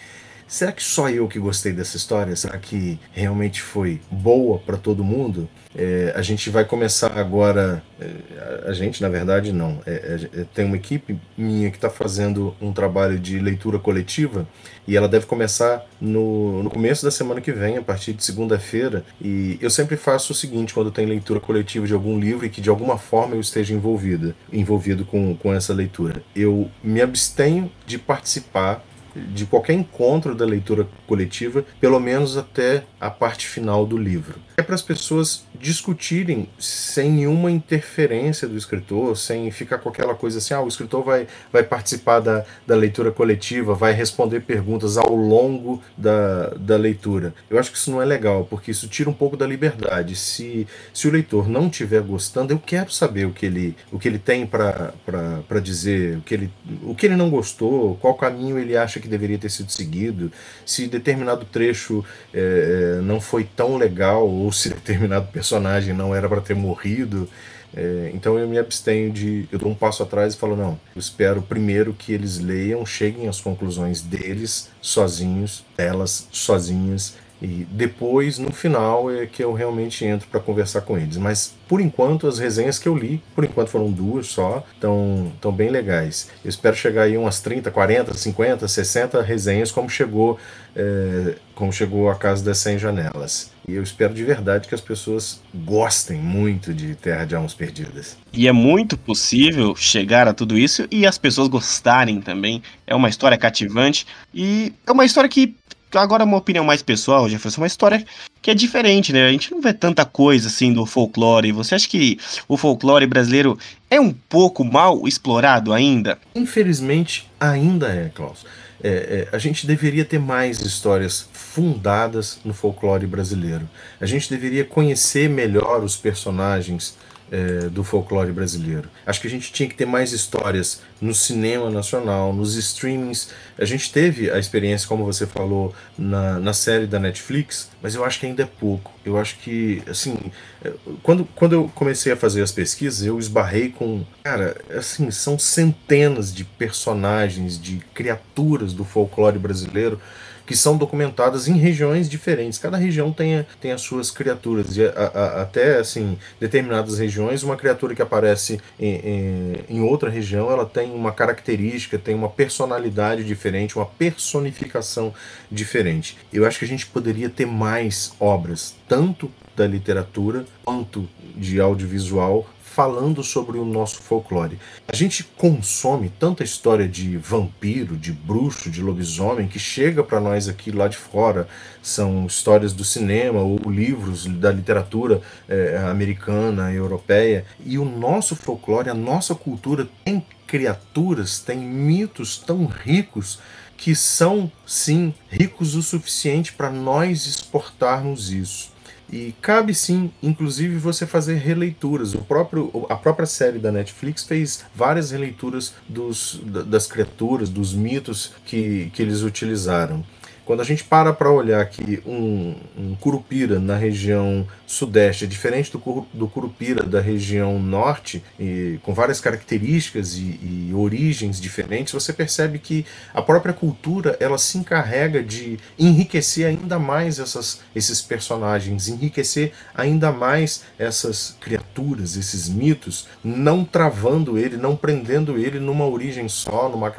Será 0.47 0.71
que 0.71 0.81
só 0.81 1.09
eu 1.09 1.27
que 1.27 1.37
gostei 1.39 1.73
dessa 1.73 1.97
história? 1.97 2.35
Será 2.35 2.57
que 2.57 2.97
realmente 3.11 3.61
foi 3.61 3.99
boa 4.09 4.57
para 4.57 4.77
todo 4.77 5.03
mundo? 5.03 5.49
É, 5.75 6.13
a 6.15 6.21
gente 6.21 6.49
vai 6.49 6.63
começar 6.63 7.17
agora. 7.17 7.83
É, 7.99 8.69
a 8.69 8.73
gente, 8.73 9.01
na 9.01 9.09
verdade, 9.09 9.51
não. 9.51 9.79
É, 9.85 10.17
é 10.33 10.45
tem 10.53 10.65
uma 10.65 10.77
equipe 10.77 11.19
minha 11.37 11.69
que 11.69 11.77
está 11.77 11.89
fazendo 11.89 12.55
um 12.61 12.71
trabalho 12.71 13.19
de 13.19 13.39
leitura 13.39 13.77
coletiva 13.77 14.47
e 14.87 14.95
ela 14.95 15.07
deve 15.07 15.25
começar 15.25 15.85
no, 15.99 16.63
no 16.63 16.69
começo 16.69 17.03
da 17.03 17.11
semana 17.11 17.41
que 17.41 17.51
vem, 17.51 17.77
a 17.77 17.81
partir 17.81 18.13
de 18.13 18.23
segunda-feira. 18.23 19.03
E 19.21 19.57
eu 19.61 19.69
sempre 19.69 19.97
faço 19.97 20.31
o 20.31 20.35
seguinte 20.35 20.73
quando 20.73 20.91
tem 20.91 21.05
leitura 21.05 21.41
coletiva 21.41 21.85
de 21.85 21.93
algum 21.93 22.17
livro 22.17 22.45
e 22.45 22.49
que 22.49 22.61
de 22.61 22.69
alguma 22.69 22.97
forma 22.97 23.35
eu 23.35 23.41
esteja 23.41 23.73
envolvida, 23.73 24.33
envolvido 24.51 25.03
com, 25.03 25.35
com 25.35 25.53
essa 25.53 25.73
leitura. 25.73 26.23
Eu 26.33 26.71
me 26.81 27.01
abstenho 27.01 27.69
de 27.85 27.99
participar 27.99 28.86
de 29.33 29.45
qualquer 29.45 29.73
encontro 29.73 30.35
da 30.35 30.45
leitura 30.45 30.87
coletiva, 31.05 31.65
pelo 31.79 31.99
menos 31.99 32.37
até 32.37 32.83
a 32.99 33.09
parte 33.09 33.47
final 33.47 33.85
do 33.85 33.97
livro. 33.97 34.46
É 34.59 34.63
para 34.63 34.73
as 34.73 34.81
pessoas 34.81 35.45
discutirem 35.59 36.49
sem 36.57 37.11
nenhuma 37.11 37.51
interferência 37.51 38.47
do 38.47 38.57
escritor, 38.57 39.15
sem 39.15 39.51
ficar 39.51 39.77
com 39.77 39.89
aquela 39.89 40.15
coisa 40.15 40.39
assim, 40.39 40.51
ah, 40.51 40.61
o 40.61 40.67
escritor 40.67 41.03
vai, 41.03 41.27
vai 41.53 41.61
participar 41.61 42.21
da, 42.21 42.43
da 42.65 42.75
leitura 42.75 43.11
coletiva, 43.11 43.75
vai 43.75 43.93
responder 43.93 44.39
perguntas 44.39 44.97
ao 44.97 45.13
longo 45.13 45.79
da, 45.95 46.49
da 46.55 46.75
leitura. 46.75 47.35
Eu 47.51 47.59
acho 47.59 47.71
que 47.71 47.77
isso 47.77 47.91
não 47.91 48.01
é 48.01 48.05
legal, 48.05 48.47
porque 48.49 48.71
isso 48.71 48.87
tira 48.87 49.07
um 49.07 49.13
pouco 49.13 49.37
da 49.37 49.45
liberdade. 49.45 50.15
Se, 50.15 50.65
se 50.91 51.07
o 51.07 51.11
leitor 51.11 51.47
não 51.47 51.67
estiver 51.67 52.01
gostando, 52.01 52.51
eu 52.51 52.57
quero 52.57 52.91
saber 52.91 53.25
o 53.25 53.33
que 53.33 53.45
ele, 53.45 53.77
o 53.91 53.99
que 53.99 54.07
ele 54.07 54.17
tem 54.17 54.47
para 54.47 55.59
dizer, 55.61 56.17
o 56.17 56.21
que, 56.21 56.33
ele, 56.33 56.51
o 56.81 56.95
que 56.95 57.05
ele 57.05 57.15
não 57.15 57.29
gostou, 57.29 57.95
qual 57.97 58.15
caminho 58.15 58.57
ele 58.57 58.75
acha 58.75 58.99
que 58.99 59.07
deveria 59.07 59.37
ter 59.37 59.51
sido 59.51 59.71
seguido, 59.71 60.31
se 60.65 60.87
determinado 60.87 61.45
trecho 61.45 62.03
é, 62.33 62.99
não 63.03 63.21
foi 63.21 63.43
tão 63.43 63.77
legal, 63.77 64.27
ou 64.47 64.51
se 64.53 64.69
determinado 64.69 65.27
personagem 65.27 65.93
não 65.93 66.15
era 66.15 66.29
para 66.29 66.39
ter 66.39 66.55
morrido. 66.55 67.29
É, 67.75 68.11
então 68.13 68.39
eu 68.39 68.47
me 68.47 68.57
abstenho 68.57 69.11
de. 69.11 69.45
Eu 69.51 69.59
dou 69.59 69.69
um 69.69 69.75
passo 69.75 70.01
atrás 70.01 70.33
e 70.33 70.37
falo: 70.37 70.55
não, 70.55 70.79
eu 70.95 70.99
espero 70.99 71.41
primeiro 71.41 71.93
que 71.93 72.13
eles 72.13 72.39
leiam, 72.39 72.85
cheguem 72.85 73.27
às 73.27 73.41
conclusões 73.41 74.01
deles, 74.01 74.69
sozinhos, 74.81 75.65
elas 75.77 76.29
sozinhas, 76.31 77.15
e 77.41 77.67
depois, 77.69 78.39
no 78.39 78.51
final, 78.51 79.11
é 79.11 79.27
que 79.27 79.43
eu 79.43 79.53
realmente 79.53 80.03
entro 80.03 80.27
para 80.27 80.39
conversar 80.39 80.81
com 80.81 80.97
eles. 80.97 81.17
Mas 81.17 81.55
por 81.67 81.79
enquanto, 81.81 82.27
as 82.27 82.39
resenhas 82.39 82.79
que 82.79 82.87
eu 82.87 82.95
li, 82.95 83.21
por 83.35 83.43
enquanto 83.43 83.67
foram 83.67 83.91
duas 83.91 84.27
só, 84.27 84.65
estão 84.73 85.31
tão 85.39 85.51
bem 85.51 85.69
legais. 85.69 86.29
Eu 86.43 86.49
espero 86.49 86.75
chegar 86.75 87.03
aí 87.03 87.17
umas 87.17 87.39
30, 87.39 87.69
40, 87.69 88.13
50, 88.13 88.67
60 88.67 89.21
resenhas, 89.21 89.71
como 89.71 89.89
chegou, 89.89 90.39
é, 90.75 91.35
como 91.53 91.71
chegou 91.71 92.09
a 92.09 92.15
Casa 92.15 92.43
das 92.43 92.57
100 92.57 92.79
Janelas. 92.79 93.51
E 93.67 93.75
eu 93.75 93.83
espero 93.83 94.13
de 94.13 94.23
verdade 94.23 94.67
que 94.67 94.73
as 94.73 94.81
pessoas 94.81 95.41
gostem 95.53 96.17
muito 96.17 96.73
de 96.73 96.95
Terra 96.95 97.25
de 97.25 97.35
Almas 97.35 97.53
Perdidas. 97.53 98.17
E 98.31 98.47
é 98.47 98.51
muito 98.51 98.97
possível 98.97 99.75
chegar 99.75 100.27
a 100.27 100.33
tudo 100.33 100.57
isso 100.57 100.87
e 100.89 101.05
as 101.05 101.17
pessoas 101.17 101.49
gostarem 101.49 102.21
também. 102.21 102.63
É 102.87 102.95
uma 102.95 103.09
história 103.09 103.37
cativante 103.37 104.07
e 104.33 104.73
é 104.87 104.91
uma 104.91 105.03
história 105.03 105.29
que 105.29 105.53
agora 105.93 106.23
uma 106.23 106.37
opinião 106.37 106.65
mais 106.65 106.81
pessoal, 106.81 107.29
Jefferson, 107.29 107.61
uma 107.61 107.67
história 107.67 108.05
que 108.41 108.51
é 108.51 108.53
diferente, 108.53 109.11
né? 109.11 109.27
A 109.27 109.31
gente 109.31 109.51
não 109.51 109.61
vê 109.61 109.73
tanta 109.73 110.05
coisa 110.05 110.47
assim 110.47 110.73
do 110.73 110.85
folclore. 110.85 111.51
Você 111.51 111.75
acha 111.75 111.87
que 111.87 112.19
o 112.47 112.57
folclore 112.57 113.05
brasileiro 113.05 113.57
é 113.89 113.99
um 113.99 114.13
pouco 114.13 114.63
mal 114.63 115.07
explorado 115.07 115.73
ainda? 115.73 116.17
Infelizmente, 116.35 117.29
ainda 117.39 117.87
é, 117.87 118.09
Klaus. 118.13 118.45
É, 118.83 119.27
é, 119.31 119.35
a 119.35 119.39
gente 119.39 119.65
deveria 119.65 120.05
ter 120.05 120.19
mais 120.19 120.59
histórias 120.61 121.27
fundadas 121.33 122.39
no 122.45 122.53
folclore 122.53 123.07
brasileiro. 123.07 123.67
A 123.99 124.05
gente 124.05 124.29
deveria 124.29 124.63
conhecer 124.63 125.27
melhor 125.29 125.83
os 125.83 125.95
personagens 125.95 126.95
é, 127.31 127.69
do 127.69 127.83
folclore 127.83 128.31
brasileiro. 128.31 128.89
Acho 129.05 129.21
que 129.21 129.27
a 129.27 129.29
gente 129.29 129.51
tinha 129.51 129.67
que 129.67 129.75
ter 129.75 129.85
mais 129.85 130.11
histórias 130.11 130.81
no 131.01 131.13
cinema 131.13 131.69
nacional, 131.69 132.33
nos 132.33 132.55
streamings. 132.55 133.29
A 133.57 133.65
gente 133.65 133.91
teve 133.91 134.31
a 134.31 134.39
experiência, 134.39 134.87
como 134.87 135.05
você 135.05 135.25
falou, 135.25 135.73
na, 135.97 136.39
na 136.39 136.53
série 136.53 136.87
da 136.87 136.99
Netflix, 136.99 137.69
mas 137.81 137.95
eu 137.95 138.03
acho 138.03 138.19
que 138.19 138.25
ainda 138.25 138.43
é 138.43 138.45
pouco. 138.45 138.91
Eu 139.05 139.17
acho 139.17 139.37
que, 139.39 139.81
assim, 139.87 140.17
é, 140.63 140.71
quando, 141.03 141.25
quando 141.35 141.53
eu 141.53 141.71
comecei 141.75 142.11
a 142.11 142.17
fazer 142.17 142.41
as 142.41 142.51
pesquisas, 142.51 143.05
eu 143.05 143.19
esbarrei 143.19 143.69
com. 143.69 144.05
Cara, 144.23 144.57
assim, 144.75 145.11
são 145.11 145.37
centenas 145.37 146.33
de 146.33 146.43
personagens, 146.43 147.59
de 147.61 147.77
criaturas 147.93 148.73
do 148.73 148.83
folclore 148.83 149.37
brasileiro 149.37 149.99
que 150.47 150.55
são 150.55 150.77
documentadas 150.77 151.47
em 151.49 151.57
regiões 151.57 152.09
diferentes. 152.09 152.57
Cada 152.57 152.77
região 152.77 153.11
tem, 153.11 153.45
tem 153.59 153.73
as 153.73 153.81
suas 153.81 154.09
criaturas. 154.09 154.77
E 154.77 154.85
a, 154.85 154.91
a, 154.91 155.41
até 155.41 155.77
assim, 155.77 156.17
determinadas 156.39 156.97
regiões, 156.97 157.43
uma 157.43 157.57
criatura 157.57 157.93
que 157.93 158.01
aparece 158.01 158.59
em, 158.79 158.95
em, 158.95 159.77
em 159.77 159.81
outra 159.81 160.09
região, 160.09 160.49
ela 160.49 160.65
tem 160.65 160.91
uma 160.91 161.11
característica, 161.11 161.99
tem 161.99 162.15
uma 162.15 162.29
personalidade 162.29 163.25
diferente, 163.25 163.75
uma 163.75 163.85
personificação 163.85 165.13
diferente. 165.51 166.17
Eu 166.31 166.47
acho 166.47 166.59
que 166.59 166.65
a 166.65 166.67
gente 166.67 166.87
poderia 166.87 167.29
ter 167.29 167.45
mais 167.45 168.13
obras, 168.17 168.73
tanto 168.87 169.29
da 169.53 169.67
literatura 169.67 170.45
quanto 170.63 171.09
de 171.35 171.59
audiovisual 171.59 172.47
falando 172.77 173.23
sobre 173.23 173.57
o 173.57 173.65
nosso 173.65 174.03
folclore. 174.03 174.59
A 174.87 174.95
gente 174.95 175.23
consome 175.23 176.09
tanta 176.09 176.43
história 176.43 176.87
de 176.87 177.17
vampiro, 177.17 177.97
de 177.97 178.11
bruxo, 178.11 178.69
de 178.69 178.83
lobisomem 178.83 179.47
que 179.47 179.57
chega 179.57 180.03
para 180.03 180.19
nós 180.21 180.47
aqui 180.47 180.69
lá 180.69 180.87
de 180.87 180.95
fora. 180.95 181.47
São 181.81 182.27
histórias 182.27 182.73
do 182.73 182.83
cinema 182.83 183.41
ou 183.41 183.57
livros 183.67 184.27
da 184.27 184.51
literatura 184.51 185.21
é, 185.49 185.75
americana, 185.89 186.71
europeia. 186.71 187.45
E 187.65 187.79
o 187.79 187.83
nosso 187.83 188.35
folclore, 188.35 188.91
a 188.91 188.93
nossa 188.93 189.33
cultura 189.33 189.89
tem 190.05 190.23
criaturas, 190.45 191.39
tem 191.39 191.57
mitos 191.57 192.37
tão 192.37 192.67
ricos 192.67 193.39
que 193.75 193.95
são 193.95 194.51
sim 194.67 195.15
ricos 195.31 195.73
o 195.73 195.81
suficiente 195.81 196.53
para 196.53 196.69
nós 196.69 197.25
exportarmos 197.25 198.31
isso. 198.31 198.76
E 199.11 199.33
cabe 199.41 199.73
sim, 199.73 200.11
inclusive, 200.21 200.77
você 200.77 201.05
fazer 201.05 201.35
releituras. 201.35 202.13
O 202.13 202.19
próprio, 202.19 202.85
a 202.89 202.95
própria 202.95 203.25
série 203.25 203.57
da 203.57 203.71
Netflix 203.71 204.23
fez 204.23 204.65
várias 204.75 205.11
releituras 205.11 205.73
dos, 205.87 206.41
das 206.43 206.87
criaturas, 206.87 207.49
dos 207.49 207.73
mitos 207.73 208.33
que, 208.45 208.89
que 208.93 209.01
eles 209.01 209.21
utilizaram. 209.21 210.03
Quando 210.47 210.61
a 210.61 210.63
gente 210.63 210.81
para 210.81 211.11
para 211.11 211.29
olhar 211.29 211.65
que 211.65 212.01
um, 212.05 212.55
um, 212.77 212.95
curupira 212.95 213.59
na 213.59 213.75
região 213.75 214.47
sudeste 214.65 215.25
é 215.25 215.27
diferente 215.27 215.69
do, 215.69 216.07
do 216.13 216.25
curupira 216.25 216.85
da 216.85 217.01
região 217.01 217.59
norte, 217.59 218.23
e, 218.39 218.79
com 218.81 218.93
várias 218.93 219.19
características 219.19 220.13
e, 220.13 220.21
e, 220.21 220.73
origens 220.73 221.41
diferentes, 221.41 221.91
você 221.91 222.13
percebe 222.13 222.59
que 222.59 222.85
a 223.13 223.21
própria 223.21 223.53
cultura 223.53 224.15
ela 224.21 224.37
se 224.37 224.57
encarrega 224.57 225.21
de 225.21 225.59
enriquecer 225.77 226.47
ainda 226.47 226.79
mais 226.79 227.19
essas, 227.19 227.59
esses 227.75 228.01
personagens, 228.01 228.87
enriquecer 228.87 229.51
ainda 229.75 230.13
mais 230.13 230.63
essas 230.79 231.35
criaturas, 231.41 232.15
esses 232.15 232.47
mitos, 232.47 233.05
não 233.21 233.65
travando 233.65 234.37
ele, 234.37 234.55
não 234.55 234.77
prendendo 234.77 235.37
ele 235.37 235.59
numa 235.59 235.85
origem 235.85 236.29
só, 236.29 236.69
numa 236.69 236.89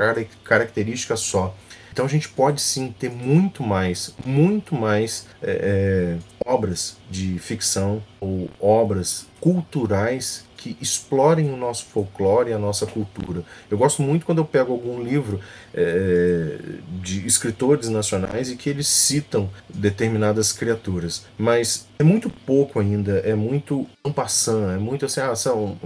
característica 0.44 1.16
só. 1.16 1.56
Então 1.98 2.06
a 2.06 2.08
gente 2.08 2.28
pode 2.28 2.60
sim 2.60 2.94
ter 2.96 3.10
muito 3.10 3.60
mais, 3.60 4.14
muito 4.24 4.72
mais 4.72 5.26
é, 5.42 6.16
é, 6.16 6.18
obras 6.46 6.96
de 7.10 7.40
ficção 7.40 8.00
ou 8.20 8.48
obras 8.60 9.26
culturais 9.40 10.46
que 10.56 10.76
explorem 10.80 11.52
o 11.52 11.56
nosso 11.56 11.86
folclore 11.86 12.50
e 12.50 12.52
a 12.52 12.58
nossa 12.58 12.86
cultura. 12.86 13.42
Eu 13.68 13.76
gosto 13.76 14.00
muito 14.00 14.24
quando 14.24 14.38
eu 14.38 14.44
pego 14.44 14.72
algum 14.72 15.02
livro 15.02 15.40
é, 15.74 16.58
de 17.02 17.26
escritores 17.26 17.88
nacionais 17.88 18.48
e 18.48 18.54
que 18.54 18.70
eles 18.70 18.86
citam 18.86 19.50
determinadas 19.68 20.52
criaturas, 20.52 21.26
mas 21.36 21.88
é 21.98 22.04
muito 22.04 22.30
pouco 22.30 22.78
ainda, 22.78 23.18
é 23.24 23.34
muito 23.34 23.84
um 24.04 24.12
passant, 24.12 24.70
é 24.72 24.78
muito 24.78 25.04
assim, 25.04 25.20
ah, 25.20 25.34
são, 25.34 25.76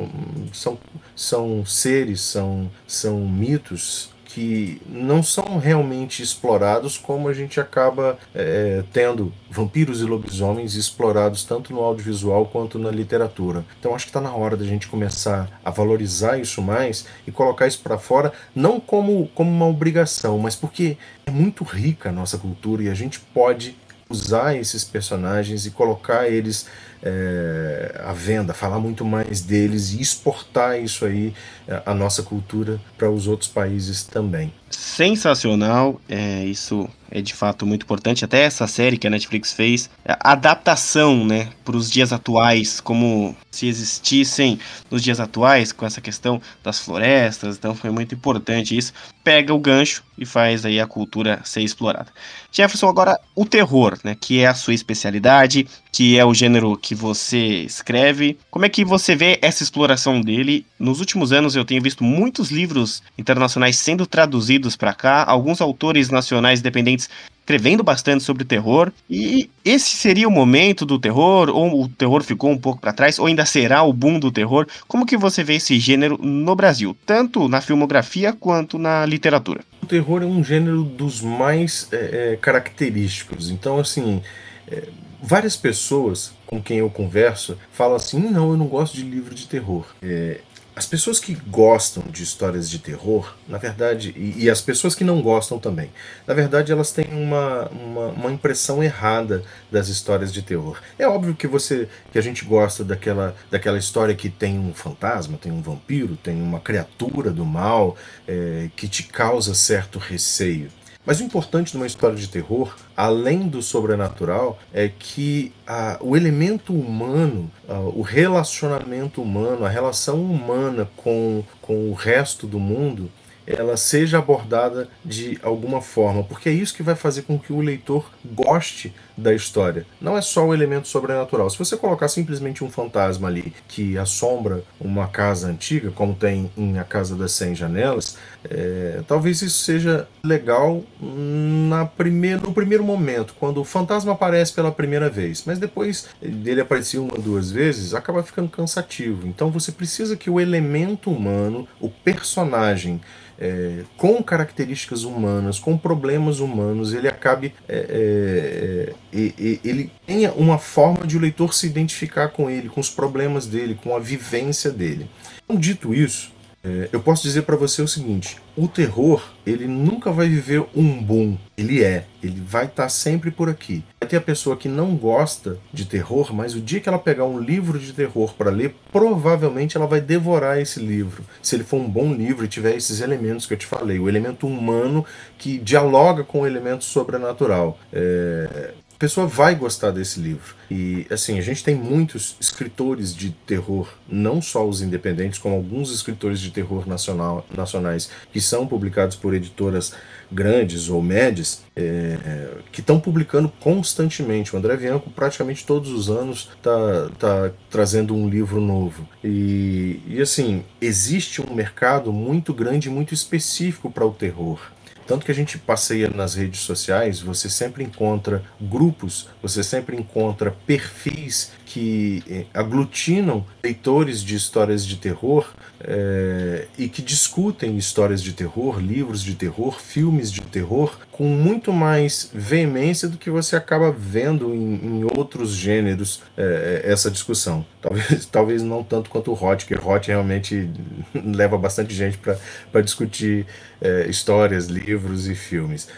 são, 0.52 0.78
são 1.16 1.64
seres, 1.64 2.20
são, 2.20 2.70
são 2.86 3.20
mitos 3.26 4.11
que 4.34 4.80
não 4.88 5.22
são 5.22 5.58
realmente 5.58 6.22
explorados 6.22 6.96
como 6.96 7.28
a 7.28 7.34
gente 7.34 7.60
acaba 7.60 8.18
é, 8.34 8.82
tendo 8.90 9.30
vampiros 9.50 10.00
e 10.00 10.04
lobisomens 10.04 10.74
explorados 10.74 11.44
tanto 11.44 11.72
no 11.72 11.80
audiovisual 11.80 12.46
quanto 12.46 12.78
na 12.78 12.90
literatura. 12.90 13.62
Então 13.78 13.94
acho 13.94 14.06
que 14.06 14.10
está 14.10 14.22
na 14.22 14.34
hora 14.34 14.56
da 14.56 14.64
gente 14.64 14.88
começar 14.88 15.60
a 15.62 15.70
valorizar 15.70 16.38
isso 16.38 16.62
mais 16.62 17.06
e 17.26 17.30
colocar 17.30 17.66
isso 17.66 17.80
para 17.80 17.98
fora, 17.98 18.32
não 18.54 18.80
como, 18.80 19.28
como 19.34 19.50
uma 19.50 19.66
obrigação, 19.66 20.38
mas 20.38 20.56
porque 20.56 20.96
é 21.26 21.30
muito 21.30 21.62
rica 21.62 22.08
a 22.08 22.12
nossa 22.12 22.38
cultura 22.38 22.84
e 22.84 22.88
a 22.88 22.94
gente 22.94 23.20
pode 23.20 23.76
usar 24.08 24.56
esses 24.56 24.82
personagens 24.82 25.66
e 25.66 25.70
colocar 25.70 26.28
eles 26.28 26.66
é, 27.02 28.00
venda, 28.14 28.54
falar 28.54 28.78
muito 28.78 29.04
mais 29.04 29.40
deles 29.40 29.92
e 29.92 30.00
exportar 30.00 30.80
isso 30.80 31.04
aí, 31.04 31.34
é, 31.66 31.82
a 31.84 31.94
nossa 31.94 32.22
cultura, 32.22 32.80
para 32.96 33.10
os 33.10 33.26
outros 33.26 33.50
países 33.50 34.04
também. 34.04 34.52
Sensacional, 34.70 36.00
é, 36.08 36.44
isso 36.44 36.88
é 37.10 37.20
de 37.20 37.34
fato 37.34 37.66
muito 37.66 37.82
importante. 37.82 38.24
Até 38.24 38.42
essa 38.42 38.66
série 38.66 38.96
que 38.96 39.06
a 39.06 39.10
Netflix 39.10 39.52
fez, 39.52 39.90
a 40.04 40.32
adaptação, 40.32 41.26
né, 41.26 41.50
para 41.62 41.76
os 41.76 41.90
dias 41.90 42.10
atuais, 42.10 42.80
como 42.80 43.36
se 43.50 43.66
existissem 43.66 44.58
nos 44.90 45.02
dias 45.02 45.20
atuais, 45.20 45.72
com 45.72 45.84
essa 45.84 46.00
questão 46.00 46.40
das 46.64 46.78
florestas, 46.78 47.56
então 47.56 47.74
foi 47.74 47.90
muito 47.90 48.14
importante 48.14 48.76
isso. 48.76 48.94
Pega 49.22 49.52
o 49.52 49.58
gancho 49.58 50.02
e 50.16 50.24
faz 50.24 50.64
aí 50.64 50.80
a 50.80 50.86
cultura 50.86 51.40
ser 51.44 51.60
explorada. 51.60 52.08
Jefferson, 52.50 52.88
agora 52.88 53.20
o 53.34 53.44
terror, 53.44 53.98
né, 54.02 54.16
que 54.18 54.40
é 54.40 54.46
a 54.46 54.54
sua 54.54 54.72
especialidade, 54.72 55.66
que 55.92 56.18
é 56.18 56.24
o 56.24 56.32
gênero 56.32 56.76
que 56.78 56.91
você 56.94 57.62
escreve. 57.64 58.38
Como 58.50 58.64
é 58.64 58.68
que 58.68 58.84
você 58.84 59.14
vê 59.14 59.38
essa 59.42 59.62
exploração 59.62 60.20
dele? 60.20 60.66
Nos 60.78 61.00
últimos 61.00 61.32
anos 61.32 61.56
eu 61.56 61.64
tenho 61.64 61.82
visto 61.82 62.04
muitos 62.04 62.50
livros 62.50 63.02
internacionais 63.18 63.76
sendo 63.76 64.06
traduzidos 64.06 64.76
para 64.76 64.94
cá, 64.94 65.24
alguns 65.24 65.60
autores 65.60 66.10
nacionais 66.10 66.60
independentes 66.60 67.08
escrevendo 67.42 67.82
bastante 67.82 68.22
sobre 68.22 68.44
terror. 68.44 68.92
E 69.10 69.50
esse 69.64 69.96
seria 69.96 70.28
o 70.28 70.30
momento 70.30 70.86
do 70.86 70.98
terror, 70.98 71.50
ou 71.50 71.82
o 71.82 71.88
terror 71.88 72.22
ficou 72.22 72.50
um 72.50 72.58
pouco 72.58 72.80
para 72.80 72.92
trás, 72.92 73.18
ou 73.18 73.26
ainda 73.26 73.44
será 73.44 73.82
o 73.82 73.92
boom 73.92 74.18
do 74.18 74.30
terror? 74.30 74.66
Como 74.86 75.04
que 75.04 75.16
você 75.16 75.42
vê 75.42 75.56
esse 75.56 75.78
gênero 75.78 76.18
no 76.18 76.54
Brasil, 76.54 76.96
tanto 77.04 77.48
na 77.48 77.60
filmografia 77.60 78.32
quanto 78.32 78.78
na 78.78 79.04
literatura? 79.04 79.62
O 79.82 79.86
terror 79.86 80.22
é 80.22 80.26
um 80.26 80.42
gênero 80.42 80.84
dos 80.84 81.20
mais 81.20 81.88
é, 81.92 82.32
é, 82.32 82.36
característicos. 82.36 83.50
Então, 83.50 83.78
assim, 83.78 84.22
é, 84.68 84.84
várias 85.22 85.56
pessoas 85.56 86.32
com 86.46 86.60
quem 86.60 86.78
eu 86.78 86.90
converso 86.90 87.56
falam 87.72 87.96
assim: 87.96 88.18
não, 88.18 88.50
eu 88.50 88.56
não 88.56 88.66
gosto 88.66 88.96
de 88.96 89.02
livro 89.02 89.34
de 89.34 89.46
terror. 89.46 89.86
É, 90.02 90.40
as 90.74 90.86
pessoas 90.86 91.20
que 91.20 91.34
gostam 91.34 92.02
de 92.10 92.22
histórias 92.22 92.68
de 92.68 92.78
terror, 92.78 93.34
na 93.46 93.58
verdade, 93.58 94.14
e, 94.16 94.44
e, 94.44 94.50
as 94.50 94.62
pessoas 94.62 94.94
que 94.94 95.04
não 95.04 95.20
gostam 95.20 95.58
também, 95.58 95.90
na 96.26 96.32
verdade 96.32 96.72
elas 96.72 96.90
têm 96.90 97.08
uma, 97.12 97.68
uma, 97.68 98.06
uma, 98.06 98.32
impressão 98.32 98.82
errada 98.82 99.44
das 99.70 99.88
histórias 99.88 100.32
de 100.32 100.40
terror. 100.40 100.80
É 100.98 101.06
óbvio 101.06 101.34
que 101.34 101.46
você 101.46 101.88
que 102.10 102.18
a 102.18 102.22
gente 102.22 102.46
gosta 102.46 102.82
daquela, 102.82 103.36
daquela 103.50 103.76
história 103.76 104.14
que 104.14 104.30
tem 104.30 104.58
um 104.58 104.72
fantasma, 104.72 105.36
tem 105.36 105.52
um 105.52 105.60
vampiro, 105.60 106.16
tem 106.16 106.40
uma 106.40 106.58
criatura 106.58 107.30
do 107.30 107.44
mal 107.44 107.94
é, 108.26 108.70
que 108.74 108.88
te 108.88 109.02
causa 109.02 109.54
certo 109.54 109.98
receio. 109.98 110.70
Mas 111.04 111.18
o 111.18 111.24
importante 111.24 111.74
numa 111.74 111.86
história 111.86 112.16
de 112.16 112.28
terror, 112.28 112.76
além 112.96 113.48
do 113.48 113.60
sobrenatural, 113.60 114.58
é 114.72 114.88
que 114.88 115.52
a, 115.66 115.98
o 116.00 116.16
elemento 116.16 116.72
humano, 116.72 117.50
a, 117.68 117.80
o 117.80 118.02
relacionamento 118.02 119.20
humano, 119.20 119.64
a 119.64 119.68
relação 119.68 120.22
humana 120.22 120.88
com, 120.96 121.42
com 121.60 121.90
o 121.90 121.92
resto 121.92 122.46
do 122.46 122.60
mundo, 122.60 123.10
ela 123.44 123.76
seja 123.76 124.18
abordada 124.18 124.88
de 125.04 125.38
alguma 125.42 125.80
forma, 125.80 126.22
porque 126.22 126.48
é 126.48 126.52
isso 126.52 126.74
que 126.74 126.82
vai 126.82 126.94
fazer 126.94 127.22
com 127.22 127.38
que 127.38 127.52
o 127.52 127.60
leitor 127.60 128.08
goste 128.24 128.94
da 129.16 129.34
história. 129.34 129.86
Não 130.00 130.16
é 130.16 130.22
só 130.22 130.46
o 130.46 130.54
elemento 130.54 130.88
sobrenatural. 130.88 131.48
Se 131.50 131.58
você 131.58 131.76
colocar 131.76 132.08
simplesmente 132.08 132.64
um 132.64 132.70
fantasma 132.70 133.28
ali 133.28 133.52
que 133.68 133.96
assombra 133.98 134.64
uma 134.80 135.06
casa 135.06 135.48
antiga, 135.48 135.90
como 135.90 136.14
tem 136.14 136.50
em 136.56 136.78
A 136.78 136.84
Casa 136.84 137.14
das 137.14 137.32
Cem 137.32 137.54
Janelas, 137.54 138.16
é, 138.48 139.02
talvez 139.06 139.42
isso 139.42 139.58
seja 139.58 140.08
legal 140.24 140.82
na 141.00 141.84
primeir, 141.84 142.40
no 142.40 142.52
primeiro 142.52 142.84
momento, 142.84 143.34
quando 143.38 143.60
o 143.60 143.64
fantasma 143.64 144.12
aparece 144.12 144.52
pela 144.52 144.72
primeira 144.72 145.08
vez, 145.08 145.44
mas 145.46 145.58
depois 145.58 146.08
dele 146.20 146.60
aparecer 146.60 146.98
uma 146.98 147.14
ou 147.14 147.20
duas 147.20 147.50
vezes, 147.50 147.94
acaba 147.94 148.22
ficando 148.22 148.48
cansativo. 148.48 149.26
Então 149.26 149.50
você 149.50 149.70
precisa 149.70 150.16
que 150.16 150.30
o 150.30 150.40
elemento 150.40 151.10
humano, 151.10 151.68
o 151.80 151.88
personagem, 151.88 153.00
é, 153.38 153.82
com 153.96 154.22
características 154.22 155.02
humanas, 155.02 155.58
com 155.58 155.76
problemas 155.76 156.38
humanos, 156.38 156.94
ele 156.94 157.08
acabe. 157.08 157.52
É, 157.68 157.74
é, 157.74 158.92
é 159.11 159.11
ele 159.12 159.90
tenha 160.06 160.32
uma 160.32 160.58
forma 160.58 161.06
de 161.06 161.16
o 161.16 161.20
leitor 161.20 161.52
se 161.54 161.66
identificar 161.66 162.28
com 162.28 162.48
ele, 162.48 162.68
com 162.68 162.80
os 162.80 162.90
problemas 162.90 163.46
dele, 163.46 163.78
com 163.82 163.94
a 163.94 163.98
vivência 163.98 164.70
dele. 164.70 165.08
Então, 165.44 165.56
dito 165.56 165.94
isso, 165.94 166.32
é, 166.64 166.88
eu 166.92 167.00
posso 167.00 167.24
dizer 167.24 167.42
para 167.42 167.56
você 167.56 167.82
o 167.82 167.88
seguinte: 167.88 168.36
o 168.56 168.68
terror 168.68 169.32
ele 169.44 169.66
nunca 169.66 170.12
vai 170.12 170.28
viver 170.28 170.64
um 170.76 171.02
boom. 171.02 171.36
Ele 171.58 171.82
é, 171.82 172.04
ele 172.22 172.40
vai 172.40 172.66
estar 172.66 172.84
tá 172.84 172.88
sempre 172.88 173.32
por 173.32 173.48
aqui. 173.48 173.82
Vai 174.00 174.08
ter 174.08 174.16
a 174.16 174.20
pessoa 174.20 174.56
que 174.56 174.68
não 174.68 174.94
gosta 174.94 175.58
de 175.72 175.84
terror, 175.84 176.32
mas 176.32 176.54
o 176.54 176.60
dia 176.60 176.78
que 176.78 176.88
ela 176.88 176.98
pegar 176.98 177.24
um 177.24 177.40
livro 177.40 177.78
de 177.78 177.92
terror 177.92 178.32
para 178.34 178.50
ler, 178.50 178.76
provavelmente 178.92 179.76
ela 179.76 179.86
vai 179.86 180.00
devorar 180.00 180.60
esse 180.60 180.78
livro. 180.78 181.24
Se 181.42 181.56
ele 181.56 181.64
for 181.64 181.78
um 181.78 181.88
bom 181.88 182.14
livro 182.14 182.44
e 182.44 182.48
tiver 182.48 182.76
esses 182.76 183.00
elementos 183.00 183.44
que 183.44 183.54
eu 183.54 183.58
te 183.58 183.66
falei, 183.66 183.98
o 183.98 184.08
elemento 184.08 184.46
humano 184.46 185.04
que 185.38 185.58
dialoga 185.58 186.22
com 186.22 186.42
o 186.42 186.46
elemento 186.46 186.84
sobrenatural. 186.84 187.78
É, 187.92 188.72
pessoa 189.02 189.26
vai 189.26 189.56
gostar 189.56 189.90
desse 189.90 190.20
livro. 190.20 190.54
E 190.70 191.08
assim, 191.10 191.36
a 191.36 191.42
gente 191.42 191.64
tem 191.64 191.74
muitos 191.74 192.36
escritores 192.38 193.12
de 193.12 193.30
terror, 193.30 193.92
não 194.08 194.40
só 194.40 194.64
os 194.64 194.80
independentes, 194.80 195.40
como 195.40 195.56
alguns 195.56 195.92
escritores 195.92 196.38
de 196.38 196.52
terror 196.52 196.88
nacional, 196.88 197.44
nacionais 197.52 198.08
que 198.32 198.40
são 198.40 198.64
publicados 198.64 199.16
por 199.16 199.34
editoras 199.34 199.92
grandes 200.30 200.88
ou 200.88 201.02
médias, 201.02 201.64
é, 201.74 202.48
que 202.70 202.80
estão 202.80 203.00
publicando 203.00 203.48
constantemente. 203.58 204.54
O 204.54 204.58
André 204.58 204.76
Bianco, 204.76 205.10
praticamente 205.10 205.66
todos 205.66 205.90
os 205.90 206.08
anos, 206.08 206.50
está 206.56 207.10
tá 207.18 207.50
trazendo 207.68 208.14
um 208.14 208.28
livro 208.28 208.60
novo. 208.60 209.08
E, 209.24 210.00
e 210.06 210.22
assim, 210.22 210.62
existe 210.80 211.42
um 211.42 211.52
mercado 211.52 212.12
muito 212.12 212.54
grande, 212.54 212.88
muito 212.88 213.12
específico 213.12 213.90
para 213.90 214.06
o 214.06 214.12
terror. 214.12 214.60
Tanto 215.06 215.24
que 215.24 215.32
a 215.32 215.34
gente 215.34 215.58
passeia 215.58 216.08
nas 216.08 216.34
redes 216.34 216.60
sociais, 216.60 217.20
você 217.20 217.48
sempre 217.48 217.82
encontra 217.82 218.42
grupos, 218.60 219.28
você 219.42 219.62
sempre 219.62 219.96
encontra 219.96 220.54
perfis 220.66 221.52
que 221.66 222.22
eh, 222.28 222.44
aglutinam 222.52 223.46
leitores 223.62 224.22
de 224.22 224.36
histórias 224.36 224.84
de 224.84 224.96
terror 224.96 225.52
é, 225.84 226.66
e 226.78 226.88
que 226.88 227.02
discutem 227.02 227.76
histórias 227.76 228.22
de 228.22 228.32
terror, 228.32 228.78
livros 228.78 229.22
de 229.22 229.34
terror, 229.34 229.80
filmes 229.80 230.30
de 230.30 230.40
terror 230.42 230.96
com 231.10 231.24
muito 231.24 231.72
mais 231.72 232.30
veemência 232.32 233.08
do 233.08 233.18
que 233.18 233.30
você 233.30 233.54
acaba 233.54 233.92
vendo 233.92 234.54
em, 234.54 234.74
em 234.74 235.04
outros 235.04 235.52
gêneros 235.52 236.22
é, 236.36 236.82
essa 236.84 237.10
discussão. 237.10 237.64
Talvez, 237.82 238.26
talvez 238.26 238.62
não 238.62 238.84
tanto 238.84 239.10
quanto 239.10 239.32
o 239.32 239.44
Hot, 239.44 239.66
que 239.66 239.74
Hot 239.74 240.06
realmente 240.06 240.70
leva 241.12 241.58
bastante 241.58 241.92
gente 241.92 242.16
para 242.16 242.80
discutir 242.80 243.44
é, 243.80 244.06
histórias, 244.08 244.66
livros 244.66 245.26
e 245.26 245.34
filmes, 245.34 245.88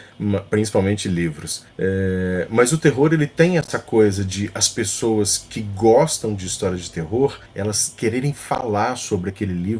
principalmente 0.49 1.07
livros. 1.07 1.63
É, 1.77 2.47
mas 2.49 2.73
o 2.73 2.79
terror 2.79 3.13
ele 3.13 3.27
tem 3.27 3.59
essa 3.59 3.77
coisa 3.77 4.25
de 4.25 4.49
as 4.55 4.67
pessoas 4.67 5.37
que 5.37 5.61
gostam 5.61 6.33
de 6.33 6.47
histórias 6.47 6.81
de 6.81 6.89
terror, 6.89 7.37
elas 7.53 7.93
quererem 7.95 8.33
falar 8.33 8.95
sobre 8.95 9.29
aquele 9.29 9.53
livro 9.53 9.74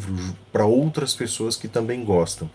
para 0.51 0.65
outras 0.65 1.13
pessoas 1.13 1.55
que 1.55 1.67
também 1.67 2.03
gostam. 2.03 2.49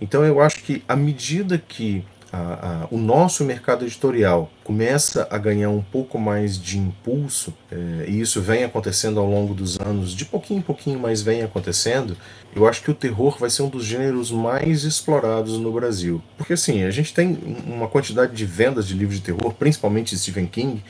Então 0.00 0.24
eu 0.24 0.40
acho 0.40 0.62
que 0.62 0.82
à 0.86 0.94
medida 0.94 1.56
que 1.58 2.04
a, 2.32 2.82
a, 2.82 2.88
o 2.90 2.98
nosso 2.98 3.44
mercado 3.44 3.84
editorial 3.84 4.50
começa 4.64 5.26
a 5.30 5.38
ganhar 5.38 5.70
um 5.70 5.80
pouco 5.80 6.18
mais 6.18 6.60
de 6.60 6.78
impulso, 6.78 7.54
é, 7.70 8.06
e 8.08 8.20
isso 8.20 8.40
vem 8.40 8.64
acontecendo 8.64 9.20
ao 9.20 9.26
longo 9.26 9.54
dos 9.54 9.78
anos, 9.80 10.12
de 10.12 10.24
pouquinho 10.24 10.58
em 10.58 10.62
pouquinho, 10.62 10.98
mas 10.98 11.22
vem 11.22 11.42
acontecendo, 11.42 12.16
eu 12.54 12.66
acho 12.66 12.82
que 12.82 12.90
o 12.90 12.94
terror 12.94 13.38
vai 13.38 13.48
ser 13.48 13.62
um 13.62 13.68
dos 13.68 13.84
gêneros 13.84 14.30
mais 14.30 14.84
explorados 14.84 15.58
no 15.58 15.72
Brasil. 15.72 16.20
Porque 16.36 16.52
assim, 16.52 16.82
a 16.82 16.90
gente 16.90 17.14
tem 17.14 17.38
uma 17.66 17.88
quantidade 17.88 18.34
de 18.34 18.44
vendas 18.44 18.86
de 18.86 18.94
livros 18.94 19.18
de 19.18 19.24
terror, 19.24 19.54
principalmente 19.54 20.16
Stephen 20.18 20.46
King, 20.46 20.82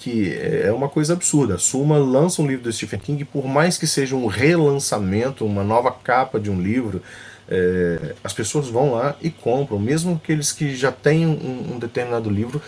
que 0.00 0.34
é 0.34 0.72
uma 0.72 0.88
coisa 0.88 1.12
absurda. 1.12 1.56
A 1.56 1.58
Suma 1.58 1.98
lança 1.98 2.40
um 2.40 2.46
livro 2.46 2.64
do 2.64 2.72
Stephen 2.72 2.98
King, 2.98 3.24
por 3.26 3.44
mais 3.46 3.76
que 3.76 3.86
seja 3.86 4.16
um 4.16 4.26
relançamento, 4.26 5.44
uma 5.44 5.62
nova 5.62 5.92
capa 5.92 6.40
de 6.40 6.50
um 6.50 6.58
livro, 6.58 7.02
é, 7.46 8.14
as 8.24 8.32
pessoas 8.32 8.68
vão 8.68 8.92
lá 8.92 9.14
e 9.20 9.28
compram, 9.28 9.78
mesmo 9.78 10.14
aqueles 10.14 10.52
que 10.52 10.74
já 10.74 10.90
têm 10.90 11.26
um, 11.26 11.74
um 11.74 11.78
determinado 11.78 12.30
livro, 12.30 12.62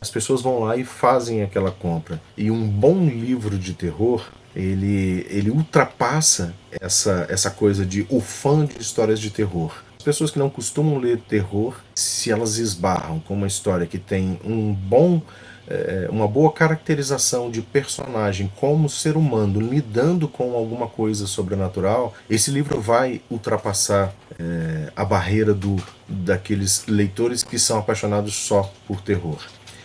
as 0.00 0.10
pessoas 0.10 0.42
vão 0.42 0.58
lá 0.58 0.76
e 0.76 0.82
fazem 0.82 1.44
aquela 1.44 1.70
compra. 1.70 2.20
E 2.36 2.50
um 2.50 2.66
bom 2.66 3.06
livro 3.06 3.56
de 3.56 3.74
terror, 3.74 4.26
ele, 4.54 5.24
ele 5.30 5.50
ultrapassa 5.50 6.52
essa, 6.80 7.26
essa 7.30 7.48
coisa 7.48 7.86
de 7.86 8.04
o 8.10 8.20
fã 8.20 8.66
de 8.66 8.80
histórias 8.80 9.20
de 9.20 9.30
terror. 9.30 9.72
As 9.96 10.02
pessoas 10.02 10.32
que 10.32 10.38
não 10.40 10.50
costumam 10.50 10.98
ler 10.98 11.20
terror, 11.20 11.76
se 11.94 12.32
elas 12.32 12.58
esbarram 12.58 13.20
com 13.20 13.34
uma 13.34 13.46
história 13.46 13.86
que 13.86 13.98
tem 13.98 14.40
um 14.44 14.72
bom 14.72 15.22
é, 15.68 16.08
uma 16.10 16.26
boa 16.26 16.52
caracterização 16.52 17.50
de 17.50 17.62
personagem 17.62 18.50
como 18.56 18.88
ser 18.88 19.16
humano 19.16 19.60
lidando 19.60 20.28
com 20.28 20.54
alguma 20.54 20.86
coisa 20.86 21.26
sobrenatural, 21.26 22.14
esse 22.28 22.50
livro 22.50 22.80
vai 22.80 23.20
ultrapassar 23.30 24.12
é, 24.38 24.92
a 24.94 25.04
barreira 25.04 25.54
do, 25.54 25.76
daqueles 26.08 26.84
leitores 26.86 27.42
que 27.42 27.58
são 27.58 27.78
apaixonados 27.78 28.34
só 28.34 28.70
por 28.86 29.00
terror. 29.00 29.38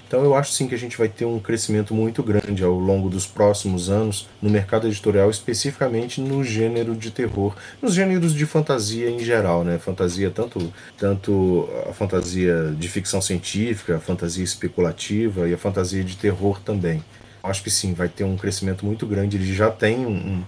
Então 0.07 0.23
eu 0.23 0.33
acho 0.35 0.53
sim 0.53 0.67
que 0.67 0.75
a 0.75 0.77
gente 0.77 0.97
vai 0.97 1.09
ter 1.09 1.25
um 1.25 1.37
crescimento 1.37 1.93
muito 1.93 2.23
grande 2.23 2.63
ao 2.63 2.73
longo 2.73 3.09
dos 3.09 3.25
próximos 3.25 3.89
anos 3.89 4.27
no 4.41 4.49
mercado 4.49 4.87
editorial, 4.87 5.29
especificamente 5.29 6.21
no 6.21 6.43
gênero 6.43 6.95
de 6.95 7.11
terror, 7.11 7.55
nos 7.81 7.93
gêneros 7.93 8.33
de 8.33 8.45
fantasia 8.45 9.09
em 9.09 9.19
geral, 9.19 9.63
né? 9.63 9.77
Fantasia 9.77 10.31
tanto 10.31 10.73
tanto 10.97 11.69
a 11.89 11.93
fantasia 11.93 12.73
de 12.77 12.87
ficção 12.87 13.21
científica, 13.21 13.97
a 13.97 13.99
fantasia 13.99 14.43
especulativa 14.43 15.47
e 15.47 15.53
a 15.53 15.57
fantasia 15.57 16.03
de 16.03 16.15
terror 16.15 16.59
também. 16.61 17.03
Acho 17.43 17.63
que 17.63 17.69
sim, 17.69 17.93
vai 17.93 18.09
ter 18.09 18.23
um 18.23 18.35
crescimento 18.35 18.85
muito 18.85 19.05
grande. 19.05 19.37
Ele 19.37 19.53
já 19.53 19.69
tem 19.69 20.05
um, 20.05 20.11
um 20.11 20.43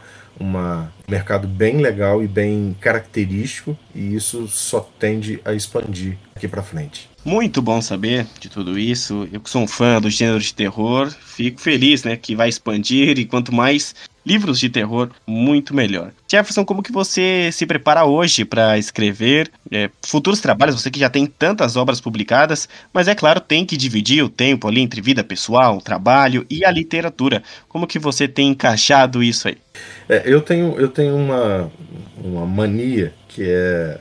mercado 1.07 1.47
bem 1.47 1.77
legal 1.77 2.23
e 2.23 2.27
bem 2.27 2.75
característico, 2.79 3.77
e 3.93 4.15
isso 4.15 4.47
só 4.47 4.79
tende 4.99 5.39
a 5.43 5.53
expandir 5.53 6.17
aqui 6.35 6.47
para 6.47 6.63
frente. 6.63 7.09
Muito 7.25 7.61
bom 7.61 7.81
saber 7.81 8.25
de 8.39 8.49
tudo 8.49 8.79
isso. 8.79 9.27
Eu 9.31 9.41
que 9.41 9.49
sou 9.49 9.61
um 9.61 9.67
fã 9.67 9.99
do 9.99 10.09
gênero 10.09 10.39
de 10.39 10.53
terror, 10.53 11.09
fico 11.09 11.59
feliz, 11.59 12.03
né, 12.03 12.15
que 12.15 12.35
vai 12.35 12.47
expandir 12.47 13.19
e 13.19 13.25
quanto 13.25 13.53
mais 13.53 13.93
livros 14.25 14.59
de 14.59 14.69
terror, 14.69 15.09
muito 15.25 15.73
melhor. 15.73 16.11
Jefferson, 16.27 16.63
como 16.63 16.83
que 16.83 16.91
você 16.91 17.49
se 17.51 17.65
prepara 17.65 18.05
hoje 18.05 18.45
para 18.45 18.77
escrever 18.77 19.49
é, 19.71 19.89
futuros 20.05 20.39
trabalhos? 20.39 20.79
Você 20.79 20.91
que 20.91 20.99
já 20.99 21.09
tem 21.09 21.25
tantas 21.25 21.75
obras 21.75 21.99
publicadas, 21.99 22.69
mas 22.93 23.07
é 23.07 23.15
claro, 23.15 23.39
tem 23.39 23.65
que 23.65 23.77
dividir 23.77 24.23
o 24.23 24.29
tempo 24.29 24.67
ali 24.67 24.81
entre 24.81 25.01
vida 25.01 25.23
pessoal, 25.23 25.81
trabalho 25.81 26.45
e 26.49 26.63
a 26.63 26.71
literatura. 26.71 27.41
Como 27.67 27.87
que 27.87 27.99
você 27.99 28.27
tem 28.27 28.49
encaixado 28.49 29.23
isso 29.23 29.47
aí? 29.47 29.57
É, 30.07 30.23
eu 30.25 30.41
tenho, 30.41 30.79
eu 30.79 30.89
tenho 30.89 31.15
uma, 31.15 31.71
uma 32.23 32.45
mania 32.45 33.13
que 33.27 33.43
é, 33.43 33.99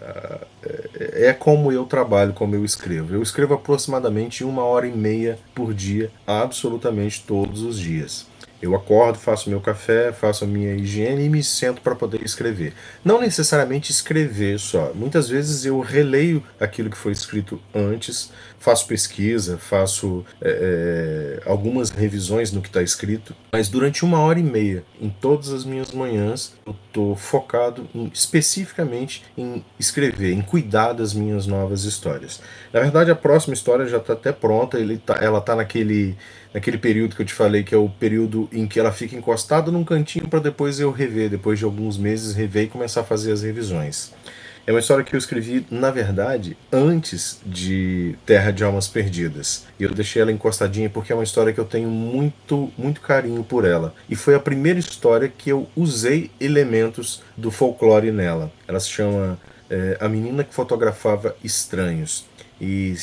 é, 0.98 1.28
é 1.28 1.32
como 1.32 1.70
eu 1.70 1.84
trabalho, 1.84 2.32
como 2.32 2.54
eu 2.54 2.64
escrevo. 2.64 3.14
Eu 3.14 3.22
escrevo 3.22 3.54
aproximadamente 3.54 4.42
uma 4.42 4.62
hora 4.64 4.86
e 4.86 4.92
meia 4.92 5.38
por 5.54 5.72
dia, 5.72 6.10
absolutamente 6.26 7.22
todos 7.26 7.62
os 7.62 7.78
dias. 7.78 8.26
Eu 8.60 8.74
acordo, 8.74 9.18
faço 9.18 9.48
meu 9.48 9.60
café, 9.60 10.12
faço 10.12 10.42
a 10.42 10.46
minha 10.46 10.74
higiene 10.74 11.24
e 11.24 11.28
me 11.28 11.42
sento 11.44 11.80
para 11.80 11.94
poder 11.94 12.22
escrever. 12.24 12.74
Não 13.04 13.20
necessariamente 13.20 13.92
escrever 13.92 14.58
só. 14.58 14.92
Muitas 14.94 15.28
vezes 15.28 15.64
eu 15.64 15.78
releio 15.80 16.42
aquilo 16.58 16.90
que 16.90 16.96
foi 16.96 17.12
escrito 17.12 17.60
antes, 17.72 18.32
faço 18.58 18.86
pesquisa, 18.86 19.58
faço 19.58 20.24
é, 20.40 21.40
é 21.44 21.48
algumas 21.48 21.90
revisões 21.90 22.52
no 22.52 22.60
que 22.60 22.68
está 22.68 22.82
escrito, 22.82 23.34
mas 23.52 23.68
durante 23.68 24.04
uma 24.04 24.18
hora 24.20 24.38
e 24.38 24.42
meia, 24.42 24.84
em 25.00 25.08
todas 25.08 25.52
as 25.52 25.64
minhas 25.64 25.92
manhãs, 25.92 26.52
eu 26.66 26.74
estou 26.86 27.16
focado 27.16 27.88
em, 27.94 28.10
especificamente 28.12 29.24
em 29.36 29.64
escrever, 29.78 30.32
em 30.32 30.42
cuidar 30.42 30.92
das 30.92 31.14
minhas 31.14 31.46
novas 31.46 31.84
histórias. 31.84 32.40
Na 32.72 32.80
verdade, 32.80 33.10
a 33.10 33.16
próxima 33.16 33.54
história 33.54 33.86
já 33.86 33.98
está 33.98 34.12
até 34.12 34.32
pronta, 34.32 34.78
tá, 35.04 35.18
ela 35.20 35.38
está 35.38 35.54
naquele 35.54 36.16
naquele 36.52 36.78
período 36.78 37.14
que 37.14 37.22
eu 37.22 37.26
te 37.26 37.34
falei, 37.34 37.62
que 37.62 37.74
é 37.74 37.78
o 37.78 37.88
período 37.88 38.48
em 38.52 38.66
que 38.66 38.80
ela 38.80 38.92
fica 38.92 39.14
encostada 39.14 39.70
num 39.70 39.84
cantinho 39.84 40.28
para 40.28 40.40
depois 40.40 40.80
eu 40.80 40.90
rever, 40.90 41.30
depois 41.30 41.58
de 41.58 41.64
alguns 41.64 41.98
meses 41.98 42.34
rever 42.34 42.64
e 42.64 42.68
começar 42.68 43.02
a 43.02 43.04
fazer 43.04 43.32
as 43.32 43.42
revisões. 43.42 44.12
É 44.68 44.70
uma 44.70 44.80
história 44.80 45.02
que 45.02 45.14
eu 45.14 45.18
escrevi, 45.18 45.64
na 45.70 45.90
verdade, 45.90 46.54
antes 46.70 47.40
de 47.46 48.14
Terra 48.26 48.50
de 48.50 48.62
Almas 48.62 48.86
Perdidas. 48.86 49.64
E 49.80 49.84
eu 49.84 49.94
deixei 49.94 50.20
ela 50.20 50.30
encostadinha 50.30 50.90
porque 50.90 51.10
é 51.10 51.14
uma 51.14 51.24
história 51.24 51.54
que 51.54 51.58
eu 51.58 51.64
tenho 51.64 51.88
muito, 51.88 52.70
muito 52.76 53.00
carinho 53.00 53.42
por 53.42 53.64
ela. 53.64 53.94
E 54.10 54.14
foi 54.14 54.34
a 54.34 54.38
primeira 54.38 54.78
história 54.78 55.26
que 55.26 55.48
eu 55.48 55.66
usei 55.74 56.30
elementos 56.38 57.22
do 57.34 57.50
folclore 57.50 58.12
nela. 58.12 58.52
Ela 58.68 58.78
se 58.78 58.90
chama 58.90 59.38
é, 59.70 59.96
A 60.02 60.06
Menina 60.06 60.44
que 60.44 60.52
Fotografava 60.52 61.34
Estranhos. 61.42 62.26
E 62.60 62.94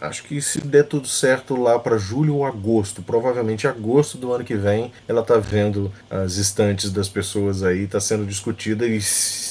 acho 0.00 0.24
que 0.24 0.40
se 0.42 0.60
der 0.60 0.82
tudo 0.82 1.06
certo 1.06 1.54
lá 1.54 1.78
para 1.78 1.96
julho 1.96 2.36
ou 2.36 2.44
agosto, 2.44 3.00
provavelmente 3.00 3.66
agosto 3.66 4.18
do 4.18 4.32
ano 4.32 4.44
que 4.44 4.56
vem, 4.56 4.92
ela 5.06 5.22
tá 5.22 5.38
vendo 5.38 5.92
as 6.10 6.36
estantes 6.36 6.90
das 6.90 7.08
pessoas 7.08 7.62
aí, 7.62 7.86
tá 7.86 8.00
sendo 8.00 8.26
discutida 8.26 8.84
e 8.84 9.00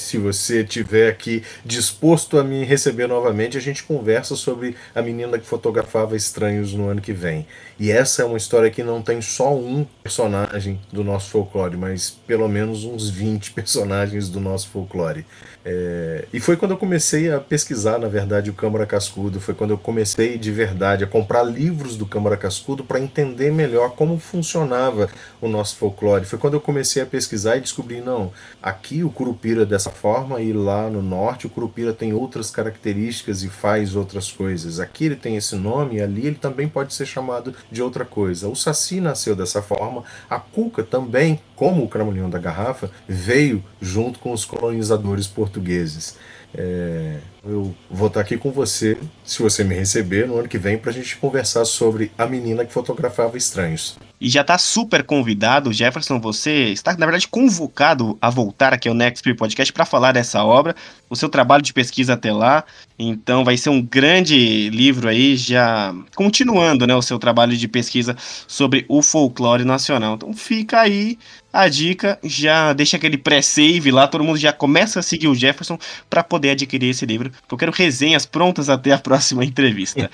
se 0.06 0.18
você 0.18 0.62
tiver 0.62 1.08
aqui 1.08 1.42
disposto 1.64 2.38
a 2.38 2.44
me 2.44 2.64
receber 2.64 3.08
novamente, 3.08 3.56
a 3.56 3.60
gente 3.60 3.82
conversa 3.82 4.36
sobre 4.36 4.76
a 4.94 5.02
menina 5.02 5.38
que 5.38 5.46
fotografava 5.46 6.16
estranhos 6.16 6.72
no 6.72 6.88
ano 6.88 7.00
que 7.00 7.12
vem. 7.12 7.46
E 7.78 7.90
essa 7.90 8.22
é 8.22 8.24
uma 8.24 8.38
história 8.38 8.70
que 8.70 8.82
não 8.82 9.02
tem 9.02 9.20
só 9.20 9.54
um 9.54 9.84
personagem 10.02 10.80
do 10.92 11.02
nosso 11.02 11.30
folclore, 11.30 11.76
mas 11.76 12.10
pelo 12.26 12.48
menos 12.48 12.84
uns 12.84 13.10
20 13.10 13.50
personagens 13.56 14.28
do 14.28 14.40
nosso 14.40 14.68
folclore. 14.68 15.26
É, 15.68 16.24
e 16.32 16.38
foi 16.38 16.56
quando 16.56 16.70
eu 16.70 16.76
comecei 16.76 17.28
a 17.28 17.40
pesquisar, 17.40 17.98
na 17.98 18.06
verdade, 18.06 18.48
o 18.48 18.54
Câmara 18.54 18.86
Cascudo. 18.86 19.40
Foi 19.40 19.52
quando 19.52 19.72
eu 19.72 19.78
comecei 19.78 20.38
de 20.38 20.52
verdade 20.52 21.02
a 21.02 21.08
comprar 21.08 21.42
livros 21.42 21.96
do 21.96 22.06
Câmara 22.06 22.36
Cascudo 22.36 22.84
para 22.84 23.00
entender 23.00 23.50
melhor 23.50 23.90
como 23.96 24.16
funcionava 24.16 25.10
o 25.40 25.48
nosso 25.48 25.74
folclore. 25.74 26.24
Foi 26.24 26.38
quando 26.38 26.54
eu 26.54 26.60
comecei 26.60 27.02
a 27.02 27.06
pesquisar 27.06 27.56
e 27.56 27.60
descobri, 27.60 28.00
não, 28.00 28.32
aqui 28.62 29.02
o 29.02 29.10
Curupira 29.10 29.66
dessa 29.66 29.90
forma 29.96 30.40
e 30.40 30.52
lá 30.52 30.88
no 30.88 31.02
norte 31.02 31.46
o 31.46 31.50
Curupira 31.50 31.92
tem 31.92 32.12
outras 32.12 32.50
características 32.50 33.42
e 33.42 33.48
faz 33.48 33.96
outras 33.96 34.30
coisas. 34.30 34.78
Aqui 34.78 35.06
ele 35.06 35.16
tem 35.16 35.36
esse 35.36 35.56
nome 35.56 35.96
e 35.96 36.00
ali 36.00 36.26
ele 36.26 36.36
também 36.36 36.68
pode 36.68 36.94
ser 36.94 37.06
chamado 37.06 37.54
de 37.72 37.82
outra 37.82 38.04
coisa. 38.04 38.48
O 38.48 38.54
Saci 38.54 39.00
nasceu 39.00 39.34
dessa 39.34 39.60
forma, 39.60 40.04
a 40.30 40.38
Cuca 40.38 40.84
também, 40.84 41.40
como 41.56 41.82
o 41.82 41.88
Cramunhão 41.88 42.30
da 42.30 42.38
Garrafa, 42.38 42.90
veio 43.08 43.64
junto 43.80 44.18
com 44.20 44.32
os 44.32 44.44
colonizadores 44.44 45.26
portugueses. 45.26 46.16
É, 46.54 47.18
eu 47.44 47.74
vou 47.90 48.08
estar 48.08 48.20
aqui 48.20 48.36
com 48.36 48.50
você, 48.50 48.98
se 49.24 49.42
você 49.42 49.62
me 49.62 49.74
receber, 49.74 50.26
no 50.26 50.38
ano 50.38 50.48
que 50.48 50.58
vem, 50.58 50.78
para 50.78 50.90
a 50.90 50.94
gente 50.94 51.16
conversar 51.16 51.64
sobre 51.64 52.10
a 52.16 52.26
menina 52.26 52.64
que 52.64 52.72
fotografava 52.72 53.36
estranhos. 53.36 53.96
E 54.18 54.30
já 54.30 54.40
está 54.40 54.56
super 54.56 55.02
convidado, 55.04 55.72
Jefferson, 55.72 56.18
você 56.18 56.68
está, 56.68 56.96
na 56.96 57.04
verdade, 57.04 57.28
convocado 57.28 58.16
a 58.20 58.30
voltar 58.30 58.72
aqui 58.72 58.88
ao 58.88 58.94
Next 58.94 59.34
Podcast 59.34 59.72
para 59.72 59.84
falar 59.84 60.12
dessa 60.12 60.42
obra, 60.42 60.74
o 61.10 61.14
seu 61.14 61.28
trabalho 61.28 61.62
de 61.62 61.74
pesquisa 61.74 62.14
até 62.14 62.32
lá. 62.32 62.64
Então 62.98 63.44
vai 63.44 63.58
ser 63.58 63.68
um 63.68 63.82
grande 63.82 64.70
livro 64.70 65.08
aí, 65.08 65.36
já 65.36 65.94
continuando 66.14 66.86
né, 66.86 66.94
o 66.94 67.02
seu 67.02 67.18
trabalho 67.18 67.54
de 67.54 67.68
pesquisa 67.68 68.16
sobre 68.48 68.86
o 68.88 69.02
folclore 69.02 69.64
nacional. 69.64 70.14
Então 70.14 70.32
fica 70.32 70.80
aí 70.80 71.18
a 71.60 71.68
dica, 71.68 72.18
já 72.22 72.72
deixa 72.72 72.96
aquele 72.96 73.18
pré-save 73.18 73.90
lá, 73.90 74.06
todo 74.06 74.24
mundo 74.24 74.38
já 74.38 74.52
começa 74.52 75.00
a 75.00 75.02
seguir 75.02 75.28
o 75.28 75.34
Jefferson 75.34 75.78
para 76.08 76.22
poder 76.22 76.50
adquirir 76.50 76.90
esse 76.90 77.06
livro. 77.06 77.30
Eu 77.50 77.56
quero 77.56 77.72
resenhas 77.72 78.26
prontas 78.26 78.68
até 78.68 78.92
a 78.92 78.98
próxima 79.06 79.44
entrevista. 79.44 80.10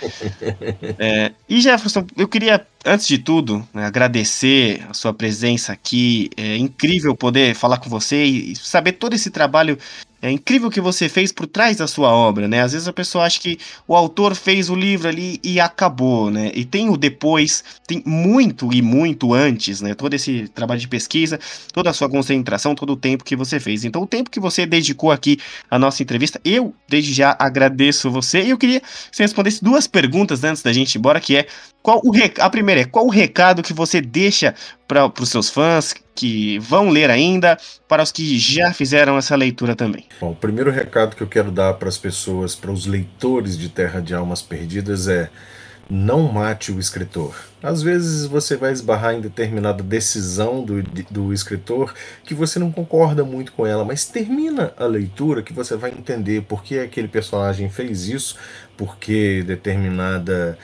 é, 0.99 1.33
e 1.49 1.61
Jefferson, 1.61 2.07
eu 2.17 2.29
queria 2.29 2.67
antes 2.85 3.07
de 3.07 3.19
tudo, 3.19 3.67
né, 3.73 3.85
agradecer 3.85 4.85
a 4.89 4.95
sua 4.95 5.15
presença 5.15 5.73
aqui. 5.73 6.31
É 6.37 6.57
incrível 6.57 7.15
poder 7.15 7.55
falar 7.55 7.79
com 7.79 7.89
você 7.89 8.25
e 8.25 8.57
saber 8.57 8.93
todo 8.93 9.15
esse 9.15 9.31
trabalho 9.31 9.79
é 10.23 10.31
incrível 10.31 10.69
o 10.69 10.71
que 10.71 10.81
você 10.81 11.09
fez 11.09 11.33
por 11.33 11.49
trás 11.49 11.79
da 11.79 11.89
sua 11.89 12.09
obra, 12.11 12.47
né? 12.47 12.63
Às 12.63 12.73
vezes 12.73 12.87
a 12.87 12.93
pessoa 12.93 13.25
acha 13.25 13.41
que 13.41 13.59
o 13.89 13.97
autor 13.97 14.37
fez 14.37 14.71
o 14.71 14.75
livro 14.77 15.09
ali 15.09 15.41
e 15.43 15.59
acabou, 15.59 16.31
né? 16.31 16.53
E 16.55 16.65
tem 16.65 16.89
o 16.89 16.97
depois, 16.97 17.65
tem 17.89 18.01
muito 18.07 18.73
e 18.73 18.81
muito 18.81 19.35
antes, 19.35 19.81
né? 19.81 19.95
Todo 19.95 20.15
esse 20.15 20.47
trabalho 20.55 20.81
de 20.81 20.87
pesquisa, 20.87 21.41
toda 21.73 21.91
a 21.91 21.93
sua 21.93 22.09
concentração, 22.09 22.73
todo 22.73 22.93
o 22.93 22.97
tempo 22.97 23.25
que 23.25 23.35
você 23.35 23.59
fez. 23.59 23.85
Então, 23.85 24.03
o 24.03 24.07
tempo 24.07 24.31
que 24.31 24.39
você 24.39 24.65
dedicou 24.65 25.11
aqui 25.11 25.39
à 25.69 25.77
nossa 25.77 26.03
entrevista, 26.05 26.41
eu 26.45 26.73
desde 26.89 27.13
já 27.13 27.37
agradeço 27.37 28.09
você. 28.09 28.45
E 28.45 28.51
eu 28.51 28.59
queria 28.59 28.81
que 28.81 28.87
você 29.11 29.25
respondesse 29.25 29.63
duas 29.63 29.89
perguntas 29.89 30.45
antes 30.45 30.63
da 30.63 30.73
gente 30.73 30.95
ir 30.95 30.99
embora, 30.99 31.21
que 31.21 31.37
é 31.37 31.49
qual 31.83 32.01
o 32.05 32.11
rec... 32.11 32.39
A 32.39 32.49
primeira 32.49 32.83
é 32.83 32.85
qual 32.85 33.07
o 33.07 33.11
recado 33.11 33.63
que 33.63 33.73
você 33.73 34.01
deixa 34.01 34.55
para 34.87 35.11
os 35.21 35.29
seus 35.29 35.51
fãs 35.51 35.95
que 36.15 36.59
vão 36.59 36.91
ler 36.91 37.11
ainda, 37.11 37.59
para 37.89 38.03
os 38.03 38.13
que 38.13 38.39
já 38.39 38.73
fizeram 38.73 39.17
essa 39.17 39.35
leitura 39.35 39.75
também? 39.75 40.07
Bom, 40.21 40.31
o 40.31 40.37
primeiro 40.37 40.71
recado 40.71 41.17
que 41.17 41.23
eu 41.23 41.27
quero 41.27 41.51
dar 41.51 41.75
para 41.75 41.89
as 41.89 41.99
pessoas, 41.99 42.55
para 42.55 42.71
os 42.71 42.87
leitores 42.87 43.57
de 43.59 43.69
Terra 43.69 44.01
de 44.01 44.15
Almas 44.15 44.43
Perdidas 44.43 45.09
é 45.09 45.31
não 45.91 46.33
mate 46.33 46.73
o 46.73 46.81
escritor. 46.81 47.35
Às 47.63 47.83
vezes 47.83 48.27
você 48.27 48.57
vai 48.57 48.73
esbarrar 48.73 49.15
em 49.15 49.21
determinada 49.21 49.83
decisão 49.83 50.65
do, 50.65 50.83
do 51.11 51.33
escritor 51.33 51.93
que 52.25 52.35
você 52.35 52.59
não 52.59 52.73
concorda 52.73 53.25
muito 53.25 53.53
com 53.53 53.67
ela, 53.67 53.85
mas 53.85 54.07
termina 54.07 54.73
a 54.79 54.87
leitura 54.87 55.43
que 55.43 55.53
você 55.53 55.77
vai 55.77 55.91
entender 55.91 56.43
por 56.43 56.63
que 56.63 56.79
aquele 56.79 57.09
personagem 57.09 57.69
fez 57.69 58.09
isso, 58.09 58.37
por 58.77 58.97
que 58.97 59.43
determinada 59.43 60.59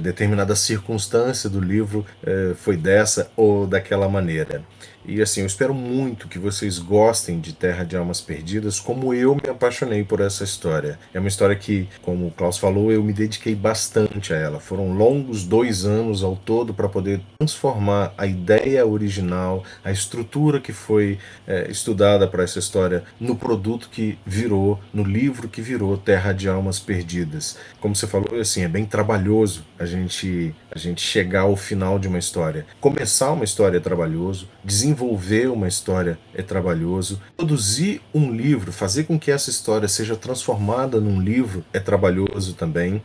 determinada 0.00 0.54
circunstância 0.54 1.50
do 1.50 1.60
livro 1.60 2.06
é, 2.24 2.54
foi 2.54 2.76
dessa 2.76 3.30
ou 3.36 3.66
daquela 3.66 4.08
maneira. 4.08 4.62
E 5.08 5.22
assim, 5.22 5.42
eu 5.42 5.46
espero 5.46 5.72
muito 5.72 6.26
que 6.26 6.36
vocês 6.36 6.80
gostem 6.80 7.38
de 7.38 7.52
Terra 7.52 7.84
de 7.84 7.96
Almas 7.96 8.20
Perdidas, 8.20 8.80
como 8.80 9.14
eu 9.14 9.36
me 9.36 9.48
apaixonei 9.48 10.02
por 10.02 10.20
essa 10.20 10.42
história. 10.42 10.98
É 11.14 11.20
uma 11.20 11.28
história 11.28 11.54
que, 11.54 11.88
como 12.02 12.26
o 12.26 12.30
Klaus 12.32 12.58
falou, 12.58 12.90
eu 12.90 13.04
me 13.04 13.12
dediquei 13.12 13.54
bastante 13.54 14.32
a 14.32 14.36
ela. 14.36 14.58
Foram 14.58 14.92
longos 14.92 15.44
dois 15.44 15.84
anos 15.84 16.24
ao 16.24 16.34
todo 16.34 16.74
para 16.74 16.88
poder 16.88 17.20
transformar 17.38 18.12
a 18.18 18.26
ideia 18.26 18.84
original, 18.84 19.62
a 19.84 19.92
estrutura 19.92 20.60
que 20.60 20.72
foi 20.72 21.20
é, 21.46 21.70
estudada 21.70 22.26
para 22.26 22.42
essa 22.42 22.58
história, 22.58 23.04
no 23.20 23.36
produto 23.36 23.88
que 23.88 24.18
virou, 24.26 24.80
no 24.92 25.04
livro 25.04 25.48
que 25.48 25.62
virou 25.62 25.96
Terra 25.96 26.32
de 26.32 26.48
Almas 26.48 26.80
Perdidas. 26.80 27.56
Como 27.80 27.94
você 27.94 28.08
falou, 28.08 28.40
assim, 28.40 28.62
é 28.62 28.68
bem 28.68 28.84
trabalhoso 28.84 29.64
a 29.78 29.86
gente, 29.86 30.54
a 30.76 30.78
gente 30.78 31.00
chegar 31.00 31.42
ao 31.42 31.56
final 31.56 31.98
de 31.98 32.06
uma 32.06 32.18
história. 32.18 32.66
Começar 32.80 33.32
uma 33.32 33.44
história 33.44 33.78
é 33.78 33.80
trabalhoso, 33.80 34.48
desenvolver 34.62 35.48
uma 35.48 35.66
história 35.66 36.18
é 36.34 36.42
trabalhoso, 36.42 37.20
produzir 37.36 38.02
um 38.14 38.30
livro, 38.30 38.70
fazer 38.70 39.04
com 39.04 39.18
que 39.18 39.30
essa 39.30 39.50
história 39.50 39.88
seja 39.88 40.16
transformada 40.16 41.00
num 41.00 41.20
livro 41.20 41.64
é 41.72 41.80
trabalhoso 41.80 42.54
também. 42.54 43.02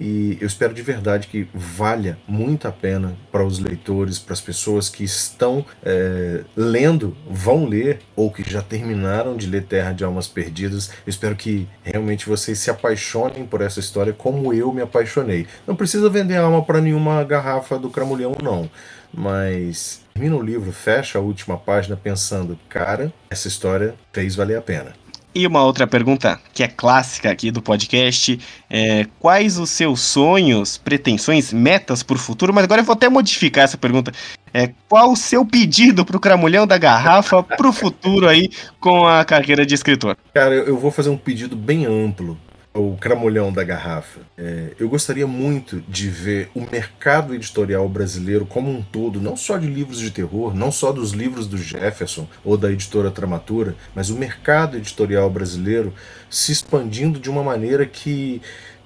E 0.00 0.38
eu 0.40 0.46
espero 0.46 0.72
de 0.72 0.80
verdade 0.80 1.28
que 1.28 1.46
valha 1.52 2.18
muito 2.26 2.66
a 2.66 2.72
pena 2.72 3.14
para 3.30 3.44
os 3.44 3.58
leitores, 3.58 4.18
para 4.18 4.32
as 4.32 4.40
pessoas 4.40 4.88
que 4.88 5.04
estão 5.04 5.62
é, 5.82 6.42
lendo, 6.56 7.14
vão 7.28 7.66
ler 7.66 7.98
ou 8.16 8.32
que 8.32 8.42
já 8.42 8.62
terminaram 8.62 9.36
de 9.36 9.46
ler 9.46 9.64
Terra 9.64 9.92
de 9.92 10.02
Almas 10.02 10.26
Perdidas. 10.26 10.88
Eu 11.06 11.10
espero 11.10 11.36
que 11.36 11.68
realmente 11.82 12.26
vocês 12.26 12.58
se 12.58 12.70
apaixonem 12.70 13.44
por 13.44 13.60
essa 13.60 13.78
história 13.78 14.14
como 14.14 14.54
eu 14.54 14.72
me 14.72 14.80
apaixonei. 14.80 15.46
Não 15.66 15.76
precisa 15.76 16.08
vender 16.08 16.36
alma 16.36 16.64
para 16.64 16.80
nenhuma 16.80 17.22
garrafa 17.22 17.78
do 17.78 17.90
Cramulhão, 17.90 18.34
não. 18.42 18.70
Mas 19.12 20.00
termina 20.14 20.34
o 20.34 20.42
livro, 20.42 20.72
fecha 20.72 21.18
a 21.18 21.22
última 21.22 21.58
página 21.58 21.94
pensando, 21.94 22.58
cara, 22.70 23.12
essa 23.28 23.48
história 23.48 23.94
fez 24.14 24.34
valer 24.34 24.56
a 24.56 24.62
pena. 24.62 24.94
E 25.32 25.46
uma 25.46 25.62
outra 25.62 25.86
pergunta 25.86 26.40
que 26.52 26.62
é 26.62 26.66
clássica 26.66 27.30
aqui 27.30 27.52
do 27.52 27.62
podcast 27.62 28.38
é 28.68 29.06
quais 29.20 29.58
os 29.58 29.70
seus 29.70 30.00
sonhos, 30.00 30.76
pretensões, 30.76 31.52
metas 31.52 32.02
para 32.02 32.16
o 32.16 32.18
futuro? 32.18 32.52
Mas 32.52 32.64
agora 32.64 32.80
eu 32.80 32.84
vou 32.84 32.94
até 32.94 33.08
modificar 33.08 33.62
essa 33.62 33.78
pergunta. 33.78 34.12
É 34.52 34.70
qual 34.88 35.12
o 35.12 35.16
seu 35.16 35.46
pedido 35.46 36.04
para 36.04 36.16
o 36.16 36.20
Cramulhão 36.20 36.66
da 36.66 36.76
Garrafa 36.76 37.42
para 37.44 37.68
o 37.68 37.72
futuro 37.72 38.28
aí 38.28 38.50
com 38.80 39.06
a 39.06 39.24
carreira 39.24 39.64
de 39.64 39.72
escritor? 39.72 40.16
Cara, 40.34 40.54
eu 40.54 40.76
vou 40.76 40.90
fazer 40.90 41.10
um 41.10 41.16
pedido 41.16 41.54
bem 41.54 41.86
amplo 41.86 42.36
o 42.72 42.96
cramulhão 42.96 43.52
da 43.52 43.64
garrafa. 43.64 44.20
É, 44.38 44.74
eu 44.78 44.88
gostaria 44.88 45.26
muito 45.26 45.82
de 45.88 46.08
ver 46.08 46.48
o 46.54 46.60
mercado 46.60 47.34
editorial 47.34 47.88
brasileiro 47.88 48.46
como 48.46 48.70
um 48.70 48.80
todo, 48.80 49.20
não 49.20 49.36
só 49.36 49.58
de 49.58 49.66
livros 49.66 49.98
de 49.98 50.10
terror, 50.10 50.54
não 50.54 50.70
só 50.70 50.92
dos 50.92 51.10
livros 51.10 51.46
do 51.46 51.58
Jefferson 51.58 52.28
ou 52.44 52.56
da 52.56 52.70
editora 52.70 53.10
Tramatura, 53.10 53.74
mas 53.94 54.10
o 54.10 54.16
mercado 54.16 54.76
editorial 54.76 55.28
brasileiro 55.28 55.92
se 56.28 56.52
expandindo 56.52 57.18
de 57.18 57.28
uma 57.28 57.42
maneira 57.42 57.84
que 57.86 58.40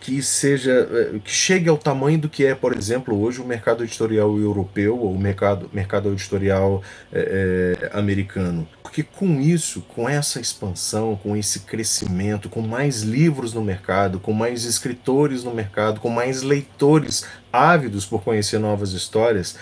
que 0.04 0.22
seja 0.22 0.70
é, 0.70 1.18
que 1.18 1.30
chegue 1.30 1.66
ao 1.66 1.78
tamanho 1.78 2.18
do 2.18 2.28
que 2.28 2.44
é, 2.44 2.54
por 2.54 2.76
exemplo, 2.76 3.18
hoje 3.18 3.40
o 3.40 3.44
mercado 3.44 3.82
editorial 3.82 4.38
europeu 4.38 4.98
ou 4.98 5.14
o 5.14 5.18
mercado, 5.18 5.70
mercado 5.72 6.12
editorial 6.12 6.82
é, 7.10 7.78
é, 7.90 7.98
americano. 7.98 8.68
Porque 8.94 9.02
com 9.02 9.40
isso, 9.40 9.80
com 9.88 10.08
essa 10.08 10.40
expansão, 10.40 11.18
com 11.20 11.36
esse 11.36 11.58
crescimento, 11.58 12.48
com 12.48 12.62
mais 12.62 13.02
livros 13.02 13.52
no 13.52 13.60
mercado, 13.60 14.20
com 14.20 14.32
mais 14.32 14.64
escritores 14.64 15.42
no 15.42 15.52
mercado, 15.52 15.98
com 15.98 16.08
mais 16.08 16.42
leitores 16.42 17.26
ávidos 17.52 18.06
por 18.06 18.22
conhecer 18.22 18.60
novas 18.60 18.92
histórias, 18.92 19.56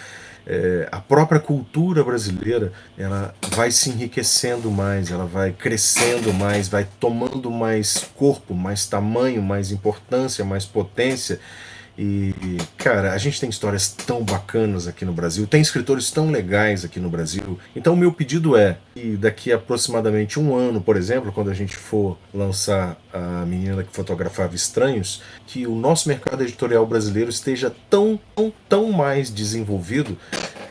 é, 0.46 0.86
a 0.92 1.00
própria 1.00 1.40
cultura 1.40 2.04
brasileira 2.04 2.74
ela 2.98 3.34
vai 3.54 3.70
se 3.70 3.88
enriquecendo 3.88 4.70
mais, 4.70 5.10
ela 5.10 5.24
vai 5.24 5.50
crescendo 5.50 6.30
mais, 6.34 6.68
vai 6.68 6.86
tomando 7.00 7.50
mais 7.50 8.06
corpo, 8.14 8.52
mais 8.52 8.84
tamanho, 8.84 9.40
mais 9.40 9.72
importância, 9.72 10.44
mais 10.44 10.66
potência. 10.66 11.40
E, 11.96 12.34
cara, 12.78 13.12
a 13.12 13.18
gente 13.18 13.38
tem 13.38 13.50
histórias 13.50 13.88
tão 13.88 14.24
bacanas 14.24 14.88
aqui 14.88 15.04
no 15.04 15.12
Brasil, 15.12 15.46
tem 15.46 15.60
escritores 15.60 16.10
tão 16.10 16.30
legais 16.30 16.84
aqui 16.84 16.98
no 16.98 17.10
Brasil. 17.10 17.58
Então, 17.76 17.92
o 17.92 17.96
meu 17.96 18.12
pedido 18.12 18.56
é 18.56 18.78
que 18.94 19.16
daqui 19.16 19.52
a 19.52 19.56
aproximadamente 19.56 20.40
um 20.40 20.54
ano, 20.54 20.80
por 20.80 20.96
exemplo, 20.96 21.30
quando 21.32 21.50
a 21.50 21.54
gente 21.54 21.76
for 21.76 22.18
lançar 22.32 22.96
a 23.12 23.44
menina 23.44 23.82
que 23.82 23.94
fotografava 23.94 24.54
estranhos, 24.54 25.22
que 25.46 25.66
o 25.66 25.74
nosso 25.74 26.08
mercado 26.08 26.42
editorial 26.42 26.86
brasileiro 26.86 27.30
esteja 27.30 27.74
tão, 27.90 28.18
tão, 28.34 28.52
tão 28.68 28.92
mais 28.92 29.30
desenvolvido 29.30 30.16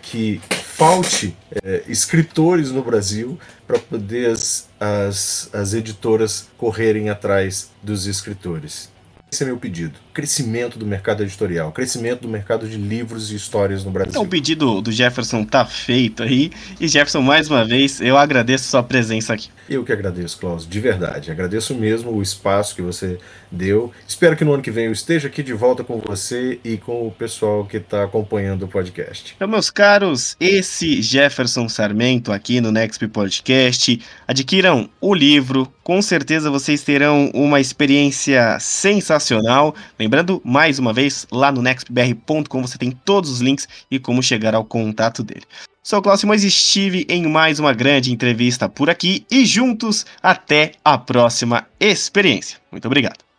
que 0.01 0.41
falte 0.49 1.37
é, 1.63 1.83
escritores 1.87 2.71
no 2.71 2.83
Brasil 2.83 3.37
para 3.67 3.77
poder 3.77 4.31
as, 4.31 4.67
as, 4.79 5.49
as 5.53 5.73
editoras 5.73 6.49
correrem 6.57 7.09
atrás 7.09 7.69
dos 7.83 8.07
escritores. 8.07 8.89
Esse 9.33 9.43
é 9.43 9.45
meu 9.45 9.55
pedido. 9.55 9.97
Crescimento 10.13 10.77
do 10.77 10.85
mercado 10.85 11.23
editorial, 11.23 11.71
crescimento 11.71 12.23
do 12.23 12.27
mercado 12.27 12.67
de 12.67 12.75
livros 12.75 13.31
e 13.31 13.35
histórias 13.35 13.85
no 13.85 13.89
Brasil. 13.89 14.09
Então, 14.09 14.23
o 14.23 14.27
pedido 14.27 14.81
do 14.81 14.91
Jefferson 14.91 15.45
tá 15.45 15.65
feito 15.65 16.21
aí. 16.21 16.51
E 16.81 16.85
Jefferson, 16.85 17.21
mais 17.21 17.49
uma 17.49 17.63
vez, 17.63 18.01
eu 18.01 18.17
agradeço 18.17 18.65
sua 18.65 18.83
presença 18.83 19.33
aqui. 19.33 19.49
Eu 19.69 19.85
que 19.85 19.93
agradeço, 19.93 20.37
Klaus, 20.37 20.67
de 20.67 20.79
verdade. 20.81 21.31
Agradeço 21.31 21.73
mesmo 21.73 22.11
o 22.11 22.21
espaço 22.21 22.75
que 22.75 22.81
você 22.81 23.19
deu. 23.51 23.91
Espero 24.07 24.35
que 24.35 24.45
no 24.45 24.53
ano 24.53 24.63
que 24.63 24.71
vem 24.71 24.85
eu 24.85 24.91
esteja 24.91 25.27
aqui 25.27 25.43
de 25.43 25.53
volta 25.53 25.83
com 25.83 25.99
você 25.99 26.59
e 26.63 26.77
com 26.77 27.07
o 27.07 27.11
pessoal 27.11 27.65
que 27.65 27.77
está 27.77 28.03
acompanhando 28.03 28.63
o 28.63 28.67
podcast. 28.67 29.33
Então, 29.35 29.47
meus 29.47 29.69
caros, 29.69 30.37
esse 30.39 31.01
Jefferson 31.01 31.67
Sarmento 31.67 32.31
aqui 32.31 32.61
no 32.61 32.71
Nexp 32.71 33.07
Podcast. 33.07 34.01
Adquiram 34.27 34.89
o 35.01 35.13
livro, 35.13 35.71
com 35.83 36.01
certeza 36.01 36.49
vocês 36.49 36.83
terão 36.83 37.29
uma 37.33 37.59
experiência 37.59 38.57
sensacional. 38.59 39.75
Lembrando, 39.99 40.41
mais 40.45 40.79
uma 40.79 40.93
vez, 40.93 41.27
lá 41.31 41.51
no 41.51 41.61
nextbr.com 41.61 42.61
você 42.61 42.77
tem 42.77 42.91
todos 42.91 43.29
os 43.29 43.41
links 43.41 43.67
e 43.89 43.99
como 43.99 44.23
chegar 44.23 44.55
ao 44.55 44.63
contato 44.63 45.23
dele. 45.23 45.43
Sou 45.83 45.97
o 45.97 46.01
Cláudio 46.01 46.21
Simões 46.21 46.43
estive 46.43 47.07
em 47.09 47.25
mais 47.25 47.59
uma 47.59 47.73
grande 47.73 48.13
entrevista 48.13 48.69
por 48.69 48.87
aqui 48.87 49.25
e 49.31 49.43
juntos 49.45 50.05
até 50.21 50.73
a 50.85 50.95
próxima 50.95 51.65
experiência. 51.79 52.59
Muito 52.71 52.85
obrigado. 52.85 53.30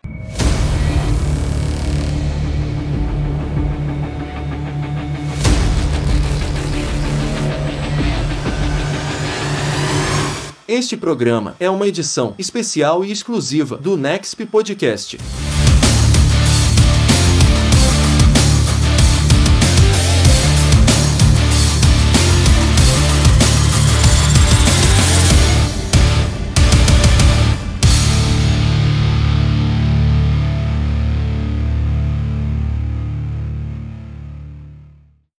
Este 10.73 10.97
programa 10.97 11.55
é 11.61 11.69
uma 11.69 11.87
edição 11.87 12.35
especial 12.39 13.05
e 13.05 13.13
exclusiva 13.13 13.77
do 13.77 13.95
Nexp 13.95 14.47
Podcast. 14.47 15.19